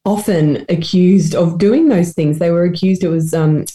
often 0.05 0.65
accused 0.69 1.35
of 1.35 1.57
doing 1.57 1.89
those 1.89 2.13
things. 2.13 2.39
They 2.39 2.51
were 2.51 2.63
accused. 2.63 3.03
It 3.03 3.09
was 3.09 3.33
um, 3.33 3.65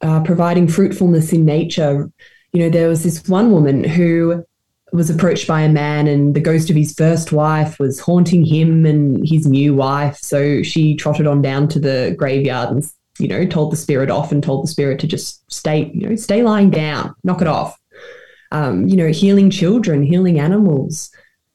uh, 0.00 0.22
providing 0.22 0.68
fruitfulness 0.68 1.32
in 1.32 1.44
nature. 1.44 2.10
You 2.52 2.62
know, 2.62 2.70
there 2.70 2.88
was 2.88 3.02
this 3.02 3.28
one 3.28 3.50
woman 3.50 3.84
who 3.84 4.44
was 4.92 5.10
approached 5.10 5.46
by 5.46 5.60
a 5.62 5.68
man, 5.68 6.06
and 6.06 6.34
the 6.34 6.40
ghost 6.40 6.70
of 6.70 6.76
his 6.76 6.94
first 6.94 7.32
wife 7.32 7.78
was 7.78 8.00
haunting 8.00 8.44
him 8.44 8.86
and 8.86 9.26
his 9.26 9.46
new 9.46 9.74
wife. 9.74 10.18
So 10.18 10.62
she 10.62 10.94
trotted 10.96 11.26
on 11.26 11.42
down 11.42 11.68
to 11.68 11.80
the 11.80 12.14
graveyard 12.18 12.70
and, 12.70 12.84
you 13.18 13.28
know, 13.28 13.46
told 13.46 13.72
the 13.72 13.76
spirit 13.76 14.10
off 14.10 14.32
and 14.32 14.42
told 14.42 14.64
the 14.64 14.68
spirit 14.68 14.98
to 15.00 15.06
just 15.06 15.50
stay, 15.52 15.90
you 15.94 16.08
know, 16.08 16.16
stay 16.16 16.42
lying 16.42 16.70
down, 16.70 17.14
knock 17.24 17.42
it 17.42 17.48
off. 17.48 17.78
Um, 18.50 18.88
you 18.88 18.96
know, 18.96 19.08
healing 19.08 19.50
children, 19.50 20.02
healing 20.02 20.40
animals. 20.40 21.10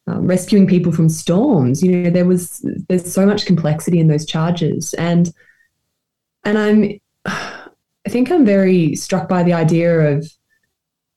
Um, 0.05 0.27
rescuing 0.27 0.67
people 0.67 0.91
from 0.91 1.07
storms. 1.07 1.81
You 1.81 1.91
know, 1.93 2.09
there 2.09 2.25
was 2.25 2.59
there's 2.89 3.09
so 3.09 3.25
much 3.25 3.45
complexity 3.45 4.01
in 4.01 4.09
those 4.09 4.25
charges, 4.25 4.93
and 4.95 5.33
and 6.43 6.57
I'm 6.57 6.99
I 8.05 8.09
think 8.09 8.29
I'm 8.29 8.45
very 8.45 8.95
struck 8.95 9.29
by 9.29 9.43
the 9.43 9.53
idea 9.53 10.17
of 10.17 10.29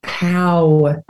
how, 0.05 1.02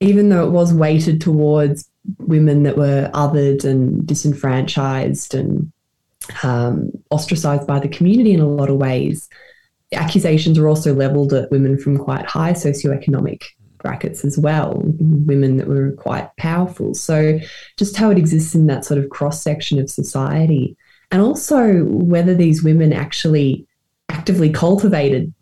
even 0.00 0.28
though 0.28 0.46
it 0.46 0.50
was 0.50 0.72
weighted 0.72 1.20
towards 1.20 1.88
women 2.18 2.62
that 2.62 2.76
were 2.76 3.10
othered 3.14 3.64
and 3.64 4.06
disenfranchised 4.06 5.34
and 5.34 5.72
um, 6.42 6.90
ostracized 7.10 7.66
by 7.66 7.78
the 7.78 7.88
community 7.88 8.32
in 8.32 8.40
a 8.40 8.48
lot 8.48 8.70
of 8.70 8.76
ways, 8.76 9.28
accusations 9.92 10.58
were 10.58 10.68
also 10.68 10.94
leveled 10.94 11.32
at 11.32 11.50
women 11.50 11.78
from 11.78 11.98
quite 11.98 12.26
high 12.26 12.52
socioeconomic 12.52 13.42
brackets 13.78 14.24
as 14.24 14.38
well, 14.38 14.82
women 14.84 15.56
that 15.56 15.68
were 15.68 15.92
quite 15.92 16.34
powerful. 16.36 16.94
So, 16.94 17.38
just 17.76 17.96
how 17.96 18.10
it 18.10 18.18
exists 18.18 18.54
in 18.54 18.66
that 18.66 18.84
sort 18.84 19.02
of 19.02 19.10
cross 19.10 19.42
section 19.42 19.78
of 19.78 19.90
society, 19.90 20.76
and 21.10 21.22
also 21.22 21.84
whether 21.84 22.34
these 22.34 22.62
women 22.62 22.92
actually 22.92 23.66
actively 24.08 24.50
cultivated 24.50 25.32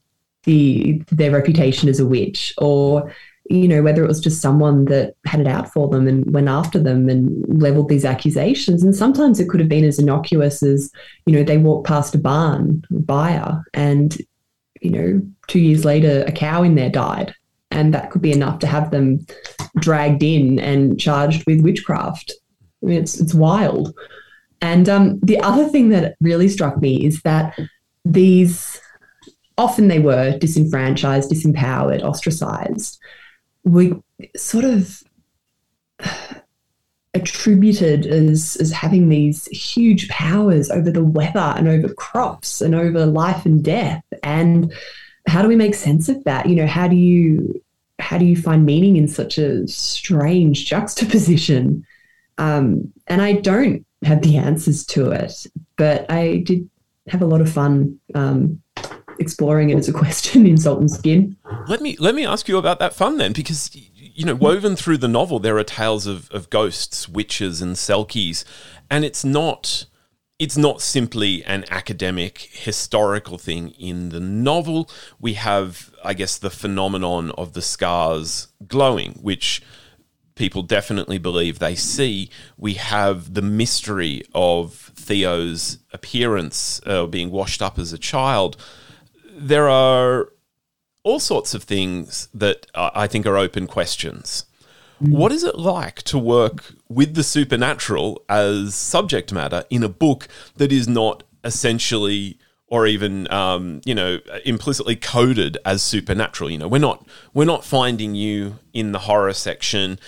the 0.45 1.03
their 1.11 1.33
reputation 1.33 1.89
as 1.89 1.99
a 1.99 2.07
witch 2.07 2.55
or 2.59 3.13
you 3.49 3.69
know 3.69 3.83
whether 3.83 4.05
it 4.05 4.09
was 4.09 4.21
just 4.21 4.41
someone 4.41 4.87
that 4.87 5.15
had 5.25 5.41
it 5.41 5.47
out 5.47 5.73
for 5.73 5.89
them 5.89 6.09
and 6.09 6.33
went 6.33 6.49
after 6.49 6.79
them 6.79 7.09
and 7.09 7.61
leveled 7.61 7.89
these 7.89 8.05
accusations. 8.05 8.83
And 8.83 8.95
sometimes 8.95 9.39
it 9.39 9.49
could 9.49 9.61
have 9.61 9.69
been 9.69 9.85
as 9.85 9.99
innocuous 9.99 10.63
as 10.63 10.91
you 11.27 11.33
know 11.33 11.43
they 11.43 11.59
walked 11.59 11.87
past 11.87 12.15
a 12.15 12.19
barn 12.19 12.85
a 12.91 13.01
byre 13.01 13.65
and 13.75 14.17
you 14.81 14.91
know 14.91 15.23
two 15.49 15.61
years 15.61 15.85
later 15.85 16.25
a 16.27 16.33
cow 16.33 16.63
in 16.63 16.75
there 16.75 16.91
died. 16.91 17.35
And 17.71 17.93
that 17.93 18.11
could 18.11 18.23
be 18.23 18.33
enough 18.33 18.61
to 18.61 18.67
have 18.67 18.91
them 18.91 19.27
dragged 19.79 20.23
in 20.23 20.59
and 20.59 20.99
charged 20.99 21.45
with 21.47 21.63
witchcraft. 21.63 22.33
I 22.83 22.87
mean, 22.87 23.03
it's 23.03 23.21
it's 23.21 23.35
wild. 23.35 23.95
And 24.63 24.89
um, 24.89 25.21
the 25.21 25.41
other 25.41 25.69
thing 25.69 25.91
that 25.91 26.17
really 26.21 26.49
struck 26.49 26.81
me 26.81 27.05
is 27.05 27.21
that 27.23 27.59
these 28.05 28.81
often 29.59 29.89
they 29.89 29.99
were 29.99 30.39
disenfranchised, 30.39 31.31
disempowered, 31.31 32.03
ostracized, 32.03 32.99
were 33.67 34.01
sort 34.37 34.65
of 34.65 35.03
attributed 37.15 38.07
as, 38.07 38.57
as 38.57 38.71
having 38.71 39.09
these 39.09 39.47
huge 39.47 40.09
powers 40.09 40.71
over 40.71 40.91
the 40.91 41.05
weather 41.05 41.55
and 41.57 41.67
over 41.67 41.93
crops 41.95 42.61
and 42.61 42.75
over 42.75 43.07
life 43.07 43.45
and 43.47 43.65
death. 43.65 44.05
And 44.23 44.73
how 45.27 45.43
do 45.43 45.49
we 45.49 45.57
make 45.57 45.75
sense 45.75 46.09
of 46.09 46.23
that? 46.25 46.47
You 46.47 46.57
know, 46.57 46.67
how 46.67 46.89
do 46.89 46.97
you 46.97 47.63
how 47.99 48.19
do 48.19 48.27
you 48.27 48.37
find 48.37 48.67
meaning 48.67 48.97
in 48.97 49.09
such 49.09 49.39
a 49.39 49.67
strange 49.67 50.67
juxtaposition? 50.67 51.85
Um, 52.39 52.93
and 53.07 53.23
I 53.23 53.33
don't 53.33 53.87
have 54.05 54.21
the 54.21 54.37
answers 54.37 54.85
to 54.87 55.11
it, 55.11 55.47
but 55.77 56.11
I 56.11 56.39
did 56.45 56.69
have 57.09 57.23
a 57.23 57.27
lot 57.27 57.41
of 57.41 57.51
fun 57.51 57.99
um, 58.15 58.61
exploring 59.19 59.71
it 59.71 59.79
as 59.79 59.89
a 59.89 59.93
question 59.93 60.47
in 60.47 60.57
Salt 60.57 60.81
and 60.81 60.91
Skin. 60.91 61.37
Let 61.69 61.81
me 61.81 61.97
let 61.99 62.15
me 62.15 62.27
ask 62.27 62.49
you 62.49 62.59
about 62.59 62.79
that 62.79 62.95
fun 62.95 63.19
then, 63.19 63.33
because 63.33 63.71
you 64.17 64.25
know, 64.25 64.35
woven 64.35 64.77
through 64.77 64.99
the 64.99 65.09
novel, 65.09 65.39
there 65.39 65.59
are 65.59 65.65
tales 65.65 66.07
of, 66.07 66.31
of 66.31 66.49
ghosts, 66.49 67.09
witches, 67.09 67.61
and 67.61 67.77
selkies, 67.77 68.45
and 68.91 69.05
it's 69.05 69.25
not 69.25 69.87
it's 70.39 70.57
not 70.57 70.83
simply 70.83 71.43
an 71.45 71.65
academic 71.71 72.49
historical 72.53 73.39
thing 73.39 73.71
in 73.71 74.11
the 74.11 74.21
novel. 74.21 74.89
We 75.19 75.35
have, 75.35 75.95
I 76.05 76.13
guess, 76.13 76.37
the 76.37 76.51
phenomenon 76.51 77.31
of 77.33 77.55
the 77.55 77.63
scars 77.63 78.49
glowing, 78.67 79.19
which 79.23 79.63
people 80.35 80.63
definitely 80.63 81.17
believe 81.17 81.59
they 81.59 81.75
see. 81.75 82.29
We 82.59 82.75
have 82.75 83.33
the 83.33 83.41
mystery 83.41 84.23
of 84.35 84.93
Theo's 84.95 85.79
appearance 85.93 86.83
uh, 86.85 87.07
being 87.07 87.31
washed 87.31 87.63
up 87.63 87.79
as 87.79 87.95
a 87.95 87.99
child. 87.99 88.59
There 89.37 89.69
are 89.69 90.33
all 91.03 91.21
sorts 91.21 91.55
of 91.55 91.63
things 91.63 92.29
that 92.35 92.67
I 92.75 93.07
think 93.07 93.27
are 93.27 93.37
open 93.37 93.67
questions. 93.67 94.47
Mm. 95.03 95.11
What 95.11 95.31
is 95.31 95.45
it 95.45 95.59
like 95.59 96.03
to 96.05 96.19
work 96.19 96.73
with 96.89 97.15
the 97.15 97.23
supernatural 97.23 98.25
as 98.29 98.75
subject 98.75 99.33
matter 99.33 99.65
in 99.71 99.83
a 99.83 99.89
book 99.89 100.27
that 100.57 100.73
is 100.73 100.89
not 100.89 101.23
essentially 101.45 102.39
or 102.69 102.87
even 102.87 103.31
um, 103.33 103.81
you 103.85 103.95
know 103.95 104.19
implicitly 104.45 104.97
coded 104.97 105.57
as 105.65 105.83
supernatural. 105.83 106.51
You 106.51 106.59
know, 106.59 106.69
we're 106.69 106.79
not 106.79 107.07
we're 107.33 107.45
not 107.45 107.65
finding 107.65 108.15
you 108.15 108.59
in 108.73 108.93
the 108.93 109.01
horror 109.01 109.33
section. 109.33 109.99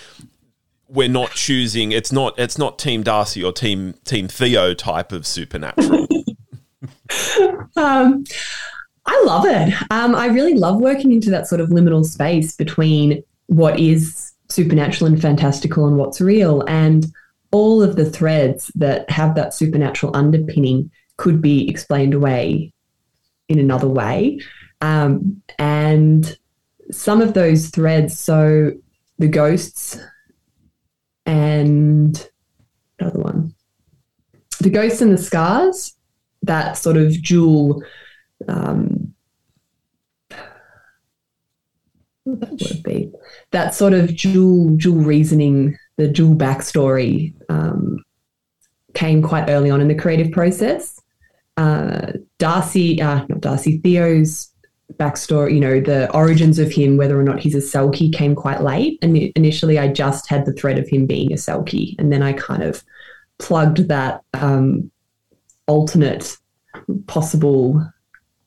We're 0.87 1.07
not 1.07 1.31
choosing. 1.31 1.91
It's 1.91 2.11
not. 2.11 2.37
It's 2.37 2.57
not 2.57 2.79
Team 2.79 3.03
Darcy 3.03 3.43
or 3.43 3.51
Team 3.51 3.93
Team 4.03 4.27
Theo 4.27 4.73
type 4.73 5.11
of 5.11 5.25
supernatural. 5.25 6.07
um, 7.75 8.23
I 9.11 9.23
love 9.25 9.45
it. 9.47 9.73
Um, 9.89 10.13
I 10.13 10.27
really 10.27 10.53
love 10.53 10.79
working 10.79 11.11
into 11.11 11.31
that 11.31 11.47
sort 11.47 11.61
of 11.61 11.69
liminal 11.69 12.05
space 12.05 12.55
between 12.55 13.23
what 13.47 13.79
is 13.79 14.33
supernatural 14.49 15.07
and 15.07 15.19
fantastical 15.19 15.87
and 15.87 15.97
what's 15.97 16.21
real, 16.21 16.63
and 16.67 17.07
all 17.49 17.81
of 17.81 17.95
the 17.95 18.07
threads 18.07 18.71
that 18.75 19.09
have 19.09 19.33
that 19.33 19.55
supernatural 19.55 20.15
underpinning 20.15 20.91
could 21.17 21.41
be 21.41 21.67
explained 21.67 22.13
away 22.13 22.71
in 23.47 23.57
another 23.57 23.87
way. 23.87 24.39
Um, 24.81 25.41
and 25.57 26.37
some 26.91 27.19
of 27.19 27.33
those 27.33 27.69
threads, 27.69 28.17
so 28.17 28.73
the 29.17 29.27
ghosts 29.27 29.99
and 31.25 32.29
another 32.99 33.19
one, 33.19 33.55
the 34.59 34.69
ghosts 34.69 35.01
and 35.01 35.11
the 35.11 35.17
scars, 35.17 35.95
that 36.43 36.77
sort 36.77 36.97
of 36.97 37.23
dual. 37.23 37.83
Um, 38.47 39.13
that 42.25 42.51
would 42.51 42.83
be 42.83 43.11
that 43.51 43.73
sort 43.73 43.93
of 43.93 44.15
dual 44.15 44.75
dual 44.75 45.03
reasoning, 45.03 45.77
the 45.97 46.07
dual 46.07 46.35
backstory 46.35 47.33
um, 47.49 48.03
came 48.93 49.21
quite 49.21 49.49
early 49.49 49.69
on 49.69 49.81
in 49.81 49.87
the 49.87 49.95
creative 49.95 50.31
process. 50.31 50.99
Uh, 51.57 52.13
Darcy, 52.37 53.01
uh, 53.01 53.25
not 53.27 53.41
Darcy, 53.41 53.79
Theo's 53.79 54.49
backstory, 54.93 55.53
you 55.53 55.59
know, 55.59 55.79
the 55.79 56.11
origins 56.13 56.57
of 56.59 56.71
him, 56.71 56.97
whether 56.97 57.19
or 57.19 57.23
not 57.23 57.39
he's 57.39 57.55
a 57.55 57.59
Selkie, 57.59 58.13
came 58.13 58.35
quite 58.35 58.61
late. 58.61 58.97
And 59.01 59.17
initially, 59.17 59.77
I 59.77 59.87
just 59.87 60.29
had 60.29 60.45
the 60.45 60.53
thread 60.53 60.79
of 60.79 60.87
him 60.87 61.05
being 61.05 61.31
a 61.31 61.35
Selkie, 61.35 61.95
and 61.99 62.11
then 62.11 62.23
I 62.23 62.33
kind 62.33 62.63
of 62.63 62.83
plugged 63.37 63.87
that 63.87 64.21
um, 64.33 64.91
alternate 65.67 66.37
possible 67.07 67.85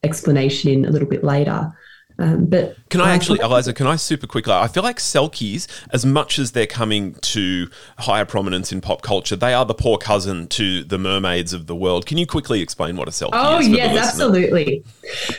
explanation 0.03 0.71
in 0.71 0.85
a 0.85 0.91
little 0.91 1.09
bit 1.09 1.25
later. 1.25 1.73
Um, 2.19 2.47
but 2.47 2.77
can 2.91 3.01
I 3.01 3.15
actually, 3.15 3.41
Eliza? 3.41 3.73
Can 3.73 3.87
I 3.87 3.97
super 3.97 4.27
quickly? 4.27 4.53
I 4.53 4.69
feel 4.69 4.83
like 4.83 4.99
Selkies, 4.99 5.67
as 5.91 6.05
much 6.05 6.39
as 6.39 6.53
they're 6.53 6.67
coming 6.67 7.15
to 7.15 7.69
higher 7.99 8.25
prominence 8.25 8.71
in 8.71 8.81
pop 8.81 9.03
culture, 9.03 9.35
they 9.35 9.55
are 9.55 9.65
the 9.65 9.75
poor 9.75 9.99
cousin 9.99 10.47
to 10.49 10.85
the 10.85 10.99
mermaids 10.99 11.53
of 11.53 11.67
the 11.67 11.75
world. 11.75 12.07
Can 12.07 12.19
you 12.19 12.27
quickly 12.27 12.61
explain 12.61 12.97
what 12.97 13.09
a 13.09 13.11
Selkie 13.11 13.31
oh, 13.33 13.59
is? 13.59 13.67
Oh 13.67 13.71
yes, 13.71 14.09
absolutely. 14.09 14.85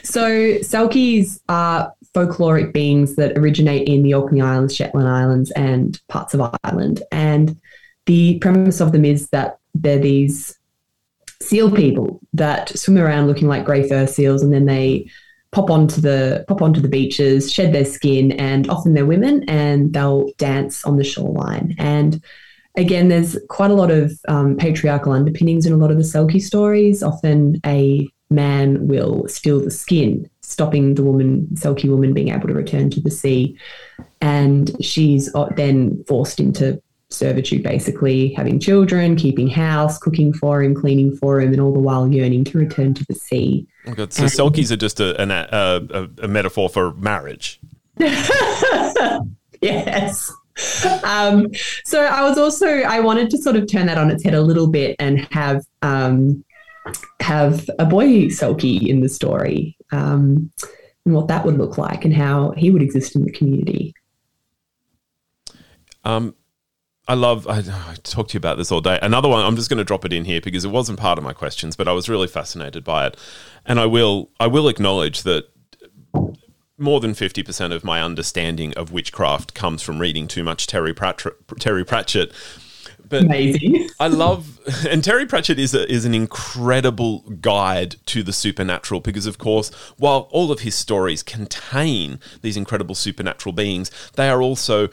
So 0.03 0.27
Selkies 0.57 1.39
are 1.47 1.93
folkloric 2.13 2.73
beings 2.73 3.15
that 3.15 3.37
originate 3.37 3.87
in 3.87 4.03
the 4.03 4.13
Orkney 4.13 4.41
Islands, 4.41 4.75
Shetland 4.75 5.07
Islands, 5.07 5.51
and 5.51 5.99
parts 6.09 6.33
of 6.33 6.55
Ireland. 6.63 7.03
And 7.11 7.59
the 8.05 8.39
premise 8.39 8.81
of 8.81 8.91
them 8.91 9.05
is 9.05 9.29
that 9.29 9.59
they're 9.73 9.99
these 9.99 10.57
seal 11.43 11.71
people 11.71 12.19
that 12.33 12.69
swim 12.77 12.97
around 12.97 13.27
looking 13.27 13.47
like 13.47 13.65
grey 13.65 13.87
fur 13.87 14.07
seals, 14.07 14.41
and 14.43 14.53
then 14.53 14.65
they 14.65 15.09
pop 15.51 15.69
onto 15.69 16.01
the 16.01 16.43
pop 16.47 16.61
onto 16.61 16.81
the 16.81 16.87
beaches, 16.87 17.51
shed 17.51 17.73
their 17.73 17.85
skin, 17.85 18.31
and 18.33 18.69
often 18.69 18.93
they're 18.93 19.05
women, 19.05 19.47
and 19.49 19.93
they'll 19.93 20.31
dance 20.37 20.83
on 20.85 20.97
the 20.97 21.03
shoreline. 21.03 21.75
And 21.77 22.21
again, 22.75 23.09
there's 23.09 23.37
quite 23.49 23.71
a 23.71 23.75
lot 23.75 23.91
of 23.91 24.13
um, 24.27 24.57
patriarchal 24.57 25.11
underpinnings 25.11 25.65
in 25.65 25.73
a 25.73 25.77
lot 25.77 25.91
of 25.91 25.97
the 25.97 26.03
Selkie 26.03 26.41
stories. 26.41 27.03
Often, 27.03 27.61
a 27.65 28.07
man 28.29 28.87
will 28.87 29.27
steal 29.27 29.59
the 29.59 29.69
skin, 29.71 30.27
stopping 30.41 30.95
the 30.95 31.03
woman, 31.03 31.47
Selkie 31.53 31.89
woman, 31.89 32.13
being 32.13 32.29
able 32.29 32.47
to 32.47 32.53
return 32.53 32.89
to 32.89 32.99
the 32.99 33.11
sea, 33.11 33.57
and 34.21 34.75
she's 34.83 35.33
uh, 35.35 35.49
then 35.55 36.03
forced 36.05 36.39
into 36.39 36.81
servitude, 37.13 37.63
basically 37.63 38.33
having 38.33 38.59
children, 38.59 39.15
keeping 39.15 39.47
house, 39.47 39.97
cooking 39.97 40.33
for 40.33 40.61
him, 40.61 40.75
cleaning 40.75 41.15
for 41.15 41.41
him, 41.41 41.51
and 41.51 41.61
all 41.61 41.73
the 41.73 41.79
while 41.79 42.07
yearning 42.07 42.43
to 42.45 42.57
return 42.57 42.93
to 42.93 43.05
the 43.07 43.15
sea. 43.15 43.67
Oh 43.87 43.93
God. 43.93 44.13
So 44.13 44.23
and, 44.23 44.31
selkies 44.31 44.71
are 44.71 44.77
just 44.77 44.99
a, 44.99 45.21
a, 45.21 45.81
a, 45.89 46.09
a 46.23 46.27
metaphor 46.27 46.69
for 46.69 46.93
marriage. 46.93 47.59
yes. 49.61 50.31
Um, 51.03 51.47
so 51.83 52.03
I 52.03 52.27
was 52.27 52.37
also 52.37 52.67
I 52.67 52.99
wanted 52.99 53.29
to 53.31 53.37
sort 53.37 53.55
of 53.55 53.67
turn 53.67 53.87
that 53.87 53.97
on 53.97 54.11
its 54.11 54.23
head 54.23 54.33
a 54.33 54.41
little 54.41 54.67
bit 54.67 54.95
and 54.99 55.27
have 55.31 55.65
um, 55.81 56.43
have 57.21 57.69
a 57.79 57.85
boy 57.85 58.25
Selkie 58.25 58.87
in 58.87 59.01
the 59.01 59.09
story 59.09 59.77
um, 59.91 60.51
and 61.05 61.15
what 61.15 61.27
that 61.27 61.45
would 61.45 61.57
look 61.57 61.77
like 61.77 62.05
and 62.05 62.13
how 62.13 62.51
he 62.51 62.69
would 62.71 62.81
exist 62.81 63.15
in 63.15 63.25
the 63.25 63.31
community. 63.31 63.93
Um, 66.03 66.35
I 67.07 67.15
love. 67.15 67.47
I, 67.47 67.57
I 67.57 67.95
talked 68.03 68.31
to 68.31 68.35
you 68.35 68.37
about 68.37 68.57
this 68.57 68.71
all 68.71 68.81
day. 68.81 68.97
Another 69.01 69.27
one. 69.27 69.45
I'm 69.45 69.55
just 69.55 69.69
going 69.69 69.77
to 69.77 69.83
drop 69.83 70.05
it 70.05 70.13
in 70.13 70.25
here 70.25 70.39
because 70.39 70.63
it 70.63 70.71
wasn't 70.71 70.99
part 70.99 71.17
of 71.17 71.23
my 71.23 71.33
questions, 71.33 71.75
but 71.75 71.87
I 71.87 71.91
was 71.91 72.07
really 72.07 72.27
fascinated 72.27 72.83
by 72.83 73.07
it, 73.07 73.17
and 73.65 73.79
I 73.79 73.85
will. 73.85 74.29
I 74.39 74.47
will 74.47 74.69
acknowledge 74.69 75.23
that 75.23 75.49
more 76.77 76.99
than 76.99 77.11
50% 77.13 77.71
of 77.71 77.83
my 77.83 78.01
understanding 78.01 78.73
of 78.73 78.91
witchcraft 78.91 79.53
comes 79.53 79.81
from 79.81 79.99
reading 79.99 80.27
too 80.27 80.43
much 80.43 80.67
Terry 80.67 80.93
Pratchett. 80.93 81.35
Terry 81.59 81.85
Pratchett. 81.85 82.31
But 83.07 83.25
Amazing. 83.25 83.89
I 83.99 84.07
love, 84.07 84.59
and 84.89 85.03
Terry 85.03 85.25
Pratchett 85.25 85.59
is 85.59 85.75
a, 85.75 85.91
is 85.91 86.05
an 86.05 86.15
incredible 86.15 87.19
guide 87.41 87.97
to 88.07 88.23
the 88.23 88.33
supernatural 88.33 89.01
because, 89.01 89.25
of 89.25 89.37
course, 89.37 89.69
while 89.97 90.29
all 90.31 90.51
of 90.51 90.61
his 90.61 90.73
stories 90.73 91.21
contain 91.21 92.19
these 92.41 92.57
incredible 92.57 92.95
supernatural 92.95 93.53
beings, 93.53 93.91
they 94.15 94.29
are 94.29 94.41
also 94.41 94.89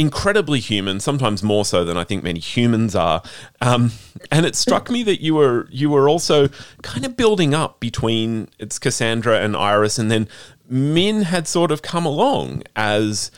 incredibly 0.00 0.60
human, 0.60 0.98
sometimes 0.98 1.42
more 1.42 1.62
so 1.62 1.84
than 1.84 1.98
I 1.98 2.04
think 2.04 2.24
many 2.24 2.40
humans 2.40 2.96
are. 2.96 3.22
Um, 3.60 3.92
and 4.30 4.46
it 4.46 4.56
struck 4.56 4.88
me 4.88 5.02
that 5.02 5.20
you 5.20 5.34
were 5.34 5.68
you 5.70 5.90
were 5.90 6.08
also 6.08 6.48
kind 6.82 7.04
of 7.04 7.18
building 7.18 7.52
up 7.52 7.80
between 7.80 8.48
it's 8.58 8.78
Cassandra 8.78 9.40
and 9.40 9.54
Iris, 9.54 9.98
and 9.98 10.10
then 10.10 10.26
Min 10.66 11.22
had 11.22 11.46
sort 11.46 11.70
of 11.70 11.82
come 11.82 12.06
along 12.06 12.62
as. 12.74 13.30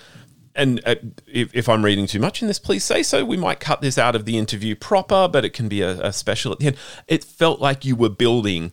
And 0.55 0.83
uh, 0.85 0.97
if, 1.27 1.55
if, 1.55 1.67
I'm 1.67 1.83
reading 1.83 2.07
too 2.07 2.21
much 2.21 2.43
in 2.43 2.47
this, 2.47 2.59
please 2.59 2.85
say 2.85 3.03
so. 3.03 3.25
We 3.25 3.39
might 3.39 3.59
cut 3.59 3.81
this 3.81 3.97
out 3.97 4.15
of 4.15 4.27
the 4.27 4.37
interview 4.37 4.77
proper, 4.77 5.27
but 5.27 5.47
it 5.47 5.55
can 5.55 5.67
be 5.67 5.81
a, 5.81 5.93
a 6.09 6.13
special 6.13 6.53
at 6.53 6.59
the 6.59 6.67
end. 6.67 6.77
It 7.09 7.25
felt 7.25 7.59
like 7.59 7.87
you 7.87 7.97
were 7.97 8.11
building 8.11 8.71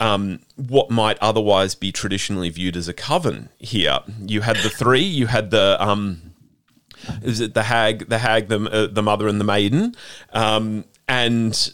um, 0.00 0.40
what 0.56 0.90
might 0.90 1.18
otherwise 1.20 1.76
be 1.76 1.92
traditionally 1.92 2.48
viewed 2.48 2.76
as 2.76 2.88
a 2.88 2.92
coven 2.92 3.48
here. 3.58 4.00
You 4.26 4.40
had 4.40 4.56
the 4.56 4.70
three, 4.70 5.04
you 5.04 5.28
had 5.28 5.52
the 5.52 5.76
um, 5.80 6.29
is 7.22 7.40
it 7.40 7.54
the 7.54 7.64
hag, 7.64 8.08
the 8.08 8.18
hag, 8.18 8.48
the 8.48 8.60
uh, 8.70 8.86
the 8.86 9.02
mother, 9.02 9.28
and 9.28 9.40
the 9.40 9.44
maiden, 9.44 9.94
um, 10.32 10.84
and 11.08 11.72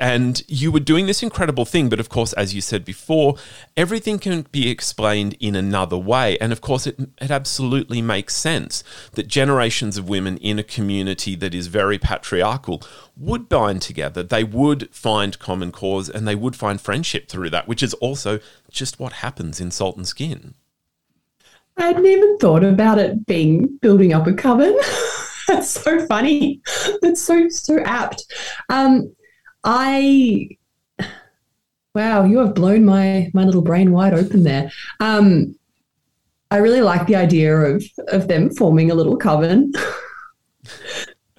and 0.00 0.42
you 0.48 0.72
were 0.72 0.80
doing 0.80 1.06
this 1.06 1.22
incredible 1.22 1.66
thing 1.66 1.90
but 1.90 2.00
of 2.00 2.08
course 2.08 2.32
as 2.32 2.54
you 2.54 2.60
said 2.62 2.84
before 2.84 3.36
everything 3.76 4.18
can 4.18 4.46
be 4.50 4.70
explained 4.70 5.36
in 5.38 5.54
another 5.54 5.98
way. 5.98 6.38
And 6.38 6.52
of 6.52 6.60
course 6.62 6.86
it, 6.86 6.98
it 7.20 7.30
absolutely 7.30 8.00
makes 8.00 8.34
sense 8.34 8.82
that 9.12 9.28
generations 9.28 9.98
of 9.98 10.08
women 10.08 10.38
in 10.38 10.58
a 10.58 10.64
community 10.64 11.36
that 11.36 11.54
is 11.54 11.66
very 11.66 11.98
patriarchal 11.98 12.82
would 13.16 13.48
bind 13.48 13.82
together. 13.82 14.22
They 14.22 14.42
would 14.42 14.88
find 14.94 15.38
common 15.38 15.70
cause 15.70 16.08
and 16.08 16.26
they 16.26 16.34
would 16.34 16.56
find 16.56 16.80
friendship 16.80 17.28
through 17.28 17.50
that 17.50 17.68
which 17.68 17.82
is 17.82 17.92
also 17.94 18.40
just 18.70 18.98
what 18.98 19.12
happens 19.14 19.60
in 19.60 19.70
salt 19.70 19.96
and 19.96 20.08
skin 20.08 20.54
I 21.80 21.86
hadn't 21.86 22.06
even 22.06 22.36
thought 22.38 22.62
about 22.62 22.98
it 22.98 23.26
being 23.26 23.78
building 23.80 24.12
up 24.12 24.26
a 24.26 24.34
coven. 24.34 24.78
That's 25.48 25.70
so 25.70 26.06
funny. 26.06 26.60
That's 27.00 27.22
so 27.22 27.48
so 27.48 27.80
apt. 27.80 28.24
Um, 28.68 29.14
I 29.64 30.50
wow, 31.94 32.24
you 32.24 32.38
have 32.38 32.54
blown 32.54 32.84
my 32.84 33.30
my 33.32 33.44
little 33.44 33.62
brain 33.62 33.92
wide 33.92 34.14
open 34.14 34.44
there. 34.44 34.70
Um, 35.00 35.56
I 36.50 36.58
really 36.58 36.82
like 36.82 37.06
the 37.06 37.16
idea 37.16 37.56
of 37.56 37.82
of 38.08 38.28
them 38.28 38.50
forming 38.50 38.90
a 38.90 38.94
little 38.94 39.16
coven. 39.16 39.72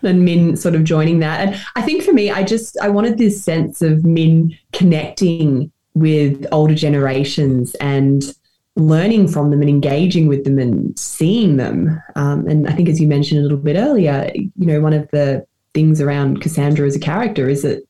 and 0.04 0.26
Min 0.26 0.58
sort 0.58 0.74
of 0.74 0.84
joining 0.84 1.20
that. 1.20 1.48
And 1.48 1.62
I 1.76 1.84
think 1.84 2.04
for 2.04 2.14
me, 2.14 2.32
I 2.32 2.44
just 2.44 2.78
I 2.82 2.90
wanted 2.90 3.20
this 3.20 3.44
sense 3.44 3.84
of 3.84 4.04
Min 4.04 4.58
connecting 4.74 5.72
with 5.94 6.48
older 6.52 6.74
generations 6.74 7.76
and 7.76 8.24
learning 8.76 9.28
from 9.28 9.52
them 9.52 9.62
and 9.62 9.70
engaging 9.70 10.28
with 10.28 10.44
them 10.44 10.58
and 10.58 10.98
seeing 10.98 11.58
them. 11.58 12.02
Um, 12.16 12.48
and 12.48 12.68
I 12.68 12.74
think, 12.74 12.90
as 12.90 13.00
you 13.02 13.08
mentioned 13.08 13.40
a 13.40 13.44
little 13.44 13.58
bit 13.58 13.76
earlier, 13.76 14.32
you 14.34 14.52
know, 14.66 14.80
one 14.82 14.94
of 14.94 15.10
the 15.12 15.46
things 15.74 16.02
around 16.02 16.42
Cassandra 16.42 16.88
as 16.88 16.96
a 16.96 17.00
character 17.00 17.50
is 17.50 17.62
that 17.64 17.84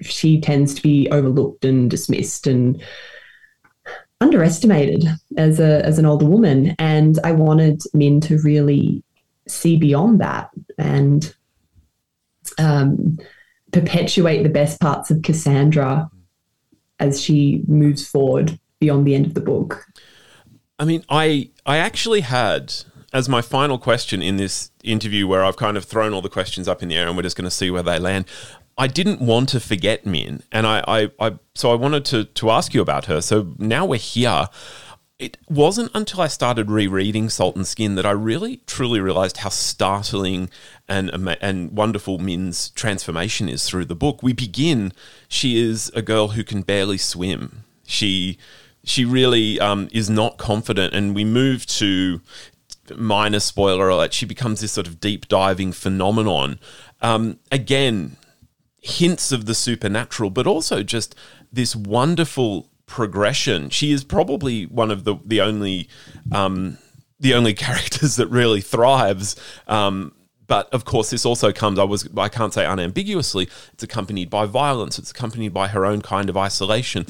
she 0.00 0.40
tends 0.40 0.74
to 0.74 0.82
be 0.82 1.08
overlooked 1.10 1.64
and 1.64 1.90
dismissed 1.90 2.46
and 2.46 2.82
underestimated 4.20 5.04
as 5.36 5.60
a 5.60 5.84
as 5.84 5.98
an 5.98 6.06
older 6.06 6.24
woman 6.24 6.74
and 6.78 7.18
I 7.22 7.32
wanted 7.32 7.82
Min 7.92 8.20
to 8.22 8.38
really 8.38 9.02
see 9.46 9.76
beyond 9.76 10.20
that 10.20 10.50
and 10.78 11.34
um, 12.58 13.18
perpetuate 13.72 14.42
the 14.42 14.48
best 14.48 14.80
parts 14.80 15.10
of 15.10 15.22
Cassandra 15.22 16.10
as 16.98 17.20
she 17.20 17.62
moves 17.66 18.06
forward 18.06 18.58
beyond 18.80 19.06
the 19.06 19.14
end 19.14 19.26
of 19.26 19.34
the 19.34 19.40
book. 19.40 19.86
I 20.78 20.84
mean, 20.84 21.04
I 21.08 21.50
I 21.64 21.78
actually 21.78 22.20
had 22.20 22.74
as 23.12 23.28
my 23.28 23.40
final 23.40 23.78
question 23.78 24.20
in 24.20 24.36
this 24.36 24.70
interview 24.84 25.26
where 25.26 25.44
I've 25.44 25.56
kind 25.56 25.76
of 25.76 25.84
thrown 25.84 26.12
all 26.12 26.22
the 26.22 26.28
questions 26.28 26.68
up 26.68 26.82
in 26.82 26.88
the 26.88 26.96
air 26.96 27.08
and 27.08 27.16
we're 27.16 27.22
just 27.22 27.36
going 27.36 27.46
to 27.46 27.50
see 27.50 27.70
where 27.70 27.82
they 27.82 27.98
land. 27.98 28.26
I 28.78 28.88
didn't 28.88 29.22
want 29.22 29.48
to 29.50 29.60
forget 29.60 30.04
Min, 30.04 30.42
and 30.52 30.66
I, 30.66 30.84
I, 30.86 31.10
I 31.18 31.38
so 31.54 31.72
I 31.72 31.74
wanted 31.76 32.04
to 32.06 32.24
to 32.24 32.50
ask 32.50 32.74
you 32.74 32.82
about 32.82 33.06
her. 33.06 33.20
So 33.22 33.54
now 33.58 33.86
we're 33.86 33.96
here. 33.96 34.48
It 35.18 35.38
wasn't 35.48 35.90
until 35.94 36.20
I 36.20 36.26
started 36.26 36.70
rereading 36.70 37.30
Salt 37.30 37.56
and 37.56 37.66
Skin 37.66 37.94
that 37.94 38.04
I 38.04 38.10
really 38.10 38.58
truly 38.66 39.00
realized 39.00 39.38
how 39.38 39.48
startling 39.48 40.50
and 40.86 41.10
and 41.40 41.70
wonderful 41.70 42.18
Min's 42.18 42.68
transformation 42.70 43.48
is 43.48 43.66
through 43.66 43.86
the 43.86 43.94
book. 43.94 44.22
We 44.22 44.34
begin; 44.34 44.92
she 45.26 45.56
is 45.56 45.90
a 45.94 46.02
girl 46.02 46.28
who 46.28 46.44
can 46.44 46.60
barely 46.60 46.98
swim. 46.98 47.64
She 47.86 48.36
she 48.86 49.04
really 49.04 49.60
um, 49.60 49.88
is 49.92 50.08
not 50.08 50.38
confident, 50.38 50.94
and 50.94 51.14
we 51.14 51.24
move 51.24 51.66
to 51.66 52.22
minor 52.94 53.40
spoiler 53.40 53.88
alert. 53.88 54.14
She 54.14 54.24
becomes 54.24 54.60
this 54.60 54.72
sort 54.72 54.86
of 54.86 55.00
deep 55.00 55.26
diving 55.26 55.72
phenomenon. 55.72 56.60
Um, 57.02 57.40
again, 57.50 58.16
hints 58.80 59.32
of 59.32 59.46
the 59.46 59.54
supernatural, 59.54 60.30
but 60.30 60.46
also 60.46 60.84
just 60.84 61.16
this 61.52 61.74
wonderful 61.74 62.68
progression. 62.86 63.70
She 63.70 63.90
is 63.90 64.04
probably 64.04 64.66
one 64.66 64.92
of 64.92 65.02
the 65.02 65.16
the 65.24 65.40
only 65.40 65.88
um, 66.30 66.78
the 67.18 67.34
only 67.34 67.54
characters 67.66 68.16
that 68.16 68.28
really 68.28 68.60
thrives. 68.60 69.34
Um, 69.66 70.12
but 70.46 70.72
of 70.72 70.84
course, 70.84 71.10
this 71.10 71.26
also 71.26 71.50
comes. 71.50 71.80
I 71.80 71.84
was 71.84 72.08
I 72.16 72.28
can't 72.28 72.54
say 72.54 72.64
unambiguously. 72.64 73.48
It's 73.72 73.82
accompanied 73.82 74.30
by 74.30 74.46
violence. 74.46 74.96
It's 74.96 75.10
accompanied 75.10 75.52
by 75.52 75.66
her 75.68 75.84
own 75.84 76.02
kind 76.02 76.30
of 76.30 76.36
isolation. 76.36 77.04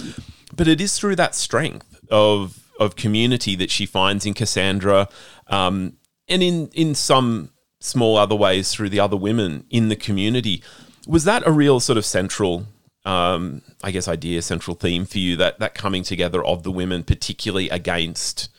But 0.56 0.68
it 0.68 0.80
is 0.80 0.98
through 0.98 1.16
that 1.16 1.34
strength 1.34 2.00
of 2.10 2.62
of 2.78 2.96
community 2.96 3.54
that 3.56 3.70
she 3.70 3.86
finds 3.86 4.26
in 4.26 4.34
Cassandra, 4.34 5.08
um, 5.48 5.94
and 6.28 6.42
in 6.42 6.68
in 6.72 6.94
some 6.94 7.50
small 7.80 8.16
other 8.16 8.34
ways 8.34 8.72
through 8.72 8.88
the 8.88 9.00
other 9.00 9.16
women 9.16 9.64
in 9.70 9.88
the 9.88 9.96
community. 9.96 10.62
Was 11.06 11.24
that 11.24 11.46
a 11.46 11.52
real 11.52 11.78
sort 11.78 11.98
of 11.98 12.04
central 12.04 12.66
um, 13.06 13.62
I 13.84 13.92
guess, 13.92 14.08
idea, 14.08 14.42
central 14.42 14.76
theme 14.76 15.06
for 15.06 15.18
you 15.18 15.36
that 15.36 15.60
that 15.60 15.74
coming 15.74 16.02
together 16.02 16.44
of 16.44 16.64
the 16.64 16.72
women, 16.72 17.04
particularly 17.04 17.70
against 17.70 18.50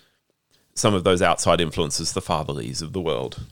some 0.73 0.93
of 0.93 1.03
those 1.03 1.21
outside 1.21 1.60
influences, 1.60 2.13
the 2.13 2.21
Father 2.21 2.53
Lees 2.53 2.81
of 2.81 2.93
the 2.93 3.01
world. 3.01 3.45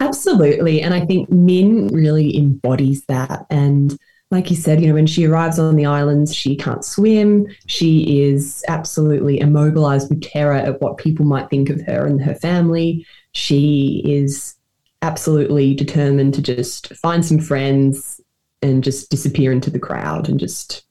Absolutely, 0.00 0.82
and 0.82 0.92
I 0.92 1.06
think 1.06 1.30
Min 1.30 1.88
really 1.88 2.36
embodies 2.36 3.04
that. 3.06 3.46
And 3.48 3.96
like 4.30 4.50
you 4.50 4.56
said, 4.56 4.80
you 4.80 4.88
know, 4.88 4.94
when 4.94 5.06
she 5.06 5.24
arrives 5.24 5.58
on 5.58 5.76
the 5.76 5.86
islands, 5.86 6.34
she 6.34 6.56
can't 6.56 6.84
swim. 6.84 7.46
She 7.66 8.22
is 8.22 8.64
absolutely 8.68 9.38
immobilized 9.38 10.08
with 10.08 10.22
terror 10.22 10.52
at 10.52 10.80
what 10.80 10.98
people 10.98 11.24
might 11.24 11.48
think 11.48 11.70
of 11.70 11.80
her 11.82 12.06
and 12.06 12.20
her 12.22 12.34
family. 12.34 13.06
She 13.32 14.02
is 14.04 14.54
absolutely 15.02 15.74
determined 15.74 16.34
to 16.34 16.42
just 16.42 16.92
find 16.96 17.24
some 17.24 17.38
friends, 17.38 18.20
and 18.62 18.84
just 18.84 19.10
disappear 19.10 19.52
into 19.52 19.70
the 19.70 19.78
crowd 19.78 20.28
and 20.28 20.40
just 20.40 20.84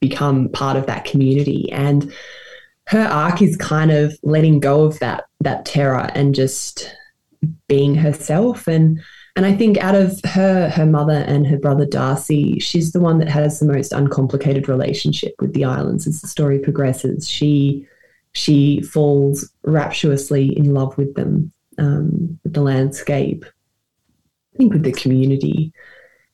become 0.00 0.48
part 0.50 0.76
of 0.76 0.86
that 0.86 1.04
community. 1.04 1.70
And 1.72 2.12
her 2.86 3.04
arc 3.04 3.42
is 3.42 3.56
kind 3.56 3.90
of 3.90 4.16
letting 4.22 4.60
go 4.60 4.84
of 4.84 4.98
that 5.00 5.24
that 5.40 5.64
terror 5.64 6.10
and 6.14 6.34
just 6.34 6.94
being 7.68 7.94
herself 7.94 8.66
and 8.66 9.00
and 9.36 9.44
I 9.44 9.54
think 9.54 9.76
out 9.78 9.94
of 9.94 10.18
her 10.24 10.70
her 10.70 10.86
mother 10.86 11.24
and 11.26 11.46
her 11.46 11.58
brother 11.58 11.84
Darcy, 11.84 12.58
she's 12.58 12.92
the 12.92 13.00
one 13.00 13.18
that 13.18 13.28
has 13.28 13.60
the 13.60 13.66
most 13.66 13.92
uncomplicated 13.92 14.66
relationship 14.66 15.34
with 15.40 15.52
the 15.52 15.64
islands 15.66 16.06
as 16.06 16.22
the 16.22 16.26
story 16.26 16.58
progresses. 16.58 17.28
She 17.28 17.86
she 18.32 18.80
falls 18.80 19.50
rapturously 19.62 20.56
in 20.56 20.74
love 20.74 20.96
with 20.96 21.14
them, 21.14 21.52
um, 21.78 22.38
with 22.44 22.54
the 22.54 22.62
landscape, 22.62 23.44
I 24.54 24.58
think 24.58 24.72
with 24.72 24.82
the 24.82 24.92
community. 24.92 25.72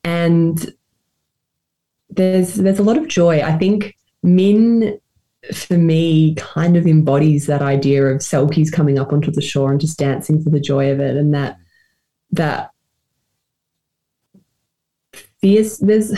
And 0.04 0.72
there's 2.08 2.54
there's 2.54 2.78
a 2.78 2.84
lot 2.84 2.98
of 2.98 3.08
joy. 3.08 3.40
I 3.40 3.58
think 3.58 3.96
Min 4.22 5.00
for 5.52 5.76
me 5.76 6.36
kind 6.36 6.76
of 6.76 6.86
embodies 6.86 7.46
that 7.46 7.62
idea 7.62 8.04
of 8.06 8.20
selkies 8.20 8.70
coming 8.70 8.96
up 8.96 9.12
onto 9.12 9.32
the 9.32 9.40
shore 9.40 9.72
and 9.72 9.80
just 9.80 9.98
dancing 9.98 10.40
for 10.40 10.50
the 10.50 10.60
joy 10.60 10.92
of 10.92 11.00
it 11.00 11.16
and 11.16 11.34
that 11.34 11.58
that 12.30 12.71
fierce 15.42 15.78
there's 15.78 16.14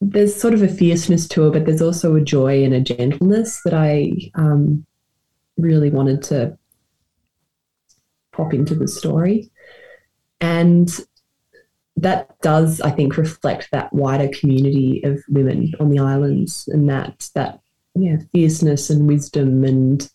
there's 0.00 0.38
sort 0.38 0.52
of 0.52 0.62
a 0.62 0.68
fierceness 0.68 1.26
to 1.26 1.46
it 1.46 1.52
but 1.52 1.64
there's 1.64 1.82
also 1.82 2.14
a 2.14 2.20
joy 2.20 2.62
and 2.62 2.74
a 2.74 2.80
gentleness 2.80 3.62
that 3.64 3.72
i 3.72 4.12
um, 4.34 4.84
really 5.56 5.88
wanted 5.90 6.22
to 6.22 6.56
pop 8.32 8.52
into 8.52 8.74
the 8.74 8.86
story 8.86 9.50
and 10.40 11.00
that 11.96 12.38
does, 12.42 12.80
I 12.80 12.90
think, 12.90 13.16
reflect 13.16 13.68
that 13.72 13.92
wider 13.92 14.28
community 14.28 15.02
of 15.02 15.22
women 15.28 15.72
on 15.80 15.90
the 15.90 15.98
islands 15.98 16.68
and 16.68 16.88
that 16.90 17.30
that 17.34 17.60
yeah 17.94 18.18
fierceness 18.32 18.90
and 18.90 19.08
wisdom 19.08 19.64
and 19.64 20.08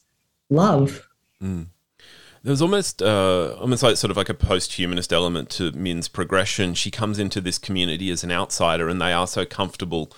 love. 0.49 1.07
Mm. 1.41 1.67
There's 2.43 2.61
almost 2.61 3.01
uh, 3.01 3.55
almost 3.59 3.83
like 3.83 3.97
sort 3.97 4.11
of 4.11 4.17
like 4.17 4.29
a 4.29 4.33
post-humanist 4.33 5.13
element 5.13 5.49
to 5.51 5.71
Min's 5.73 6.07
progression. 6.07 6.73
She 6.73 6.89
comes 6.89 7.19
into 7.19 7.39
this 7.39 7.59
community 7.59 8.09
as 8.09 8.23
an 8.23 8.31
outsider, 8.31 8.89
and 8.89 8.99
they 8.99 9.13
are 9.13 9.27
so 9.27 9.45
comfortable, 9.45 10.11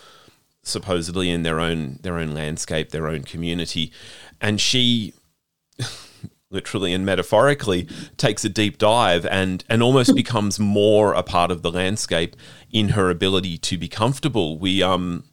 supposedly 0.61 1.29
in 1.29 1.43
their 1.43 1.59
own 1.59 1.99
their 2.01 2.17
own 2.17 2.33
landscape, 2.33 2.91
their 2.91 3.07
own 3.07 3.23
community, 3.23 3.91
and 4.39 4.61
she 4.61 5.13
literally 6.53 6.93
and 6.93 7.05
metaphorically, 7.05 7.87
takes 8.15 8.45
a 8.45 8.49
deep 8.49 8.77
dive 8.77 9.25
and, 9.25 9.65
and 9.67 9.83
almost 9.83 10.15
becomes 10.15 10.59
more 10.59 11.13
a 11.13 11.23
part 11.23 11.51
of 11.51 11.63
the 11.63 11.71
landscape 11.71 12.35
in 12.71 12.89
her 12.89 13.09
ability 13.09 13.57
to 13.57 13.77
be 13.77 13.89
comfortable. 13.89 14.57
We 14.57 14.81
um 14.81 15.25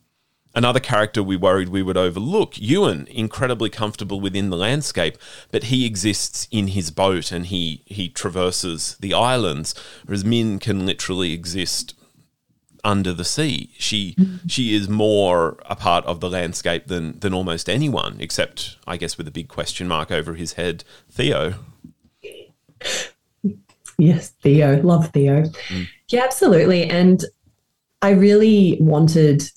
another 0.54 0.80
character 0.80 1.22
we 1.22 1.36
worried 1.36 1.68
we 1.68 1.82
would 1.82 1.96
overlook, 1.96 2.60
Ewan, 2.60 3.06
incredibly 3.10 3.70
comfortable 3.70 4.20
within 4.20 4.50
the 4.50 4.56
landscape, 4.56 5.16
but 5.50 5.64
he 5.64 5.86
exists 5.86 6.48
in 6.50 6.68
his 6.68 6.90
boat 6.90 7.32
and 7.32 7.46
he 7.46 7.82
he 7.86 8.08
traverses 8.08 8.96
the 9.00 9.14
islands, 9.14 9.74
whereas 10.04 10.24
Min 10.24 10.58
can 10.58 10.86
literally 10.86 11.32
exist 11.32 11.94
under 12.82 13.12
the 13.12 13.24
sea. 13.24 13.70
She 13.78 14.16
she 14.46 14.74
is 14.74 14.88
more 14.88 15.58
a 15.66 15.76
part 15.76 16.04
of 16.06 16.20
the 16.20 16.30
landscape 16.30 16.86
than 16.86 17.18
than 17.20 17.34
almost 17.34 17.68
anyone, 17.68 18.16
except 18.20 18.76
I 18.86 18.96
guess 18.96 19.18
with 19.18 19.28
a 19.28 19.32
big 19.32 19.48
question 19.48 19.88
mark 19.88 20.10
over 20.10 20.34
his 20.34 20.54
head, 20.54 20.84
Theo. 21.10 21.54
Yes, 23.98 24.30
Theo, 24.42 24.80
love 24.80 25.10
Theo. 25.10 25.42
Mm. 25.68 25.86
Yeah, 26.08 26.24
absolutely. 26.24 26.84
And 26.84 27.22
I 28.00 28.10
really 28.10 28.78
wanted 28.80 29.50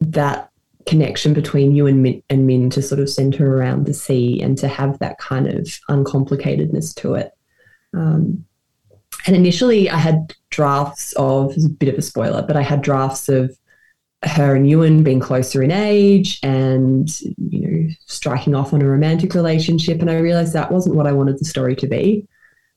that 0.00 0.50
connection 0.86 1.34
between 1.34 1.74
you 1.74 1.86
and 1.86 2.02
Min, 2.02 2.22
and 2.30 2.72
to 2.72 2.82
sort 2.82 3.00
of 3.00 3.10
center 3.10 3.56
around 3.56 3.86
the 3.86 3.94
sea 3.94 4.40
and 4.40 4.56
to 4.58 4.68
have 4.68 4.98
that 4.98 5.18
kind 5.18 5.46
of 5.46 5.66
uncomplicatedness 5.90 6.94
to 6.96 7.14
it. 7.14 7.32
Um, 7.94 8.44
and 9.26 9.36
initially, 9.36 9.90
I 9.90 9.98
had 9.98 10.34
drafts 10.50 11.12
of 11.14 11.54
a 11.56 11.68
bit 11.68 11.92
of 11.92 11.98
a 11.98 12.02
spoiler, 12.02 12.42
but 12.42 12.56
I 12.56 12.62
had 12.62 12.82
drafts 12.82 13.28
of 13.28 13.56
her 14.24 14.54
and 14.54 14.68
Ewan 14.68 15.04
being 15.04 15.20
closer 15.20 15.62
in 15.62 15.70
age 15.70 16.40
and 16.42 17.08
you 17.20 17.60
know 17.60 17.88
striking 18.06 18.54
off 18.54 18.72
on 18.72 18.82
a 18.82 18.88
romantic 18.88 19.34
relationship. 19.34 20.00
And 20.00 20.10
I 20.10 20.18
realized 20.18 20.54
that 20.54 20.72
wasn't 20.72 20.96
what 20.96 21.06
I 21.06 21.12
wanted 21.12 21.38
the 21.38 21.44
story 21.44 21.76
to 21.76 21.86
be. 21.86 22.26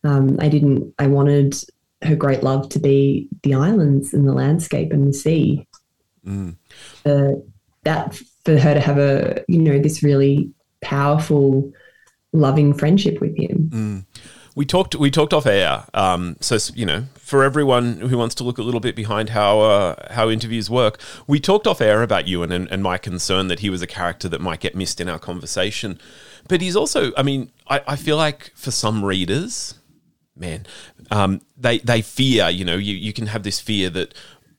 Um, 0.04 0.38
I 0.40 0.50
didn't. 0.50 0.94
I 1.00 1.08
wanted 1.08 1.56
her 2.04 2.16
great 2.16 2.44
love 2.44 2.70
to 2.70 2.80
be 2.80 3.30
the 3.44 3.54
islands 3.54 4.14
and 4.14 4.28
the 4.28 4.34
landscape 4.34 4.92
and 4.92 5.08
the 5.08 5.14
sea. 5.14 5.68
Mm. 6.26 6.56
That 7.84 8.16
for 8.46 8.58
her 8.58 8.74
to 8.74 8.80
have 8.80 8.98
a 8.98 9.44
you 9.48 9.60
know 9.60 9.80
this 9.80 10.04
really 10.04 10.52
powerful, 10.82 11.72
loving 12.34 12.74
friendship 12.74 13.20
with 13.20 13.36
him. 13.38 13.70
Mm 13.72 14.06
we 14.56 14.66
talked 14.66 14.96
we 14.96 15.10
talked 15.10 15.34
off 15.34 15.46
air. 15.46 15.86
Um, 15.94 16.38
so 16.42 16.58
you 16.76 16.86
know, 16.86 17.06
for 17.16 17.44
everyone 17.44 18.00
who 18.00 18.18
wants 18.18 18.36
to 18.36 18.44
look 18.44 18.58
a 18.58 18.64
little 18.64 18.80
bit 18.80 18.96
behind 18.96 19.30
how 19.30 19.60
uh, 19.62 20.14
how 20.14 20.30
interviews 20.30 20.70
work, 20.70 21.00
we 21.28 21.40
talked 21.40 21.68
off 21.68 21.82
air 21.82 22.04
about 22.04 22.28
Ewan 22.28 22.52
and, 22.52 22.70
and 22.72 22.84
my 22.84 22.98
concern 22.98 23.48
that 23.48 23.60
he 23.60 23.70
was 23.70 23.82
a 23.82 23.88
character 23.88 24.28
that 24.30 24.42
might 24.42 24.60
get 24.60 24.76
missed 24.76 25.00
in 25.00 25.08
our 25.08 25.20
conversation. 25.20 26.00
But 26.48 26.62
he's 26.62 26.76
also, 26.76 27.12
I 27.16 27.24
mean, 27.24 27.52
I, 27.68 27.82
I 27.88 27.96
feel 27.96 28.18
like 28.18 28.52
for 28.56 28.72
some 28.72 29.06
readers, 29.06 29.76
man, 30.36 30.66
um, 31.12 31.42
they 31.58 31.78
they 31.80 32.02
fear. 32.02 32.50
You 32.50 32.66
know, 32.66 32.76
you 32.76 32.94
you 32.94 33.14
can 33.14 33.28
have 33.28 33.44
this 33.44 33.62
fear 33.62 33.90
that 33.92 34.14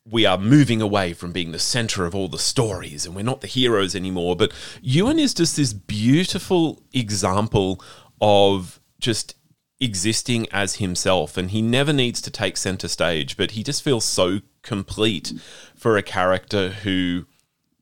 we 0.08 0.26
are 0.26 0.38
moving 0.38 0.82
away 0.82 1.12
from 1.12 1.32
being 1.32 1.52
the 1.52 1.58
center 1.58 2.04
of 2.04 2.14
all 2.14 2.28
the 2.28 2.38
stories 2.38 3.06
and 3.06 3.14
we're 3.14 3.22
not 3.22 3.40
the 3.40 3.46
heroes 3.46 3.94
anymore. 3.94 4.34
But 4.34 4.52
Ewan 4.80 5.18
is 5.18 5.32
just 5.32 5.56
this 5.56 5.72
beautiful 5.72 6.82
example 6.92 7.80
of 8.20 8.80
just 8.98 9.36
existing 9.80 10.46
as 10.52 10.76
himself 10.76 11.36
and 11.36 11.50
he 11.50 11.60
never 11.60 11.92
needs 11.92 12.22
to 12.22 12.30
take 12.30 12.56
center 12.56 12.86
stage 12.86 13.36
but 13.36 13.50
he 13.52 13.64
just 13.64 13.82
feels 13.82 14.04
so 14.04 14.38
complete 14.62 15.32
for 15.74 15.96
a 15.96 16.02
character 16.02 16.68
who 16.68 17.26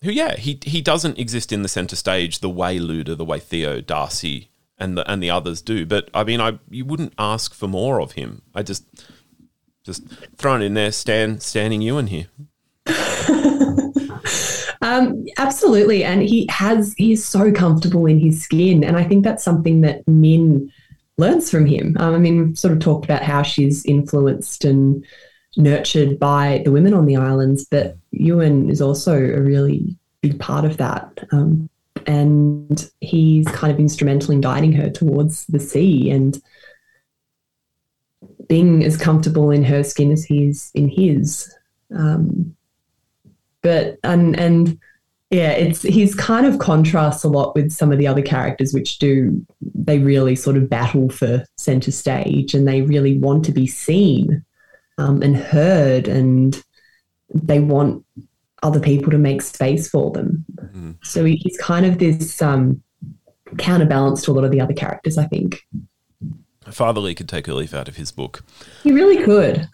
who 0.02 0.10
yeah 0.10 0.34
he 0.36 0.58
he 0.62 0.80
doesn't 0.80 1.18
exist 1.18 1.52
in 1.52 1.60
the 1.60 1.68
center 1.68 1.94
stage 1.94 2.38
the 2.38 2.48
way 2.48 2.78
Luda 2.78 3.14
the 3.14 3.24
way 3.24 3.38
Theo 3.38 3.82
Darcy 3.82 4.50
and 4.78 4.96
the 4.96 5.08
and 5.10 5.22
the 5.22 5.28
others 5.28 5.60
do 5.60 5.84
but 5.84 6.08
I 6.14 6.24
mean 6.24 6.40
I 6.40 6.58
you 6.70 6.86
wouldn't 6.86 7.12
ask 7.18 7.52
for 7.52 7.68
more 7.68 8.00
of 8.00 8.12
him 8.12 8.40
I 8.54 8.62
just 8.62 8.86
just 9.90 10.08
thrown 10.36 10.62
in 10.62 10.74
there 10.74 10.92
Stan 10.92 11.40
standing 11.40 11.82
you 11.82 11.98
in 11.98 12.06
here 12.06 12.26
Um, 14.82 15.26
absolutely. 15.36 16.04
And 16.04 16.22
he 16.22 16.46
has, 16.50 16.94
he's 16.96 17.24
so 17.24 17.52
comfortable 17.52 18.06
in 18.06 18.18
his 18.18 18.42
skin. 18.42 18.82
And 18.82 18.96
I 18.96 19.04
think 19.04 19.24
that's 19.24 19.44
something 19.44 19.82
that 19.82 20.06
Min 20.08 20.72
learns 21.18 21.50
from 21.50 21.66
him. 21.66 21.96
Um, 22.00 22.14
I 22.14 22.18
mean, 22.18 22.38
we've 22.38 22.58
sort 22.58 22.72
of 22.72 22.80
talked 22.80 23.04
about 23.04 23.22
how 23.22 23.42
she's 23.42 23.84
influenced 23.84 24.64
and 24.64 25.04
nurtured 25.56 26.18
by 26.18 26.62
the 26.64 26.72
women 26.72 26.94
on 26.94 27.06
the 27.06 27.16
islands, 27.16 27.66
but 27.70 27.96
Ewan 28.12 28.70
is 28.70 28.80
also 28.80 29.14
a 29.14 29.40
really 29.40 29.96
big 30.22 30.40
part 30.40 30.64
of 30.64 30.78
that. 30.78 31.26
Um, 31.30 31.68
and 32.06 32.90
he's 33.00 33.46
kind 33.48 33.72
of 33.72 33.78
instrumental 33.78 34.32
in 34.32 34.40
guiding 34.40 34.72
her 34.72 34.88
towards 34.88 35.44
the 35.46 35.60
sea 35.60 36.10
and 36.10 36.40
being 38.50 38.84
as 38.84 38.96
comfortable 38.96 39.50
in 39.50 39.64
her 39.64 39.82
skin 39.82 40.10
as 40.10 40.24
he 40.24 40.48
is 40.48 40.70
in 40.74 40.88
his. 40.88 41.54
Um, 41.96 42.54
but 43.62 43.96
and 44.02 44.38
and 44.38 44.78
Yeah, 45.30 45.52
it's 45.52 45.82
he's 45.82 46.12
kind 46.16 46.44
of 46.44 46.58
contrasts 46.58 47.22
a 47.22 47.28
lot 47.28 47.54
with 47.54 47.70
some 47.70 47.92
of 47.92 47.98
the 47.98 48.08
other 48.08 48.22
characters, 48.22 48.74
which 48.74 48.98
do 48.98 49.46
they 49.60 49.98
really 49.98 50.34
sort 50.34 50.56
of 50.56 50.68
battle 50.68 51.08
for 51.08 51.44
center 51.56 51.92
stage 51.92 52.52
and 52.52 52.66
they 52.66 52.82
really 52.82 53.16
want 53.16 53.44
to 53.44 53.52
be 53.52 53.68
seen 53.68 54.44
um, 54.98 55.22
and 55.22 55.36
heard, 55.36 56.08
and 56.08 56.60
they 57.32 57.60
want 57.60 58.04
other 58.64 58.80
people 58.80 59.12
to 59.12 59.18
make 59.18 59.40
space 59.40 59.88
for 59.88 60.10
them. 60.10 60.44
Mm. 60.74 60.96
So 61.04 61.24
he's 61.24 61.56
kind 61.58 61.86
of 61.86 61.98
this 61.98 62.42
um, 62.42 62.82
counterbalance 63.56 64.22
to 64.22 64.32
a 64.32 64.34
lot 64.34 64.44
of 64.44 64.50
the 64.50 64.60
other 64.60 64.74
characters, 64.74 65.16
I 65.16 65.26
think. 65.26 65.62
Father 66.70 67.00
Lees 67.00 67.16
could 67.16 67.28
take 67.28 67.48
a 67.48 67.54
leaf 67.54 67.74
out 67.74 67.88
of 67.88 67.96
his 67.96 68.12
book. 68.12 68.44
He 68.82 68.92
really 68.92 69.22
could. 69.22 69.68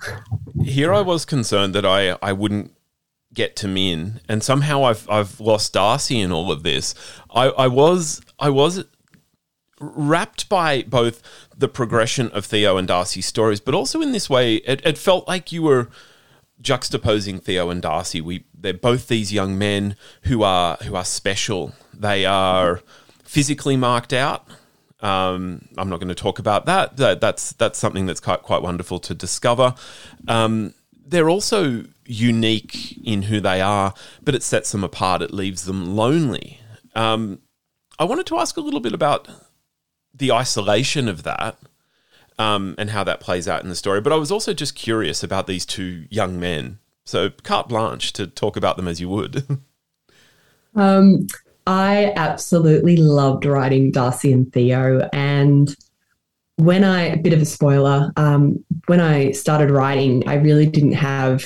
Here 0.62 0.92
I 0.92 1.00
was 1.00 1.24
concerned 1.24 1.74
that 1.74 1.86
I, 1.86 2.16
I 2.22 2.32
wouldn't 2.32 2.72
get 3.32 3.54
to 3.56 3.68
Min, 3.68 4.20
and 4.28 4.42
somehow 4.42 4.84
I've 4.84 5.08
I've 5.08 5.38
lost 5.38 5.74
Darcy 5.74 6.18
in 6.20 6.32
all 6.32 6.50
of 6.50 6.62
this. 6.62 6.94
I, 7.30 7.48
I 7.50 7.66
was 7.68 8.20
I 8.38 8.50
was 8.50 8.84
wrapped 9.80 10.48
by 10.48 10.82
both 10.82 11.22
the 11.56 11.68
progression 11.68 12.28
of 12.30 12.46
Theo 12.46 12.76
and 12.76 12.88
Darcy's 12.88 13.26
stories, 13.26 13.60
but 13.60 13.74
also 13.74 14.00
in 14.00 14.12
this 14.12 14.30
way, 14.30 14.56
it, 14.56 14.84
it 14.86 14.96
felt 14.96 15.28
like 15.28 15.52
you 15.52 15.62
were 15.62 15.88
juxtaposing 16.62 17.42
Theo 17.42 17.70
and 17.70 17.82
Darcy. 17.82 18.20
We 18.20 18.44
they're 18.54 18.74
both 18.74 19.08
these 19.08 19.32
young 19.32 19.58
men 19.58 19.96
who 20.22 20.42
are 20.42 20.76
who 20.82 20.96
are 20.96 21.04
special. 21.04 21.74
They 21.92 22.24
are 22.24 22.80
physically 23.22 23.76
marked 23.76 24.12
out. 24.12 24.46
Um, 25.00 25.68
I'm 25.76 25.88
not 25.88 26.00
going 26.00 26.08
to 26.08 26.14
talk 26.14 26.38
about 26.38 26.66
that. 26.66 26.96
that. 26.96 27.20
That's 27.20 27.52
that's 27.52 27.78
something 27.78 28.06
that's 28.06 28.20
quite 28.20 28.42
quite 28.42 28.62
wonderful 28.62 28.98
to 29.00 29.14
discover. 29.14 29.74
Um, 30.28 30.74
they're 31.06 31.28
also 31.28 31.84
unique 32.04 32.98
in 33.04 33.22
who 33.22 33.40
they 33.40 33.60
are, 33.60 33.94
but 34.22 34.34
it 34.34 34.42
sets 34.42 34.72
them 34.72 34.84
apart. 34.84 35.22
It 35.22 35.32
leaves 35.32 35.64
them 35.64 35.96
lonely. 35.96 36.60
Um, 36.94 37.40
I 37.98 38.04
wanted 38.04 38.26
to 38.26 38.38
ask 38.38 38.56
a 38.56 38.60
little 38.60 38.80
bit 38.80 38.92
about 38.92 39.28
the 40.14 40.32
isolation 40.32 41.08
of 41.08 41.22
that 41.24 41.56
um, 42.38 42.74
and 42.78 42.90
how 42.90 43.04
that 43.04 43.20
plays 43.20 43.46
out 43.46 43.62
in 43.62 43.68
the 43.68 43.74
story. 43.74 44.00
But 44.00 44.12
I 44.12 44.16
was 44.16 44.30
also 44.30 44.52
just 44.52 44.74
curious 44.74 45.22
about 45.22 45.46
these 45.46 45.66
two 45.66 46.06
young 46.10 46.38
men. 46.40 46.78
So, 47.04 47.30
carte 47.30 47.68
blanche 47.68 48.12
to 48.14 48.26
talk 48.26 48.56
about 48.56 48.76
them 48.76 48.88
as 48.88 49.00
you 49.00 49.08
would. 49.08 49.46
um, 50.74 51.26
I 51.66 52.12
absolutely 52.16 52.96
loved 52.96 53.44
writing 53.44 53.90
Darcy 53.90 54.32
and 54.32 54.52
Theo. 54.52 55.08
And 55.12 55.74
when 56.56 56.84
I, 56.84 57.02
a 57.06 57.16
bit 57.16 57.32
of 57.32 57.42
a 57.42 57.46
spoiler, 57.46 58.12
um, 58.16 58.64
when 58.86 59.00
I 59.00 59.32
started 59.32 59.70
writing, 59.70 60.26
I 60.28 60.34
really 60.34 60.66
didn't 60.66 60.92
have, 60.92 61.44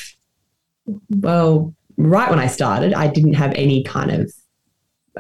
well, 1.09 1.75
right 1.97 2.29
when 2.29 2.39
I 2.39 2.47
started, 2.47 2.93
I 2.93 3.09
didn't 3.09 3.35
have 3.35 3.53
any 3.55 3.83
kind 3.83 4.11
of 4.11 4.33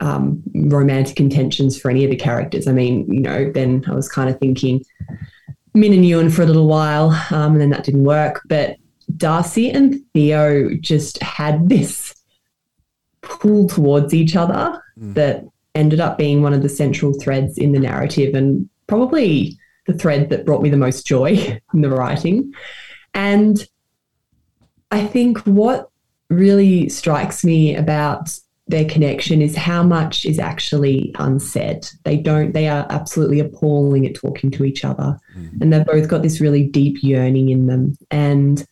um, 0.00 0.42
romantic 0.54 1.18
intentions 1.18 1.80
for 1.80 1.90
any 1.90 2.04
of 2.04 2.10
the 2.10 2.16
characters. 2.16 2.68
I 2.68 2.72
mean, 2.72 3.10
you 3.12 3.20
know, 3.20 3.50
then 3.50 3.84
I 3.88 3.94
was 3.94 4.08
kind 4.08 4.30
of 4.30 4.38
thinking 4.38 4.84
Min 5.74 5.92
and 5.92 6.04
Ewan 6.04 6.30
for 6.30 6.42
a 6.42 6.46
little 6.46 6.68
while, 6.68 7.10
um, 7.30 7.52
and 7.52 7.60
then 7.60 7.70
that 7.70 7.84
didn't 7.84 8.04
work. 8.04 8.42
But 8.48 8.76
Darcy 9.16 9.70
and 9.70 10.00
Theo 10.14 10.74
just 10.74 11.22
had 11.22 11.68
this 11.68 12.14
pull 13.22 13.68
towards 13.68 14.14
each 14.14 14.36
other 14.36 14.82
mm. 15.00 15.14
that 15.14 15.44
ended 15.74 16.00
up 16.00 16.18
being 16.18 16.42
one 16.42 16.52
of 16.52 16.62
the 16.62 16.68
central 16.68 17.12
threads 17.12 17.56
in 17.58 17.72
the 17.72 17.78
narrative 17.78 18.34
and 18.34 18.68
probably 18.86 19.58
the 19.86 19.94
thread 19.94 20.30
that 20.30 20.44
brought 20.44 20.62
me 20.62 20.70
the 20.70 20.76
most 20.76 21.06
joy 21.06 21.60
in 21.74 21.80
the 21.80 21.90
writing. 21.90 22.52
And 23.14 23.66
I 24.90 25.06
think 25.06 25.38
what 25.40 25.90
really 26.28 26.88
strikes 26.88 27.44
me 27.44 27.74
about 27.74 28.36
their 28.66 28.84
connection 28.84 29.42
is 29.42 29.56
how 29.56 29.82
much 29.82 30.24
is 30.24 30.38
actually 30.38 31.12
unsaid. 31.18 31.88
They 32.04 32.16
don't, 32.16 32.52
they 32.52 32.68
are 32.68 32.86
absolutely 32.88 33.40
appalling 33.40 34.06
at 34.06 34.14
talking 34.14 34.50
to 34.52 34.64
each 34.64 34.84
other. 34.84 35.18
Mm. 35.36 35.60
And 35.60 35.72
they've 35.72 35.84
both 35.84 36.08
got 36.08 36.22
this 36.22 36.40
really 36.40 36.64
deep 36.64 37.02
yearning 37.02 37.48
in 37.48 37.66
them. 37.66 37.96
And 38.12 38.64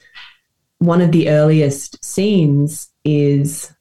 one 0.78 1.00
of 1.00 1.10
the 1.10 1.28
earliest 1.28 2.04
scenes 2.04 2.88
is 3.04 3.72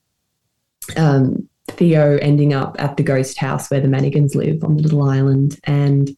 um, 0.95 1.47
Theo 1.67 2.17
ending 2.21 2.53
up 2.53 2.75
at 2.79 2.97
the 2.97 3.03
ghost 3.03 3.37
house 3.37 3.69
where 3.69 3.81
the 3.81 3.87
Mannigans 3.87 4.35
live 4.35 4.63
on 4.63 4.75
the 4.75 4.83
little 4.83 5.03
island. 5.03 5.59
And 5.65 6.09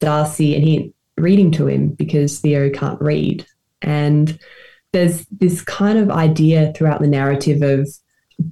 Darcy 0.00 0.54
and 0.54 0.64
he 0.64 0.92
reading 1.16 1.50
to 1.52 1.66
him 1.66 1.90
because 1.90 2.38
Theo 2.38 2.70
can't 2.70 3.00
read. 3.00 3.46
And 3.82 4.38
there's 4.92 5.26
this 5.26 5.62
kind 5.62 5.98
of 5.98 6.10
idea 6.10 6.72
throughout 6.74 7.00
the 7.00 7.08
narrative 7.08 7.62
of 7.62 7.88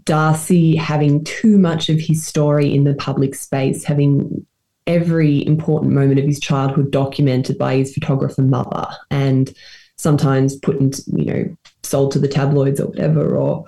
Darcy 0.05 0.77
having 0.77 1.23
too 1.25 1.59
much 1.59 1.89
of 1.89 1.99
his 2.01 2.27
story 2.27 2.75
in 2.75 2.85
the 2.85 2.95
public 2.95 3.35
space, 3.35 3.85
having 3.85 4.45
every 4.87 5.47
important 5.47 5.93
moment 5.93 6.19
of 6.19 6.27
his 6.27 6.41
childhood 6.41 6.91
documented 6.91 7.59
by 7.59 7.77
his 7.77 7.95
photographer 7.95 8.43
mother 8.43 8.87
and 9.11 9.53
sometimes 9.97 10.57
put 10.57 10.77
into, 10.77 11.03
you 11.15 11.25
know, 11.25 11.57
sold 11.83 12.13
to 12.13 12.19
the 12.19 12.29
tabloids 12.29 12.81
or 12.81 12.89
whatever, 12.89 13.37
or 13.37 13.65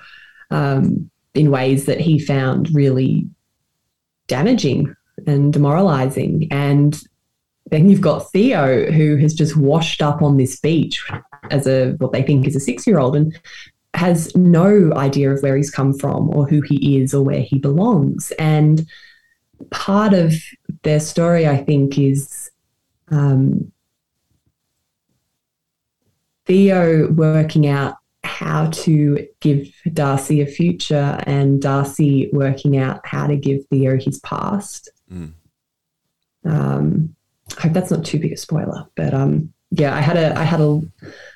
um, 0.50 1.10
in 1.34 1.50
ways 1.50 1.86
that 1.86 2.00
he 2.00 2.18
found 2.18 2.74
really 2.74 3.26
damaging 4.26 4.94
and 5.26 5.52
demoralizing. 5.52 6.48
And 6.50 7.00
then 7.70 7.88
you've 7.88 8.00
got 8.00 8.30
Theo, 8.30 8.90
who 8.90 9.16
has 9.16 9.34
just 9.34 9.56
washed 9.56 10.02
up 10.02 10.22
on 10.22 10.36
this 10.36 10.58
beach 10.60 11.04
as 11.50 11.66
a 11.66 11.92
what 11.98 12.12
they 12.12 12.22
think 12.22 12.46
is 12.46 12.56
a 12.56 12.60
six 12.60 12.86
year 12.86 12.98
old 12.98 13.16
and 13.16 13.38
has 13.94 14.34
no 14.36 14.92
idea 14.94 15.32
of 15.32 15.42
where 15.42 15.56
he's 15.56 15.70
come 15.70 15.92
from 15.92 16.30
or 16.30 16.46
who 16.46 16.60
he 16.60 17.00
is 17.00 17.14
or 17.14 17.22
where 17.22 17.40
he 17.40 17.58
belongs. 17.58 18.32
And 18.38 18.86
part 19.70 20.14
of 20.14 20.34
their 20.82 21.00
story, 21.00 21.46
I 21.46 21.56
think, 21.56 21.98
is 21.98 22.50
um, 23.10 23.72
Theo 26.46 27.10
working 27.12 27.66
out 27.66 27.97
how 28.28 28.66
to 28.70 29.26
give 29.40 29.68
Darcy 29.92 30.40
a 30.42 30.46
future 30.46 31.18
and 31.26 31.60
Darcy 31.60 32.28
working 32.32 32.76
out 32.76 33.00
how 33.04 33.26
to 33.26 33.36
give 33.36 33.66
Theo 33.66 33.98
his 33.98 34.20
past. 34.20 34.90
Mm. 35.12 35.32
Um, 36.44 37.16
I 37.56 37.62
hope 37.62 37.72
that's 37.72 37.90
not 37.90 38.04
too 38.04 38.18
big 38.20 38.32
a 38.32 38.36
spoiler, 38.36 38.86
but 38.94 39.14
um, 39.14 39.52
yeah, 39.70 39.96
I 39.96 40.00
had 40.00 40.16
a, 40.16 40.38
I 40.38 40.44
had 40.44 40.60
a, 40.60 40.80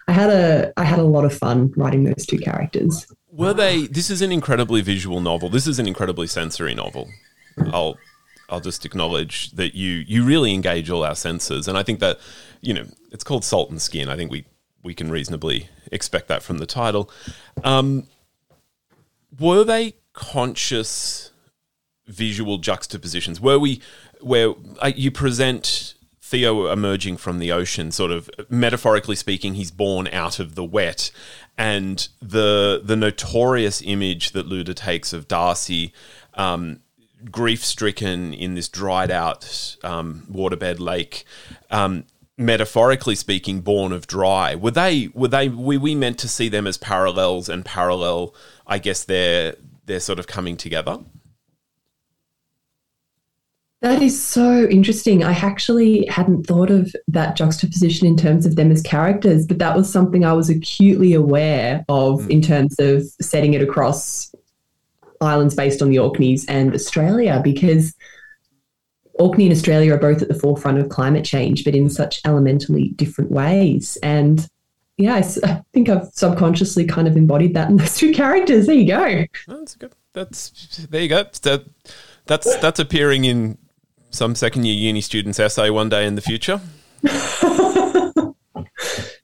I 0.06 0.12
had 0.12 0.30
a, 0.30 0.72
I 0.76 0.84
had 0.84 0.98
a 0.98 1.04
lot 1.04 1.24
of 1.24 1.36
fun 1.36 1.72
writing 1.76 2.04
those 2.04 2.26
two 2.26 2.38
characters. 2.38 3.06
Were 3.30 3.54
they? 3.54 3.86
This 3.86 4.10
is 4.10 4.22
an 4.22 4.30
incredibly 4.30 4.82
visual 4.82 5.20
novel. 5.20 5.48
This 5.48 5.66
is 5.66 5.78
an 5.78 5.86
incredibly 5.86 6.26
sensory 6.26 6.74
novel. 6.74 7.08
I'll, 7.72 7.96
I'll 8.48 8.60
just 8.60 8.84
acknowledge 8.84 9.52
that 9.52 9.74
you, 9.74 10.04
you 10.06 10.24
really 10.24 10.52
engage 10.52 10.90
all 10.90 11.02
our 11.02 11.16
senses, 11.16 11.66
and 11.66 11.78
I 11.78 11.82
think 11.82 12.00
that, 12.00 12.18
you 12.60 12.74
know, 12.74 12.84
it's 13.10 13.24
called 13.24 13.44
Salt 13.44 13.70
and 13.70 13.80
Skin. 13.80 14.08
I 14.08 14.16
think 14.16 14.30
we, 14.30 14.44
we 14.82 14.94
can 14.94 15.10
reasonably 15.10 15.68
expect 15.90 16.28
that 16.28 16.42
from 16.42 16.58
the 16.58 16.66
title. 16.66 17.10
Um, 17.62 18.06
were 19.38 19.64
they 19.64 19.94
conscious 20.12 21.30
visual 22.06 22.58
juxtapositions? 22.58 23.40
Were 23.40 23.58
we 23.58 23.80
where 24.20 24.54
uh, 24.80 24.92
you 24.94 25.10
present 25.10 25.94
Theo 26.20 26.68
emerging 26.68 27.18
from 27.18 27.38
the 27.38 27.52
ocean, 27.52 27.92
sort 27.92 28.10
of 28.10 28.30
metaphorically 28.48 29.16
speaking, 29.16 29.54
he's 29.54 29.70
born 29.70 30.08
out 30.08 30.38
of 30.38 30.54
the 30.54 30.64
wet, 30.64 31.10
and 31.58 32.08
the 32.20 32.80
the 32.82 32.96
notorious 32.96 33.82
image 33.82 34.32
that 34.32 34.48
Luda 34.48 34.74
takes 34.74 35.12
of 35.12 35.28
Darcy. 35.28 35.92
Um, 36.34 36.80
grief 37.30 37.64
stricken 37.64 38.34
in 38.34 38.54
this 38.54 38.68
dried 38.68 39.10
out 39.10 39.76
um, 39.84 40.26
waterbed 40.28 40.80
lake 40.80 41.24
um, 41.70 42.04
metaphorically 42.38 43.14
speaking, 43.14 43.60
born 43.60 43.92
of 43.92 44.06
dry. 44.06 44.54
Were 44.54 44.70
they? 44.70 45.10
Were 45.14 45.28
they? 45.28 45.48
Were 45.48 45.78
we 45.78 45.94
meant 45.94 46.18
to 46.18 46.28
see 46.28 46.48
them 46.48 46.66
as 46.66 46.78
parallels 46.78 47.48
and 47.48 47.64
parallel? 47.64 48.34
I 48.66 48.78
guess 48.78 49.04
they're 49.04 49.56
they're 49.86 50.00
sort 50.00 50.18
of 50.18 50.26
coming 50.26 50.56
together. 50.56 50.98
That 53.82 54.00
is 54.00 54.20
so 54.22 54.68
interesting. 54.68 55.24
I 55.24 55.32
actually 55.32 56.06
hadn't 56.06 56.46
thought 56.46 56.70
of 56.70 56.94
that 57.08 57.34
juxtaposition 57.34 58.06
in 58.06 58.16
terms 58.16 58.46
of 58.46 58.54
them 58.54 58.70
as 58.70 58.80
characters, 58.80 59.44
but 59.44 59.58
that 59.58 59.76
was 59.76 59.92
something 59.92 60.24
I 60.24 60.34
was 60.34 60.48
acutely 60.48 61.14
aware 61.14 61.84
of 61.88 62.20
mm. 62.20 62.30
in 62.30 62.42
terms 62.42 62.78
of 62.78 63.02
setting 63.20 63.54
it 63.54 63.62
across 63.62 64.32
islands 65.20 65.56
based 65.56 65.82
on 65.82 65.90
the 65.90 65.98
Orkneys 65.98 66.46
and 66.46 66.72
Australia, 66.74 67.40
because 67.42 67.92
Orkney 69.14 69.44
and 69.44 69.52
Australia 69.52 69.94
are 69.94 69.98
both 69.98 70.22
at 70.22 70.28
the 70.28 70.34
forefront 70.34 70.78
of 70.78 70.88
climate 70.88 71.24
change, 71.24 71.64
but 71.64 71.74
in 71.74 71.90
such 71.90 72.20
elementally 72.24 72.88
different 72.90 73.30
ways. 73.30 73.98
And 74.02 74.48
yeah, 74.96 75.14
I, 75.14 75.24
I 75.44 75.62
think 75.72 75.88
I've 75.88 76.08
subconsciously 76.12 76.84
kind 76.86 77.08
of 77.08 77.16
embodied 77.16 77.54
that 77.54 77.68
in 77.68 77.76
those 77.76 77.96
two 77.96 78.12
characters. 78.12 78.66
There 78.66 78.74
you 78.74 78.86
go. 78.86 79.24
That's 79.46 79.74
good. 79.74 79.92
That's 80.12 80.86
there 80.90 81.00
you 81.02 81.08
go. 81.08 81.24
That, 81.42 81.64
that's 82.26 82.56
that's 82.58 82.78
appearing 82.78 83.24
in 83.24 83.58
some 84.10 84.34
second 84.34 84.66
year 84.66 84.74
uni 84.74 85.00
student's 85.00 85.40
essay 85.40 85.70
one 85.70 85.88
day 85.88 86.06
in 86.06 86.14
the 86.14 86.20
future. 86.20 86.60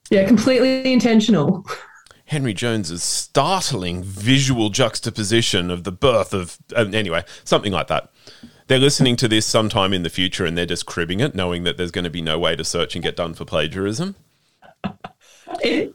yeah, 0.09 0.27
completely 0.27 0.91
intentional. 0.91 1.65
Henry 2.25 2.53
Jones's 2.53 3.01
startling 3.03 4.03
visual 4.03 4.69
juxtaposition 4.69 5.71
of 5.71 5.83
the 5.83 5.91
birth 5.91 6.33
of 6.33 6.57
uh, 6.75 6.85
anyway, 6.93 7.23
something 7.43 7.71
like 7.71 7.87
that. 7.87 8.11
They're 8.69 8.77
listening 8.77 9.15
to 9.15 9.27
this 9.27 9.47
sometime 9.47 9.93
in 9.93 10.03
the 10.03 10.11
future 10.11 10.45
and 10.45 10.55
they're 10.55 10.67
just 10.67 10.85
cribbing 10.85 11.19
it, 11.21 11.33
knowing 11.33 11.63
that 11.63 11.75
there's 11.75 11.89
going 11.89 12.03
to 12.03 12.11
be 12.11 12.21
no 12.21 12.37
way 12.37 12.55
to 12.55 12.63
search 12.63 12.95
and 12.95 13.03
get 13.03 13.15
done 13.15 13.33
for 13.33 13.43
plagiarism. 13.43 14.15
I 15.47 15.89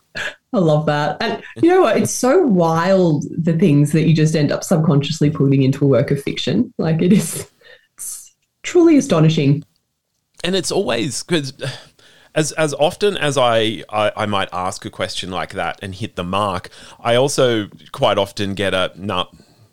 love 0.53 0.85
that. 0.87 1.22
And 1.22 1.41
you 1.62 1.68
know 1.68 1.83
what? 1.83 1.97
It's 1.97 2.11
so 2.11 2.45
wild 2.45 3.27
the 3.31 3.57
things 3.57 3.93
that 3.93 4.09
you 4.09 4.14
just 4.14 4.35
end 4.35 4.51
up 4.51 4.64
subconsciously 4.64 5.31
putting 5.31 5.62
into 5.62 5.85
a 5.85 5.89
work 5.89 6.11
of 6.11 6.20
fiction. 6.20 6.75
Like 6.77 7.01
it 7.01 7.12
is 7.12 7.49
truly 8.64 8.97
astonishing. 8.97 9.62
And 10.43 10.57
it's 10.57 10.72
always 10.72 11.22
because 11.22 11.53
as 12.35 12.51
as 12.53 12.75
often 12.75 13.16
as 13.16 13.39
I, 13.39 13.85
I, 13.89 14.11
I 14.16 14.27
might 14.27 14.49
ask 14.53 14.85
a 14.85 14.91
question 14.91 15.31
like 15.31 15.53
that 15.53 15.79
and 15.81 15.95
hit 15.95 16.16
the 16.16 16.25
mark, 16.25 16.70
I 16.99 17.14
also 17.14 17.68
quite 17.93 18.18
often 18.18 18.55
get 18.55 18.75
a 18.75 18.91
no, 18.97 19.29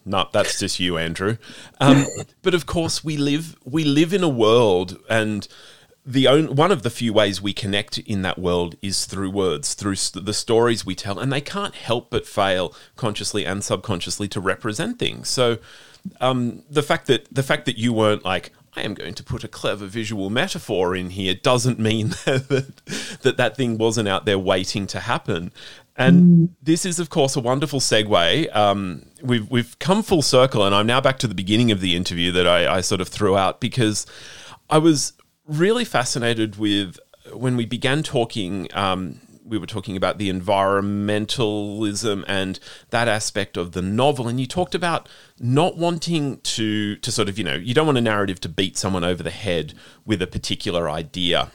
no, 0.06 0.28
that's 0.32 0.60
just 0.60 0.80
you, 0.80 0.98
Andrew. 0.98 1.38
Um, 1.80 2.06
but 2.42 2.54
of 2.54 2.66
course, 2.66 3.04
we 3.04 3.18
live 3.18 3.56
we 3.64 3.84
live 3.84 4.14
in 4.14 4.24
a 4.24 4.30
world 4.30 4.98
and 5.10 5.48
the 6.06 6.28
own, 6.28 6.56
one 6.56 6.72
of 6.72 6.84
the 6.84 6.90
few 6.90 7.14
ways 7.14 7.42
we 7.42 7.54
connect 7.54 8.00
in 8.00 8.24
that 8.24 8.40
world 8.40 8.76
is 8.82 9.06
through 9.06 9.30
words, 9.30 9.74
through 9.74 9.96
st- 9.96 10.26
the 10.26 10.34
stories 10.34 10.86
we 10.86 10.96
tell, 10.96 11.20
and 11.20 11.32
they 11.32 11.42
can't 11.42 11.76
help 11.76 12.10
but 12.10 12.26
fail 12.26 12.74
consciously 12.96 13.46
and 13.46 13.64
subconsciously 13.64 14.28
to 14.30 14.40
represent 14.40 14.98
things. 14.98 15.30
So, 15.30 15.60
um, 16.20 16.64
the 16.70 16.82
fact 16.82 17.06
that 17.08 17.28
the 17.32 17.44
fact 17.44 17.66
that 17.66 17.78
you 17.78 17.94
weren't 17.94 18.26
like, 18.26 18.52
I 18.76 18.82
am 18.82 18.96
going 18.96 19.14
to 19.14 19.24
put 19.24 19.44
a 19.44 19.48
clever 19.48 19.86
visual 19.86 20.32
metaphor 20.32 20.96
in 20.96 21.12
here 21.12 21.36
doesn't 21.36 21.78
mean 21.78 22.10
that 22.26 22.82
that, 23.22 23.38
that 23.38 23.56
thing 23.56 23.78
wasn't 23.78 24.08
out 24.08 24.26
there 24.26 24.40
waiting 24.40 24.88
to 24.88 25.02
happen. 25.02 25.52
And 26.02 26.50
mm. 26.50 26.54
this 26.62 26.86
is, 26.86 27.00
of 27.00 27.10
course, 27.10 27.36
a 27.36 27.40
wonderful 27.40 27.80
segue. 27.80 28.56
Um, 28.56 29.06
we've 29.22 29.50
we've 29.50 29.78
come 29.80 30.04
full 30.04 30.22
circle, 30.22 30.66
and 30.66 30.74
I'm 30.74 30.88
now 30.88 31.02
back 31.02 31.20
to 31.20 31.28
the 31.28 31.36
beginning 31.36 31.72
of 31.72 31.80
the 31.82 31.96
interview 31.96 32.32
that 32.32 32.48
I, 32.48 32.78
I 32.78 32.82
sort 32.82 33.02
of 33.02 33.08
threw 33.08 33.38
out 33.38 33.60
because 33.60 34.06
I 34.70 34.78
was 34.78 35.14
really 35.46 35.86
fascinated 35.86 36.58
with 36.58 36.98
when 37.34 37.56
we 37.58 37.66
began 37.66 38.04
talking. 38.04 38.68
Um, 38.74 39.22
we 39.44 39.58
were 39.58 39.68
talking 39.68 39.98
about 39.98 40.18
the 40.18 40.32
environmentalism 40.32 42.24
and 42.26 42.60
that 42.90 43.08
aspect 43.10 43.58
of 43.58 43.74
the 43.74 43.82
novel 43.82 44.30
and 44.30 44.40
you 44.40 44.48
talked 44.48 44.74
about 44.74 45.10
not 45.40 45.78
wanting 45.78 46.40
to 46.42 46.96
to 46.98 47.12
sort 47.12 47.28
of 47.28 47.38
you 47.38 47.44
know 47.44 47.56
you 47.56 47.74
don't 47.74 47.86
want 47.86 47.98
a 47.98 48.02
narrative 48.02 48.40
to 48.40 48.48
beat 48.48 48.78
someone 48.78 49.04
over 49.04 49.22
the 49.22 49.30
head 49.30 49.74
with 50.06 50.22
a 50.22 50.28
particular 50.28 50.90
idea 50.90 51.52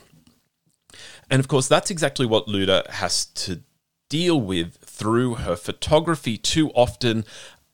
and 1.31 1.41
of 1.41 1.49
course 1.49 1.69
that's 1.69 1.91
exactly 1.91 2.27
what 2.27 2.47
Luda 2.47 2.87
has 2.91 3.25
to 3.27 3.63
deal 4.09 4.41
with 4.41 4.77
through 4.77 5.37
her 5.37 5.57
photography 5.57 6.37
too 6.37 6.71
often 6.71 7.25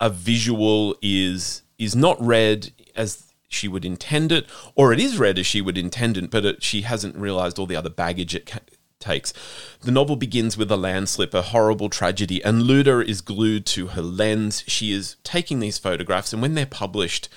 a 0.01 0.11
visual 0.11 0.97
is 1.03 1.63
is 1.79 1.95
not 1.95 2.21
read 2.21 2.73
as 2.97 3.33
she 3.49 3.69
would 3.69 3.85
intend 3.85 4.33
it 4.33 4.47
or 4.75 4.93
it 4.93 5.01
is 5.01 5.19
read 5.19 5.39
as 5.39 5.47
she 5.47 5.61
would 5.61 5.77
intend 5.77 6.17
it 6.17 6.31
but 6.31 6.45
it, 6.45 6.63
she 6.63 6.83
hasn't 6.83 7.17
realized 7.17 7.59
all 7.59 7.67
the 7.67 7.77
other 7.77 7.91
baggage 7.91 8.35
it 8.35 8.47
ca- 8.47 8.61
takes. 9.03 9.35
The 9.83 9.91
novel 9.91 10.17
begins 10.17 10.57
with 10.57 10.71
a 10.71 10.77
landslip, 10.77 11.35
a 11.35 11.43
horrible 11.43 11.91
tragedy, 11.91 12.43
and 12.43 12.63
Luda 12.63 13.07
is 13.07 13.21
glued 13.21 13.67
to 13.67 13.89
her 13.89 14.03
lens. 14.03 14.65
She 14.67 14.93
is 14.93 15.17
taking 15.25 15.61
these 15.61 15.79
photographs, 15.79 16.33
and 16.33 16.41
when 16.41 16.55
they're 16.55 16.65
published, 16.65 17.29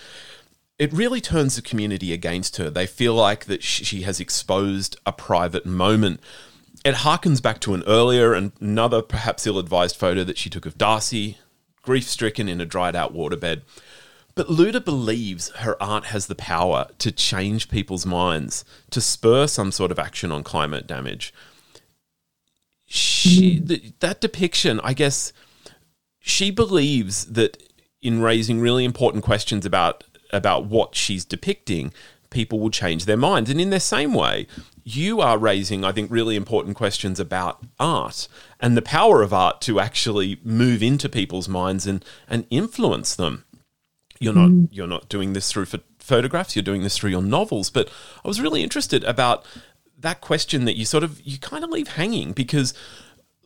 it 0.77 0.93
really 0.93 1.21
turns 1.21 1.55
the 1.55 1.61
community 1.61 2.13
against 2.13 2.57
her. 2.57 2.69
They 2.69 2.85
feel 2.85 3.15
like 3.15 3.45
that 3.45 3.63
she 3.63 4.01
has 4.03 4.19
exposed 4.19 4.97
a 5.05 5.11
private 5.11 5.65
moment. 5.65 6.19
It 6.85 6.95
harkens 6.95 7.41
back 7.41 7.59
to 7.61 7.73
an 7.73 7.83
earlier 7.85 8.33
and 8.33 8.53
another 8.61 9.01
perhaps 9.01 9.45
ill-advised 9.45 9.97
photo 9.97 10.23
that 10.23 10.37
she 10.37 10.49
took 10.49 10.65
of 10.65 10.77
Darcy, 10.77 11.37
grief-stricken 11.81 12.47
in 12.47 12.61
a 12.61 12.65
dried-out 12.65 13.13
waterbed. 13.13 13.63
But 14.35 14.47
Luda 14.47 14.83
believes 14.83 15.49
her 15.57 15.81
art 15.81 16.05
has 16.05 16.27
the 16.27 16.35
power 16.35 16.87
to 16.99 17.11
change 17.11 17.69
people's 17.69 18.05
minds, 18.05 18.63
to 18.91 19.01
spur 19.01 19.47
some 19.47 19.71
sort 19.71 19.91
of 19.91 19.99
action 19.99 20.31
on 20.31 20.43
climate 20.43 20.87
damage 20.87 21.33
she 22.85 23.59
mm. 23.59 23.93
that 23.99 24.21
depiction, 24.21 24.79
I 24.83 24.93
guess, 24.93 25.33
she 26.19 26.51
believes 26.51 27.25
that 27.25 27.61
in 28.01 28.21
raising 28.21 28.59
really 28.59 28.85
important 28.85 29.23
questions 29.23 29.65
about 29.65 30.03
about 30.31 30.65
what 30.65 30.95
she's 30.95 31.25
depicting, 31.25 31.93
people 32.35 32.59
will 32.59 32.69
change 32.69 33.05
their 33.05 33.17
minds. 33.17 33.49
And 33.49 33.59
in 33.59 33.71
the 33.71 33.79
same 33.79 34.13
way, 34.13 34.45
you 34.83 35.21
are 35.21 35.39
raising, 35.39 35.83
I 35.83 35.91
think, 35.91 36.11
really 36.11 36.35
important 36.35 36.75
questions 36.75 37.19
about 37.19 37.63
art 37.79 38.27
and 38.59 38.77
the 38.77 38.83
power 38.83 39.23
of 39.23 39.33
art 39.33 39.61
to 39.61 39.79
actually 39.79 40.39
move 40.43 40.83
into 40.83 41.09
people's 41.09 41.49
minds 41.49 41.87
and 41.87 42.05
and 42.27 42.45
influence 42.51 43.15
them. 43.15 43.45
You're 44.19 44.35
not 44.35 44.49
mm. 44.49 44.67
you're 44.71 44.85
not 44.85 45.09
doing 45.09 45.33
this 45.33 45.51
through 45.51 45.65
photographs. 45.97 46.55
You're 46.55 46.63
doing 46.63 46.83
this 46.83 46.97
through 46.97 47.09
your 47.09 47.23
novels. 47.23 47.71
But 47.71 47.89
I 48.23 48.27
was 48.27 48.39
really 48.39 48.61
interested 48.61 49.03
about 49.05 49.43
that 49.97 50.21
question 50.21 50.65
that 50.65 50.77
you 50.77 50.85
sort 50.85 51.03
of 51.03 51.19
you 51.21 51.39
kind 51.39 51.63
of 51.63 51.71
leave 51.71 51.87
hanging 51.87 52.33
because 52.33 52.73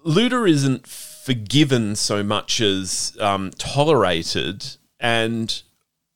Luda 0.06 0.50
isn't 0.50 0.88
forgiven 0.88 1.96
so 1.96 2.24
much 2.24 2.60
as 2.60 3.16
um, 3.20 3.52
tolerated, 3.58 4.66
and 5.00 5.62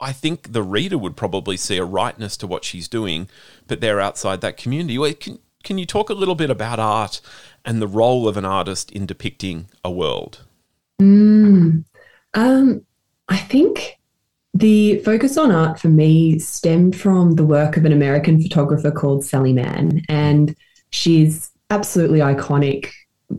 I 0.03 0.11
think 0.11 0.51
the 0.51 0.61
reader 0.63 0.97
would 0.97 1.15
probably 1.15 1.55
see 1.55 1.77
a 1.77 1.85
rightness 1.85 2.35
to 2.37 2.47
what 2.47 2.65
she's 2.65 2.89
doing, 2.89 3.29
but 3.67 3.79
they're 3.79 4.01
outside 4.01 4.41
that 4.41 4.57
community. 4.57 4.97
Well, 4.97 5.13
can 5.13 5.39
can 5.63 5.77
you 5.77 5.85
talk 5.85 6.09
a 6.09 6.13
little 6.13 6.35
bit 6.35 6.49
about 6.49 6.77
art 6.77 7.21
and 7.63 7.81
the 7.81 7.87
role 7.87 8.27
of 8.27 8.35
an 8.35 8.43
artist 8.43 8.91
in 8.91 9.05
depicting 9.05 9.67
a 9.81 9.89
world? 9.89 10.43
Mm, 11.01 11.85
um, 12.33 12.85
I 13.29 13.37
think 13.37 13.97
the 14.53 14.99
focus 14.99 15.37
on 15.37 15.51
art 15.51 15.79
for 15.79 15.87
me 15.87 16.37
stemmed 16.37 16.97
from 16.97 17.35
the 17.35 17.45
work 17.45 17.77
of 17.77 17.85
an 17.85 17.93
American 17.93 18.41
photographer 18.41 18.91
called 18.91 19.23
Sally 19.23 19.53
Mann, 19.53 20.01
and 20.09 20.53
she's 20.89 21.49
absolutely 21.69 22.19
iconic, 22.19 22.91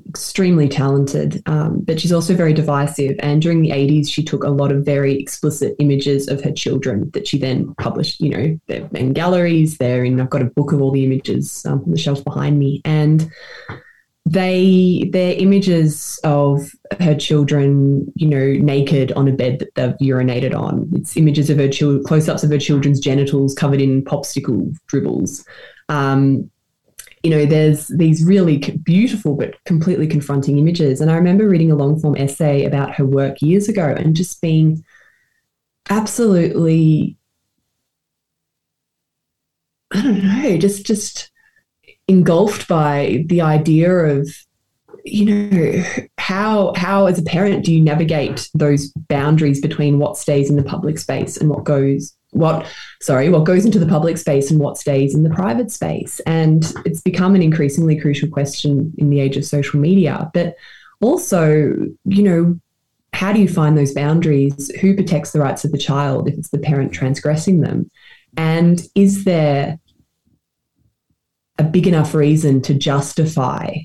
extremely 0.09 0.69
talented, 0.69 1.43
um, 1.47 1.81
but 1.81 2.01
she's 2.01 2.13
also 2.13 2.35
very 2.35 2.53
divisive. 2.53 3.17
And 3.21 3.41
during 3.41 3.63
the 3.63 3.71
80s, 3.71 4.11
she 4.11 4.23
took 4.23 4.45
a 4.45 4.51
lot 4.51 4.73
of 4.73 4.85
very 4.85 5.19
explicit 5.19 5.75
images 5.79 6.29
of 6.29 6.43
her 6.43 6.53
children 6.53 7.11
that 7.15 7.27
she 7.27 7.39
then 7.39 7.75
published. 7.77 8.21
You 8.21 8.31
know, 8.31 8.61
they're 8.67 8.89
in 8.95 9.13
galleries, 9.13 9.79
they're 9.79 10.05
in, 10.05 10.21
I've 10.21 10.31
got 10.31 10.43
a 10.43 10.47
book 10.47 10.73
of 10.73 10.81
all 10.81 10.91
the 10.91 11.05
images 11.05 11.65
um, 11.67 11.83
on 11.85 11.91
the 11.91 11.99
shelf 11.99 12.25
behind 12.25 12.59
me. 12.59 12.81
And 12.85 13.31
they 14.27 15.11
they're 15.13 15.35
images 15.35 16.19
of 16.25 16.71
her 16.99 17.15
children, 17.15 18.11
you 18.15 18.27
know, 18.27 18.53
naked 18.55 19.13
on 19.13 19.29
a 19.29 19.33
bed 19.33 19.59
that 19.59 19.75
they've 19.75 20.09
urinated 20.09 20.59
on. 20.59 20.89
It's 20.95 21.17
images 21.17 21.51
of 21.51 21.59
her 21.59 21.69
children, 21.69 22.05
close-ups 22.05 22.43
of 22.43 22.51
her 22.51 22.59
children's 22.59 23.01
genitals 23.01 23.55
covered 23.55 23.83
in 23.83 24.03
popsicle 24.03 24.75
dribbles. 24.87 25.45
Um, 25.91 26.51
you 27.25 27.31
know, 27.31 27.47
there's 27.47 27.89
these 27.89 28.23
really 28.23 28.59
beautiful 28.59 29.35
but 29.35 29.55
completely 29.65 30.07
confronting 30.07 30.59
images. 30.59 31.01
And 31.01 31.11
I 31.11 31.15
remember 31.15 31.49
reading 31.49 31.73
a 31.73 31.75
long 31.75 31.99
form 31.99 32.17
essay 32.19 32.67
about 32.67 32.95
her 32.97 33.07
work 33.07 33.41
years 33.41 33.67
ago 33.67 33.95
and 33.99 34.15
just 34.15 34.43
being 34.43 34.85
absolutely, 35.89 37.17
I 39.91 40.03
don't 40.03 40.23
know, 40.23 40.59
just 40.59 40.85
just 40.85 41.31
engulfed 42.09 42.69
by 42.69 43.25
the 43.29 43.41
idea 43.41 43.91
of 43.91 44.29
you 45.07 45.25
know 45.25 45.83
how 46.19 46.75
how 46.77 47.07
as 47.07 47.19
a 47.19 47.23
parent 47.23 47.65
do 47.65 47.73
you 47.73 47.81
navigate 47.81 48.51
those 48.53 48.93
boundaries 49.09 49.63
between 49.63 49.99
what 49.99 50.19
stays 50.19 50.51
in 50.51 50.57
the 50.57 50.63
public 50.63 50.99
space 50.99 51.39
and 51.39 51.49
what 51.49 51.65
goes 51.65 52.15
what 52.35 52.67
sorry 53.01 53.29
what 53.29 53.45
goes 53.45 53.65
into 53.65 53.79
the 53.79 53.87
public 53.87 54.19
space 54.19 54.51
and 54.51 54.61
what 54.61 54.77
stays 54.77 55.15
in 55.15 55.23
the 55.23 55.31
private 55.31 55.71
space. 55.71 56.21
And 56.21 56.73
it's 56.85 57.01
become 57.01 57.35
an 57.35 57.43
increasingly 57.43 57.99
crucial 57.99 58.29
question 58.29 58.93
in 58.99 59.11
the 59.11 59.21
age 59.21 59.37
of 59.37 59.45
social 59.45 59.81
media. 59.81 60.31
But 60.35 60.57
also 61.01 61.75
you 62.05 62.23
know 62.23 62.61
how 63.13 63.33
do 63.33 63.41
you 63.41 63.49
find 63.49 63.79
those 63.79 63.95
boundaries? 63.95 64.73
Who 64.81 64.95
protects 64.95 65.31
the 65.31 65.41
rights 65.41 65.65
of 65.65 65.71
the 65.71 65.79
child 65.79 66.29
if 66.29 66.35
it's 66.35 66.51
the 66.51 66.59
parent 66.59 66.93
transgressing 66.93 67.61
them? 67.61 67.91
And 68.37 68.83
is 68.97 69.25
there 69.25 69.79
a 71.59 71.63
big 71.63 71.87
enough 71.87 72.13
reason 72.13 72.61
to 72.63 72.75
justify 72.75 73.77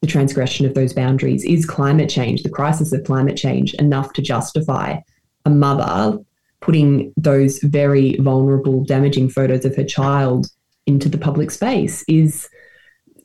the 0.00 0.08
transgression 0.08 0.66
of 0.66 0.74
those 0.74 0.92
boundaries? 0.92 1.44
Is 1.44 1.64
climate 1.64 2.10
change, 2.10 2.42
the 2.42 2.50
crisis 2.50 2.92
of 2.92 3.04
climate 3.04 3.36
change, 3.36 3.74
enough 3.74 4.12
to 4.14 4.22
justify 4.22 4.98
a 5.44 5.50
mother 5.50 6.18
putting 6.60 7.12
those 7.16 7.58
very 7.60 8.16
vulnerable, 8.16 8.84
damaging 8.84 9.28
photos 9.28 9.64
of 9.64 9.76
her 9.76 9.84
child 9.84 10.46
into 10.86 11.08
the 11.08 11.18
public 11.18 11.50
space? 11.50 12.04
Is 12.08 12.48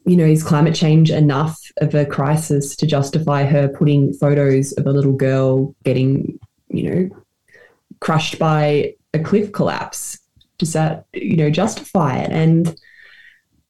you 0.05 0.15
know, 0.15 0.25
is 0.25 0.43
climate 0.43 0.75
change 0.75 1.09
enough 1.09 1.59
of 1.77 1.95
a 1.95 2.05
crisis 2.05 2.75
to 2.75 2.85
justify 2.85 3.43
her 3.43 3.67
putting 3.67 4.13
photos 4.13 4.71
of 4.73 4.85
a 4.85 4.91
little 4.91 5.13
girl 5.13 5.75
getting, 5.83 6.39
you 6.69 6.89
know, 6.89 7.09
crushed 8.01 8.37
by 8.37 8.93
a 9.13 9.19
cliff 9.19 9.51
collapse? 9.51 10.19
Does 10.59 10.73
that, 10.73 11.05
you 11.13 11.35
know, 11.35 11.49
justify 11.49 12.17
it? 12.17 12.31
And 12.31 12.75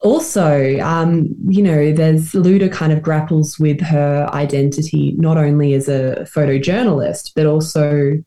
also, 0.01 0.78
um, 0.80 1.34
you 1.47 1.63
know, 1.63 1.93
there's 1.93 2.34
Luda 2.34 2.72
kind 2.72 2.91
of 2.91 3.01
grapples 3.01 3.57
with 3.57 3.80
her 3.82 4.30
identity 4.34 5.13
not 5.18 5.38
only 5.38 5.74
as 5.74 5.88
a 5.88 6.28
photojournalist, 6.36 7.32
but 7.34 7.45
also 7.45 8.22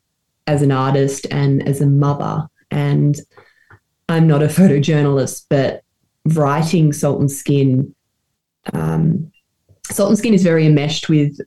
as 0.48 0.62
an 0.62 0.72
artist 0.72 1.26
and 1.30 1.66
as 1.68 1.80
a 1.80 1.86
mother. 1.86 2.48
And 2.70 3.16
I'm 4.08 4.26
not 4.26 4.42
a 4.42 4.46
photojournalist, 4.58 5.46
but 5.48 5.82
writing 6.24 6.92
Salt 6.92 7.20
and 7.20 7.30
Skin, 7.30 7.94
um, 8.72 9.30
Salt 9.84 10.08
and 10.08 10.18
Skin 10.18 10.34
is 10.34 10.42
very 10.42 10.66
enmeshed 10.66 11.08
with 11.08 11.38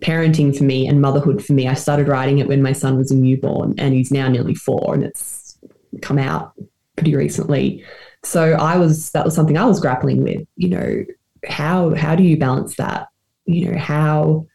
parenting 0.00 0.56
for 0.56 0.64
me 0.64 0.88
and 0.88 1.00
motherhood 1.00 1.44
for 1.44 1.52
me. 1.52 1.68
I 1.68 1.74
started 1.74 2.08
writing 2.08 2.38
it 2.38 2.48
when 2.48 2.62
my 2.62 2.72
son 2.72 2.96
was 2.96 3.10
a 3.10 3.16
newborn, 3.16 3.74
and 3.78 3.94
he's 3.94 4.10
now 4.10 4.28
nearly 4.28 4.54
four, 4.54 4.94
and 4.94 5.04
it's 5.04 5.58
come 6.00 6.18
out 6.18 6.54
pretty 6.96 7.14
recently. 7.14 7.84
So 8.22 8.52
I 8.52 8.76
was 8.78 9.10
that 9.10 9.24
was 9.24 9.34
something 9.34 9.58
I 9.58 9.66
was 9.66 9.80
grappling 9.80 10.22
with. 10.22 10.46
You 10.56 10.68
know, 10.68 11.04
how 11.46 11.94
how 11.94 12.14
do 12.14 12.22
you 12.22 12.38
balance 12.38 12.76
that? 12.76 13.08
You 13.44 13.70
know, 13.70 13.78
how 13.78 14.46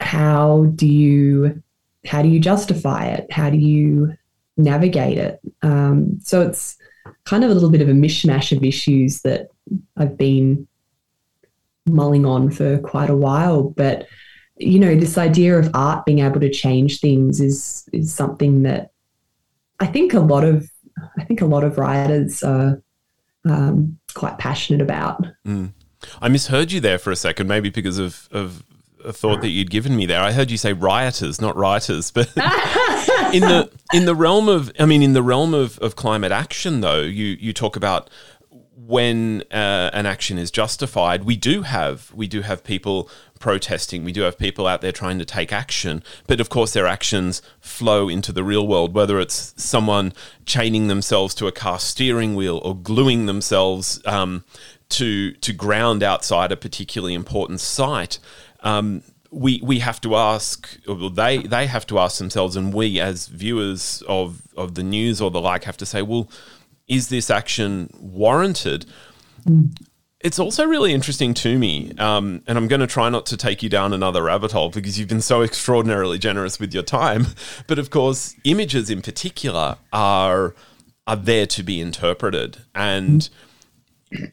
how 0.00 0.66
do 0.74 0.86
you 0.86 1.62
how 2.06 2.22
do 2.22 2.28
you 2.28 2.40
justify 2.40 3.06
it? 3.06 3.30
How 3.30 3.50
do 3.50 3.56
you 3.56 4.14
navigate 4.56 5.18
it? 5.18 5.40
Um, 5.62 6.18
so 6.22 6.42
it's 6.42 6.76
kind 7.24 7.44
of 7.44 7.50
a 7.50 7.54
little 7.54 7.70
bit 7.70 7.80
of 7.80 7.88
a 7.88 7.92
mishmash 7.92 8.56
of 8.56 8.64
issues 8.64 9.22
that 9.22 9.48
I've 9.96 10.16
been 10.16 10.66
mulling 11.86 12.24
on 12.24 12.50
for 12.50 12.78
quite 12.78 13.10
a 13.10 13.16
while. 13.16 13.62
But 13.62 14.06
you 14.56 14.78
know, 14.78 14.94
this 14.94 15.18
idea 15.18 15.58
of 15.58 15.70
art 15.74 16.06
being 16.06 16.20
able 16.20 16.40
to 16.40 16.50
change 16.50 17.00
things 17.00 17.40
is 17.40 17.88
is 17.92 18.14
something 18.14 18.62
that 18.62 18.92
I 19.80 19.86
think 19.86 20.14
a 20.14 20.20
lot 20.20 20.44
of 20.44 20.70
I 21.18 21.24
think 21.24 21.40
a 21.40 21.46
lot 21.46 21.64
of 21.64 21.78
writers 21.78 22.42
are 22.42 22.80
um, 23.48 23.98
quite 24.14 24.38
passionate 24.38 24.80
about. 24.80 25.26
Mm. 25.46 25.72
I 26.20 26.28
misheard 26.28 26.70
you 26.70 26.80
there 26.80 26.98
for 26.98 27.10
a 27.10 27.16
second, 27.16 27.48
maybe 27.48 27.70
because 27.70 27.98
of, 27.98 28.28
of 28.30 28.62
thought 29.12 29.40
that 29.40 29.48
you'd 29.48 29.70
given 29.70 29.96
me 29.96 30.06
there. 30.06 30.20
I 30.20 30.32
heard 30.32 30.50
you 30.50 30.56
say 30.56 30.72
rioters, 30.72 31.40
not 31.40 31.56
writers, 31.56 32.10
but 32.10 32.28
in 33.32 33.42
the 33.42 33.70
in 33.92 34.04
the 34.06 34.14
realm 34.14 34.48
of, 34.48 34.72
I 34.78 34.86
mean, 34.86 35.02
in 35.02 35.12
the 35.12 35.22
realm 35.22 35.54
of, 35.54 35.78
of 35.78 35.96
climate 35.96 36.32
action, 36.32 36.80
though, 36.80 37.02
you 37.02 37.36
you 37.40 37.52
talk 37.52 37.76
about 37.76 38.10
when 38.86 39.42
uh, 39.50 39.90
an 39.92 40.04
action 40.04 40.36
is 40.36 40.50
justified, 40.50 41.24
we 41.24 41.36
do 41.36 41.62
have 41.62 42.12
we 42.14 42.26
do 42.26 42.42
have 42.42 42.62
people 42.64 43.08
protesting. 43.38 44.04
We 44.04 44.12
do 44.12 44.22
have 44.22 44.38
people 44.38 44.66
out 44.66 44.80
there 44.80 44.92
trying 44.92 45.18
to 45.18 45.24
take 45.24 45.52
action, 45.52 46.02
but 46.26 46.40
of 46.40 46.48
course 46.48 46.72
their 46.72 46.86
actions 46.86 47.42
flow 47.60 48.08
into 48.08 48.32
the 48.32 48.44
real 48.44 48.66
world. 48.66 48.94
Whether 48.94 49.20
it's 49.20 49.54
someone 49.56 50.12
chaining 50.44 50.88
themselves 50.88 51.34
to 51.36 51.46
a 51.46 51.52
car 51.52 51.78
steering 51.78 52.34
wheel 52.34 52.60
or 52.64 52.76
gluing 52.76 53.26
themselves 53.26 54.00
um, 54.06 54.44
to 54.90 55.32
to 55.32 55.52
ground 55.52 56.02
outside 56.02 56.52
a 56.52 56.56
particularly 56.56 57.14
important 57.14 57.60
site. 57.60 58.18
Um, 58.64 59.02
we, 59.30 59.60
we 59.62 59.80
have 59.80 60.00
to 60.02 60.16
ask, 60.16 60.78
they, 61.12 61.38
they 61.38 61.66
have 61.66 61.86
to 61.88 61.98
ask 61.98 62.18
themselves, 62.18 62.56
and 62.56 62.72
we 62.72 63.00
as 63.00 63.26
viewers 63.26 64.02
of, 64.08 64.42
of 64.56 64.74
the 64.74 64.82
news 64.82 65.20
or 65.20 65.30
the 65.30 65.40
like 65.40 65.64
have 65.64 65.76
to 65.78 65.86
say, 65.86 66.02
well, 66.02 66.28
is 66.88 67.08
this 67.08 67.30
action 67.30 67.90
warranted? 67.98 68.86
It's 70.20 70.38
also 70.38 70.64
really 70.64 70.94
interesting 70.94 71.34
to 71.34 71.58
me, 71.58 71.92
um, 71.98 72.42
and 72.46 72.56
I'm 72.56 72.68
going 72.68 72.80
to 72.80 72.86
try 72.86 73.10
not 73.10 73.26
to 73.26 73.36
take 73.36 73.62
you 73.62 73.68
down 73.68 73.92
another 73.92 74.22
rabbit 74.22 74.52
hole 74.52 74.70
because 74.70 74.98
you've 74.98 75.08
been 75.08 75.20
so 75.20 75.42
extraordinarily 75.42 76.18
generous 76.18 76.58
with 76.58 76.72
your 76.72 76.82
time. 76.82 77.26
But 77.66 77.78
of 77.78 77.90
course, 77.90 78.34
images 78.44 78.88
in 78.88 79.02
particular 79.02 79.76
are 79.92 80.54
are 81.06 81.16
there 81.16 81.44
to 81.46 81.62
be 81.62 81.80
interpreted, 81.80 82.58
and 82.74 83.28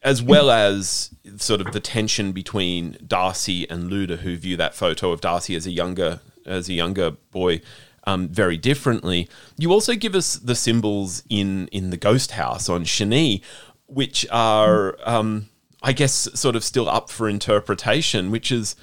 as 0.03 0.21
well 0.21 0.51
as 0.51 1.11
sort 1.37 1.61
of 1.61 1.71
the 1.71 1.79
tension 1.79 2.31
between 2.31 2.97
Darcy 3.05 3.69
and 3.69 3.89
Luda, 3.91 4.19
who 4.19 4.35
view 4.37 4.57
that 4.57 4.75
photo 4.75 5.11
of 5.11 5.21
Darcy 5.21 5.55
as 5.55 5.65
a 5.65 5.71
younger 5.71 6.19
as 6.45 6.69
a 6.69 6.73
younger 6.73 7.11
boy 7.31 7.61
um, 8.05 8.27
very 8.29 8.57
differently. 8.57 9.29
You 9.57 9.71
also 9.71 9.95
give 9.95 10.15
us 10.15 10.35
the 10.35 10.55
symbols 10.55 11.23
in 11.29 11.67
in 11.67 11.89
the 11.89 11.97
ghost 11.97 12.31
house 12.31 12.69
on 12.69 12.83
Shani, 12.83 13.41
which 13.87 14.25
are, 14.31 14.97
um, 15.03 15.49
I 15.81 15.93
guess, 15.93 16.27
sort 16.33 16.55
of 16.55 16.63
still 16.63 16.89
up 16.89 17.09
for 17.09 17.29
interpretation, 17.29 18.31
which 18.31 18.51
is. 18.51 18.75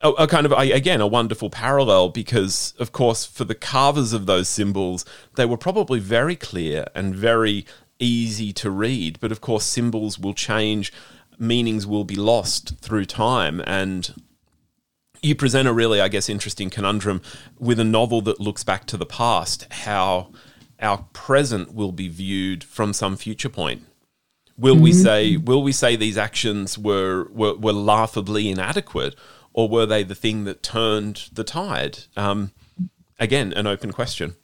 A, 0.00 0.10
a 0.10 0.26
kind 0.26 0.44
of 0.44 0.52
again 0.52 1.00
a 1.00 1.06
wonderful 1.06 1.48
parallel 1.48 2.10
because 2.10 2.74
of 2.78 2.92
course 2.92 3.24
for 3.24 3.44
the 3.44 3.54
carvers 3.54 4.12
of 4.12 4.26
those 4.26 4.50
symbols 4.50 5.06
they 5.36 5.46
were 5.46 5.56
probably 5.56 5.98
very 5.98 6.36
clear 6.36 6.84
and 6.94 7.14
very 7.14 7.64
easy 7.98 8.52
to 8.52 8.70
read 8.70 9.18
but 9.20 9.32
of 9.32 9.40
course 9.40 9.64
symbols 9.64 10.18
will 10.18 10.34
change 10.34 10.92
meanings 11.38 11.86
will 11.86 12.04
be 12.04 12.16
lost 12.16 12.78
through 12.78 13.04
time 13.04 13.62
and 13.66 14.14
you 15.24 15.34
present 15.34 15.66
a 15.66 15.72
really, 15.72 16.00
I 16.00 16.08
guess, 16.08 16.28
interesting 16.28 16.70
conundrum 16.70 17.22
with 17.58 17.80
a 17.80 17.84
novel 17.84 18.20
that 18.22 18.40
looks 18.40 18.62
back 18.62 18.84
to 18.86 18.96
the 18.96 19.06
past, 19.06 19.66
how 19.72 20.30
our 20.80 21.06
present 21.12 21.74
will 21.74 21.92
be 21.92 22.08
viewed 22.08 22.62
from 22.62 22.92
some 22.92 23.16
future 23.16 23.48
point. 23.48 23.82
Will 24.56 24.74
mm-hmm. 24.74 24.84
we 24.84 24.92
say 24.92 25.36
will 25.36 25.62
we 25.62 25.72
say 25.72 25.96
these 25.96 26.18
actions 26.18 26.78
were, 26.78 27.28
were, 27.32 27.54
were 27.54 27.72
laughably 27.72 28.50
inadequate, 28.50 29.16
or 29.52 29.68
were 29.68 29.86
they 29.86 30.04
the 30.04 30.14
thing 30.14 30.44
that 30.44 30.62
turned 30.62 31.28
the 31.32 31.42
tide? 31.42 32.00
Um, 32.16 32.52
again, 33.18 33.52
an 33.54 33.66
open 33.66 33.92
question. 33.92 34.36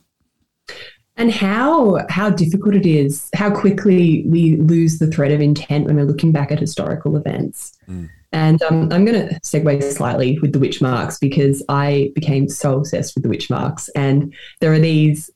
And 1.17 1.31
how 1.31 2.07
how 2.09 2.31
difficult 2.31 2.75
it 2.75 2.87
is, 2.87 3.29
how 3.35 3.51
quickly 3.51 4.25
we 4.27 4.57
lose 4.57 4.99
the 4.99 5.07
thread 5.07 5.33
of 5.33 5.41
intent 5.41 5.87
when 5.87 5.97
we're 5.97 6.05
looking 6.05 6.33
back 6.33 6.51
at 6.51 6.59
historical 6.59 7.17
events. 7.17 7.77
Mm. 7.89 8.09
And 8.33 8.63
um, 8.63 8.93
I'm 8.93 9.05
going 9.05 9.29
to 9.29 9.41
segue 9.41 9.83
slightly 9.93 10.39
with 10.39 10.53
the 10.53 10.61
witch 10.61 10.81
marks 10.81 11.19
because 11.19 11.65
I 11.69 12.13
became 12.15 12.49
so 12.49 12.77
obsessed 12.77 13.15
with 13.15 13.25
the 13.25 13.29
witch 13.29 13.51
marks. 13.51 13.89
And 13.91 14.33
there 14.61 14.73
are 14.73 14.79
these, 14.79 15.29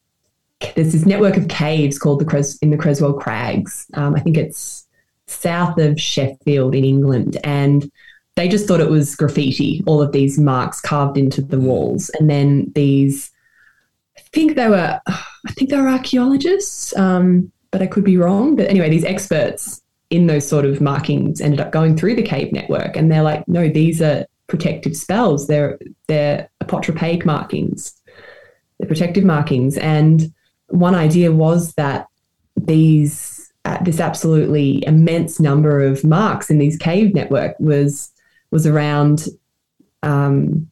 there's 0.77 0.93
this 0.93 1.05
network 1.05 1.37
of 1.37 1.49
caves 1.49 1.99
called 1.99 2.21
the 2.21 2.25
Cres- 2.25 2.57
in 2.59 2.71
the 2.71 2.77
Creswell 2.77 3.15
Crags. 3.15 3.87
Um, 3.95 4.15
I 4.15 4.21
think 4.21 4.37
it's 4.37 4.87
south 5.27 5.77
of 5.79 6.01
Sheffield 6.01 6.75
in 6.75 6.85
England. 6.85 7.37
And 7.43 7.91
they 8.37 8.49
just 8.49 8.69
thought 8.69 8.81
it 8.81 8.91
was 8.91 9.17
graffiti, 9.17 9.83
all 9.87 10.01
of 10.01 10.13
these 10.13 10.39
marks 10.39 10.81
carved 10.81 11.19
into 11.19 11.43
the 11.43 11.59
walls. 11.59 12.11
And 12.19 12.31
then 12.31 12.71
these, 12.77 13.33
I 14.17 14.21
think 14.33 14.55
they 14.55 14.69
were, 14.69 15.01
I 15.47 15.53
think 15.53 15.71
they 15.71 15.81
were 15.81 15.89
archaeologists, 15.89 16.97
um, 16.97 17.53
but 17.71 17.83
I 17.83 17.87
could 17.87 18.05
be 18.05 18.17
wrong. 18.17 18.57
But 18.57 18.71
anyway, 18.71 18.89
these 18.89 19.05
experts 19.05 19.83
in 20.11 20.27
those 20.27 20.47
sort 20.47 20.65
of 20.65 20.81
markings 20.81 21.41
ended 21.41 21.61
up 21.61 21.73
going 21.73 21.97
through 21.97 22.15
the 22.15 22.23
cave 22.23 22.53
network 22.53 22.97
and 22.97 23.11
they're 23.11 23.23
like 23.23 23.47
no 23.49 23.69
these 23.69 24.01
are 24.01 24.27
protective 24.47 24.97
spells. 24.97 25.47
They're 25.47 25.79
they're 26.07 26.49
apotropaic 26.63 27.25
markings. 27.25 27.95
They're 28.79 28.89
protective 28.89 29.25
markings. 29.25 29.77
And 29.79 30.33
one 30.69 30.95
idea 30.95 31.33
was 31.33 31.75
that 31.75 32.07
these 32.57 33.53
uh, 33.65 33.83
this 33.83 34.01
absolutely 34.01 34.85
immense 34.87 35.41
number 35.41 35.81
of 35.81 36.05
marks 36.05 36.51
in 36.51 36.59
these 36.59 36.77
cave 36.77 37.15
network 37.15 37.57
was 37.59 38.13
was 38.51 38.67
around 38.67 39.27
um, 40.03 40.71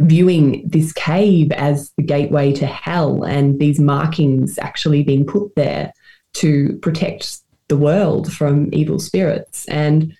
viewing 0.00 0.68
this 0.68 0.92
cave 0.92 1.52
as 1.52 1.92
the 1.96 2.02
gateway 2.02 2.52
to 2.54 2.66
hell 2.66 3.22
and 3.24 3.58
these 3.58 3.78
markings 3.78 4.58
actually 4.58 5.02
being 5.02 5.26
put 5.26 5.54
there 5.56 5.92
to 6.32 6.78
protect 6.82 7.38
the 7.68 7.76
world 7.76 8.32
from 8.32 8.68
evil 8.72 8.98
spirits. 8.98 9.66
And 9.68 10.14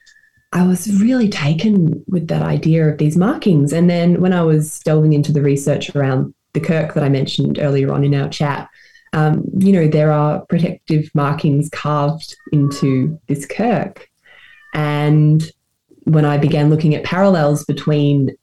I 0.52 0.66
was 0.66 1.00
really 1.00 1.28
taken 1.28 2.04
with 2.08 2.28
that 2.28 2.42
idea 2.42 2.88
of 2.88 2.98
these 2.98 3.16
markings. 3.16 3.72
And 3.72 3.88
then 3.88 4.20
when 4.20 4.32
I 4.32 4.42
was 4.42 4.80
delving 4.80 5.12
into 5.12 5.32
the 5.32 5.42
research 5.42 5.94
around 5.94 6.34
the 6.52 6.60
Kirk 6.60 6.94
that 6.94 7.04
I 7.04 7.08
mentioned 7.08 7.58
earlier 7.60 7.92
on 7.92 8.04
in 8.04 8.14
our 8.14 8.28
chat, 8.28 8.68
um, 9.12 9.44
you 9.58 9.72
know, 9.72 9.88
there 9.88 10.12
are 10.12 10.44
protective 10.46 11.10
markings 11.14 11.68
carved 11.70 12.36
into 12.52 13.18
this 13.28 13.46
Kirk. 13.46 14.08
And 14.74 15.50
when 16.04 16.24
I 16.24 16.38
began 16.38 16.70
looking 16.70 16.94
at 16.94 17.04
parallels 17.04 17.64
between 17.64 18.36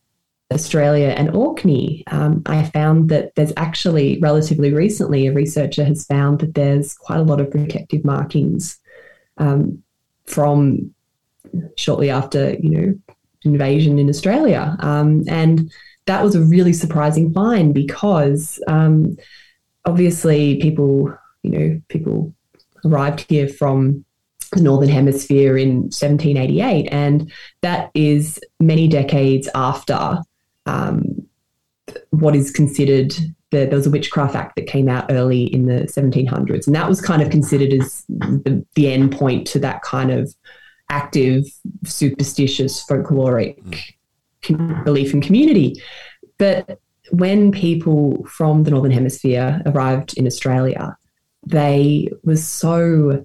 Australia 0.51 1.09
and 1.09 1.35
Orkney, 1.35 2.03
um, 2.07 2.41
I 2.45 2.63
found 2.63 3.09
that 3.09 3.35
there's 3.35 3.51
actually 3.57 4.17
relatively 4.19 4.73
recently 4.73 5.27
a 5.27 5.33
researcher 5.33 5.83
has 5.83 6.05
found 6.05 6.39
that 6.39 6.55
there's 6.55 6.93
quite 6.93 7.19
a 7.19 7.23
lot 7.23 7.41
of 7.41 7.51
protective 7.51 8.05
markings 8.05 8.79
um, 9.37 9.83
from 10.25 10.93
shortly 11.75 12.09
after 12.09 12.53
you 12.53 12.69
know 12.69 12.99
invasion 13.43 13.99
in 13.99 14.09
Australia, 14.09 14.77
um, 14.79 15.23
and 15.27 15.69
that 16.05 16.23
was 16.23 16.35
a 16.35 16.41
really 16.41 16.73
surprising 16.73 17.33
find 17.33 17.73
because 17.73 18.61
um, 18.67 19.17
obviously 19.85 20.57
people 20.61 21.13
you 21.43 21.51
know 21.51 21.81
people 21.89 22.33
arrived 22.85 23.25
here 23.29 23.49
from 23.49 24.05
the 24.53 24.61
northern 24.61 24.87
hemisphere 24.87 25.57
in 25.57 25.81
1788 25.89 26.87
and 26.89 27.29
that 27.61 27.91
is 27.93 28.39
many 28.61 28.87
decades 28.87 29.49
after 29.53 30.21
um, 30.67 31.27
what 32.11 32.35
is 32.35 32.51
considered 32.51 33.13
the, 33.51 33.65
there 33.65 33.77
was 33.77 33.87
a 33.87 33.91
Witchcraft 33.91 34.35
Act 34.35 34.55
that 34.57 34.67
came 34.67 34.89
out 34.89 35.09
early 35.09 35.43
in 35.43 35.67
the 35.67 35.83
1700s, 35.83 36.67
and 36.67 36.75
that 36.75 36.87
was 36.87 36.99
kind 36.99 37.21
of 37.21 37.29
considered 37.29 37.73
as 37.73 38.03
the, 38.09 38.65
the 38.75 38.91
end 38.91 39.13
point 39.13 39.47
to 39.47 39.59
that 39.59 39.81
kind 39.83 40.11
of 40.11 40.33
active, 40.89 41.45
superstitious, 41.85 42.85
folkloric 42.85 43.57
mm. 44.43 44.83
belief 44.83 45.13
and 45.13 45.23
community. 45.23 45.81
But 46.37 46.79
when 47.11 47.51
people 47.51 48.25
from 48.25 48.63
the 48.63 48.71
Northern 48.71 48.91
Hemisphere 48.91 49.61
arrived 49.65 50.17
in 50.17 50.27
Australia, 50.27 50.97
they 51.45 52.09
were 52.23 52.35
so 52.35 53.23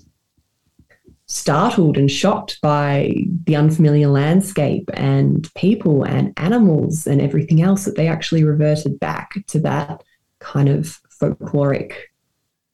startled 1.33 1.97
and 1.97 2.11
shocked 2.11 2.61
by 2.61 3.14
the 3.45 3.57
unfamiliar 3.57 4.09
landscape 4.09 4.91
and 4.93 5.49
people 5.55 6.03
and 6.03 6.35
animals 6.37 7.07
and 7.07 7.22
everything 7.22 7.62
else 7.62 7.87
that 7.87 7.97
they 7.97 8.07
actually 8.07 8.45
reverted 8.45 9.01
back 9.01 9.33
to 9.47 9.59
that 9.59 10.03
kind 10.41 10.68
of 10.68 11.01
folkloric 11.20 11.95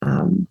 um, 0.03 0.49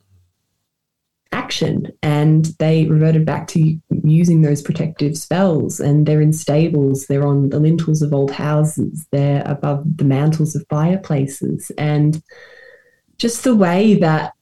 action. 1.33 1.91
And 2.01 2.45
they 2.59 2.85
reverted 2.85 3.25
back 3.25 3.45
to 3.49 3.77
using 4.05 4.41
those 4.41 4.61
protective 4.61 5.17
spells. 5.17 5.81
And 5.81 6.05
they're 6.05 6.21
in 6.21 6.31
stables. 6.31 7.07
They're 7.07 7.27
on 7.27 7.49
the 7.49 7.59
lintels 7.59 8.01
of 8.01 8.13
old 8.13 8.31
houses. 8.31 9.05
They're 9.11 9.43
above 9.45 9.83
the 9.97 10.05
mantles 10.05 10.55
of 10.55 10.65
fireplaces. 10.69 11.73
And 11.77 12.23
just 13.17 13.43
the 13.43 13.55
way 13.55 13.95
that 13.95 14.33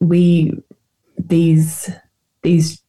we 0.00 0.54
these 1.18 1.90
these 2.42 2.82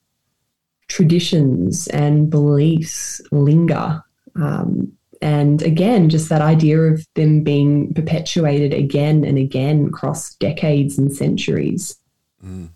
traditions 0.87 1.87
and 1.87 2.29
beliefs 2.29 3.21
linger 3.31 4.03
um, 4.35 4.91
and 5.21 5.61
again 5.61 6.09
just 6.09 6.29
that 6.29 6.41
idea 6.41 6.79
of 6.79 7.05
them 7.15 7.43
being 7.43 7.93
perpetuated 7.93 8.73
again 8.73 9.23
and 9.23 9.37
again 9.37 9.87
across 9.87 10.35
decades 10.35 10.97
and 10.97 11.13
centuries 11.13 11.97
mm 12.43 12.69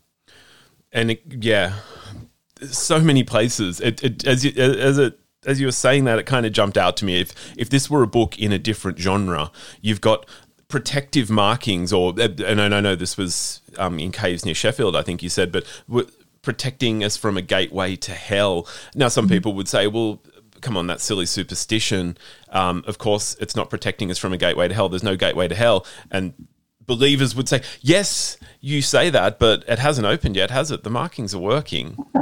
and 0.95 1.11
it, 1.11 1.21
yeah, 1.43 1.73
so 2.63 2.99
many 2.99 3.23
places. 3.23 3.81
It, 3.81 4.03
it 4.03 4.25
as 4.25 4.43
you, 4.43 4.51
as 4.59 4.97
it 4.97 5.19
as 5.45 5.59
you 5.59 5.67
were 5.67 5.73
saying 5.73 6.05
that, 6.05 6.17
it 6.17 6.25
kind 6.25 6.45
of 6.45 6.53
jumped 6.53 6.77
out 6.77 6.97
to 6.97 7.05
me. 7.05 7.19
If 7.19 7.53
if 7.57 7.69
this 7.69 7.89
were 7.89 8.01
a 8.01 8.07
book 8.07 8.39
in 8.39 8.51
a 8.51 8.57
different 8.57 8.97
genre, 8.97 9.51
you've 9.81 10.01
got 10.01 10.25
protective 10.69 11.29
markings, 11.29 11.91
or 11.91 12.13
and 12.17 12.61
I 12.61 12.79
know 12.79 12.95
this 12.95 13.17
was 13.17 13.61
um, 13.77 13.99
in 13.99 14.11
caves 14.11 14.45
near 14.45 14.55
Sheffield, 14.55 14.95
I 14.95 15.03
think 15.03 15.21
you 15.21 15.29
said, 15.29 15.51
but 15.51 15.65
protecting 16.45 17.03
us 17.03 17.17
from 17.17 17.35
a 17.35 17.41
gateway 17.41 17.95
to 17.97 18.13
hell. 18.13 18.67
Now, 18.93 19.09
some 19.09 19.27
people 19.27 19.53
would 19.53 19.67
say, 19.67 19.87
well. 19.87 20.21
Come 20.61 20.77
on, 20.77 20.87
that 20.87 20.99
silly 20.99 21.27
superstition. 21.27 22.17
Um, 22.49 22.83
of 22.87 22.97
course, 22.97 23.35
it's 23.39 23.55
not 23.55 23.69
protecting 23.69 24.09
us 24.09 24.17
from 24.17 24.33
a 24.33 24.37
gateway 24.37 24.67
to 24.67 24.73
hell. 24.73 24.89
There's 24.89 25.03
no 25.03 25.15
gateway 25.15 25.47
to 25.47 25.53
hell. 25.53 25.85
And 26.09 26.33
believers 26.87 27.35
would 27.35 27.47
say, 27.47 27.61
yes, 27.81 28.37
you 28.61 28.81
say 28.81 29.11
that, 29.11 29.37
but 29.37 29.63
it 29.67 29.77
hasn't 29.77 30.07
opened 30.07 30.35
yet, 30.35 30.49
has 30.49 30.71
it? 30.71 30.83
The 30.83 30.89
markings 30.89 31.35
are 31.35 31.39
working. 31.39 31.97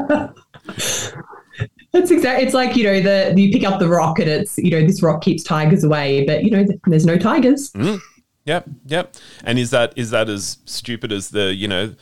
That's 1.92 2.10
exactly. 2.10 2.44
It's 2.44 2.56
like 2.56 2.76
you 2.76 2.84
know 2.84 3.00
the 3.00 3.40
you 3.40 3.52
pick 3.52 3.64
up 3.64 3.80
the 3.80 3.88
rock 3.88 4.18
and 4.18 4.28
it's 4.28 4.58
you 4.58 4.72
know 4.72 4.86
this 4.86 5.04
rock 5.04 5.22
keeps 5.22 5.44
tigers 5.44 5.84
away, 5.84 6.26
but 6.26 6.44
you 6.44 6.50
know 6.50 6.66
there's 6.88 7.06
no 7.06 7.18
tigers. 7.18 7.72
Mm. 7.74 8.00
Yep, 8.46 8.70
yep. 8.88 9.16
And 9.44 9.60
is 9.60 9.70
that 9.70 9.94
is 9.96 10.10
that 10.10 10.28
as 10.28 10.58
stupid 10.66 11.12
as 11.12 11.30
the 11.30 11.54
you 11.54 11.68
know 11.68 11.94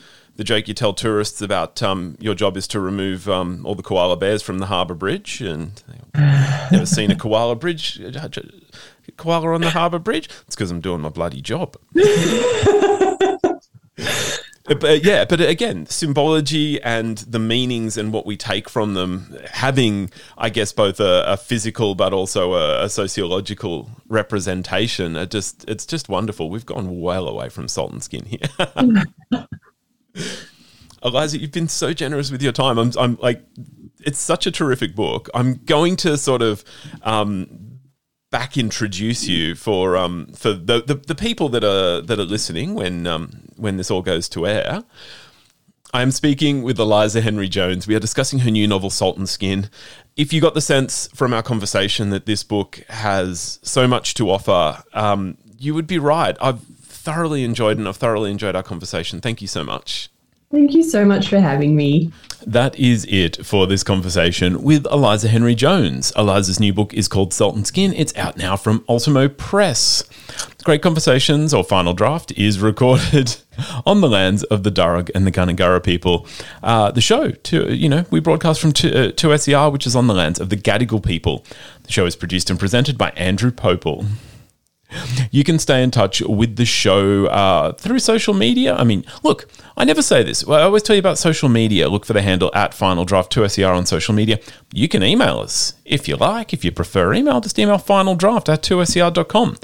the 0.41 0.45
joke 0.45 0.67
you 0.67 0.73
tell 0.73 0.91
tourists 0.91 1.39
about 1.39 1.83
um, 1.83 2.17
your 2.19 2.33
job 2.33 2.57
is 2.57 2.67
to 2.67 2.79
remove 2.79 3.29
um, 3.29 3.63
all 3.63 3.75
the 3.75 3.83
koala 3.83 4.17
bears 4.17 4.41
from 4.41 4.57
the 4.57 4.65
harbour 4.65 4.95
bridge 4.95 5.39
and 5.39 5.83
never 6.71 6.87
seen 6.87 7.11
a 7.11 7.15
koala 7.15 7.55
bridge 7.55 8.01
koala 9.17 9.53
on 9.53 9.61
the 9.61 9.69
harbour 9.69 9.99
bridge? 9.99 10.29
It's 10.47 10.55
because 10.55 10.71
I'm 10.71 10.81
doing 10.81 11.01
my 11.01 11.09
bloody 11.09 11.41
job. 11.41 11.77
but 11.93 12.03
yeah, 15.03 15.25
but 15.25 15.41
again, 15.41 15.85
symbology 15.85 16.81
and 16.81 17.19
the 17.19 17.39
meanings 17.39 17.97
and 17.97 18.11
what 18.11 18.25
we 18.25 18.35
take 18.35 18.67
from 18.67 18.95
them, 18.95 19.37
having, 19.51 20.09
I 20.37 20.49
guess, 20.49 20.73
both 20.73 20.99
a, 20.99 21.23
a 21.27 21.37
physical 21.37 21.93
but 21.93 22.13
also 22.13 22.53
a, 22.53 22.85
a, 22.85 22.89
sociological 22.89 23.89
representation, 24.07 25.15
are 25.15 25.25
just 25.25 25.69
it's 25.69 25.85
just 25.85 26.09
wonderful. 26.09 26.49
We've 26.49 26.65
gone 26.65 26.99
well 26.99 27.27
away 27.27 27.49
from 27.49 27.67
salt 27.67 27.91
and 27.91 28.03
skin 28.03 28.25
here. 28.25 28.49
Eliza, 31.03 31.39
you've 31.39 31.51
been 31.51 31.67
so 31.67 31.93
generous 31.93 32.31
with 32.31 32.41
your 32.41 32.51
time. 32.51 32.77
I'm, 32.77 32.91
I'm 32.97 33.17
like, 33.21 33.43
it's 34.05 34.19
such 34.19 34.45
a 34.45 34.51
terrific 34.51 34.95
book. 34.95 35.29
I'm 35.33 35.55
going 35.65 35.95
to 35.97 36.17
sort 36.17 36.41
of 36.41 36.63
um, 37.03 37.79
back 38.31 38.57
introduce 38.57 39.27
you 39.27 39.55
for 39.55 39.97
um 39.97 40.27
for 40.27 40.53
the, 40.53 40.81
the, 40.81 40.95
the 40.95 41.15
people 41.15 41.49
that 41.49 41.65
are 41.65 42.01
that 42.01 42.17
are 42.17 42.23
listening 42.23 42.73
when 42.73 43.05
um 43.05 43.29
when 43.57 43.75
this 43.77 43.91
all 43.91 44.01
goes 44.01 44.29
to 44.29 44.47
air. 44.47 44.83
I 45.93 46.01
am 46.01 46.11
speaking 46.11 46.63
with 46.63 46.79
Eliza 46.79 47.19
Henry 47.19 47.49
Jones. 47.49 47.85
We 47.85 47.95
are 47.95 47.99
discussing 47.99 48.39
her 48.39 48.49
new 48.49 48.65
novel, 48.65 48.89
Salt 48.89 49.17
and 49.17 49.27
Skin. 49.27 49.69
If 50.15 50.31
you 50.31 50.39
got 50.39 50.53
the 50.53 50.61
sense 50.61 51.09
from 51.13 51.33
our 51.33 51.43
conversation 51.43 52.11
that 52.11 52.25
this 52.25 52.45
book 52.45 52.77
has 52.87 53.59
so 53.61 53.89
much 53.89 54.13
to 54.13 54.29
offer, 54.29 54.81
um, 54.93 55.37
you 55.59 55.73
would 55.73 55.87
be 55.87 55.99
right. 55.99 56.37
I've 56.39 56.61
thoroughly 57.01 57.43
enjoyed 57.43 57.77
and 57.77 57.87
I've 57.87 57.97
thoroughly 57.97 58.31
enjoyed 58.31 58.55
our 58.55 58.63
conversation. 58.63 59.21
Thank 59.21 59.41
you 59.41 59.47
so 59.47 59.63
much. 59.63 60.09
Thank 60.51 60.73
you 60.73 60.83
so 60.83 61.05
much 61.05 61.29
for 61.29 61.39
having 61.39 61.77
me. 61.77 62.11
That 62.45 62.77
is 62.77 63.05
it 63.05 63.45
for 63.45 63.67
this 63.67 63.83
conversation 63.83 64.61
with 64.61 64.85
Eliza 64.91 65.29
Henry 65.29 65.55
Jones. 65.55 66.11
Eliza's 66.17 66.59
new 66.59 66.73
book 66.73 66.93
is 66.93 67.07
called 67.07 67.33
Salt 67.33 67.55
and 67.55 67.65
Skin. 67.65 67.93
It's 67.93 68.13
out 68.17 68.35
now 68.35 68.57
from 68.57 68.83
Ultimo 68.89 69.29
Press. 69.29 70.03
Great 70.65 70.81
Conversations, 70.81 71.53
or 71.53 71.63
Final 71.63 71.93
Draft, 71.93 72.33
is 72.33 72.59
recorded 72.59 73.37
on 73.85 74.01
the 74.01 74.09
lands 74.09 74.43
of 74.45 74.63
the 74.63 74.71
Darug 74.71 75.09
and 75.15 75.25
the 75.25 75.31
Gundungurra 75.31 75.81
people. 75.81 76.27
Uh, 76.61 76.91
the 76.91 77.01
show, 77.01 77.31
to, 77.31 77.73
you 77.73 77.87
know, 77.87 78.05
we 78.11 78.19
broadcast 78.19 78.59
from 78.59 78.73
2, 78.73 79.13
uh, 79.23 79.37
SER, 79.37 79.69
which 79.69 79.87
is 79.87 79.95
on 79.95 80.07
the 80.07 80.13
lands 80.13 80.39
of 80.39 80.49
the 80.49 80.57
Gadigal 80.57 81.03
people. 81.03 81.45
The 81.83 81.91
show 81.93 82.05
is 82.05 82.17
produced 82.17 82.49
and 82.49 82.59
presented 82.59 82.97
by 82.97 83.11
Andrew 83.11 83.51
Pople. 83.51 84.05
You 85.31 85.43
can 85.43 85.59
stay 85.59 85.83
in 85.83 85.91
touch 85.91 86.21
with 86.21 86.55
the 86.55 86.65
show 86.65 87.25
uh, 87.27 87.73
through 87.73 87.99
social 87.99 88.33
media. 88.33 88.75
I 88.75 88.83
mean, 88.83 89.05
look, 89.23 89.49
I 89.77 89.85
never 89.85 90.01
say 90.01 90.23
this. 90.23 90.47
I 90.47 90.61
always 90.61 90.83
tell 90.83 90.95
you 90.95 90.99
about 90.99 91.17
social 91.17 91.49
media. 91.49 91.89
Look 91.89 92.05
for 92.05 92.13
the 92.13 92.21
handle 92.21 92.51
at 92.53 92.73
Final 92.73 93.05
Draft 93.05 93.33
2SER 93.33 93.75
on 93.75 93.85
social 93.85 94.13
media. 94.13 94.39
You 94.73 94.87
can 94.87 95.03
email 95.03 95.39
us 95.39 95.73
if 95.85 96.07
you 96.07 96.15
like. 96.17 96.53
If 96.53 96.63
you 96.65 96.71
prefer 96.71 97.13
email, 97.13 97.39
just 97.41 97.57
email 97.57 97.77
Final 97.77 98.15
Draft 98.15 98.49
at 98.49 98.61
2SER.com. 98.61 99.57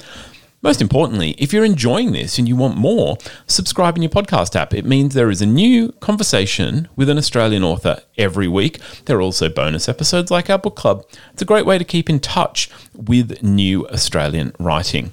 Most 0.60 0.82
importantly, 0.82 1.36
if 1.38 1.52
you're 1.52 1.64
enjoying 1.64 2.10
this 2.10 2.36
and 2.36 2.48
you 2.48 2.56
want 2.56 2.76
more, 2.76 3.16
subscribe 3.46 3.96
in 3.96 4.02
your 4.02 4.10
podcast 4.10 4.56
app. 4.56 4.74
It 4.74 4.84
means 4.84 5.14
there 5.14 5.30
is 5.30 5.40
a 5.40 5.46
new 5.46 5.92
conversation 6.00 6.88
with 6.96 7.08
an 7.08 7.16
Australian 7.16 7.62
author 7.62 8.00
every 8.16 8.48
week. 8.48 8.80
There 9.04 9.18
are 9.18 9.22
also 9.22 9.48
bonus 9.48 9.88
episodes 9.88 10.32
like 10.32 10.50
our 10.50 10.58
book 10.58 10.74
club. 10.74 11.06
It's 11.32 11.42
a 11.42 11.46
great 11.46 11.64
way 11.64 11.78
to 11.78 11.84
keep 11.84 12.10
in 12.10 12.18
touch 12.18 12.68
with 12.92 13.40
new 13.40 13.86
Australian 13.88 14.52
writing. 14.58 15.12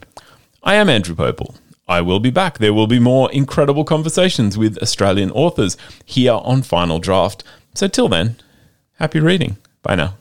I 0.64 0.76
am 0.76 0.89
Andrew 0.89 1.16
Pople. 1.16 1.56
I 1.88 2.02
will 2.02 2.20
be 2.20 2.32
back. 2.32 2.58
There 2.58 2.74
will 2.74 2.88
be 2.88 3.00
more 3.00 3.32
incredible 3.32 3.84
conversations 3.84 4.58
with 4.58 4.82
Australian 4.82 5.30
authors 5.30 5.78
here 6.04 6.34
on 6.34 6.64
Final 6.64 6.98
Draft. 6.98 7.43
So 7.76 7.88
till 7.88 8.10
then, 8.10 8.38
happy 8.98 9.20
reading. 9.20 9.58
Bye 9.84 9.93
now. 9.93 10.16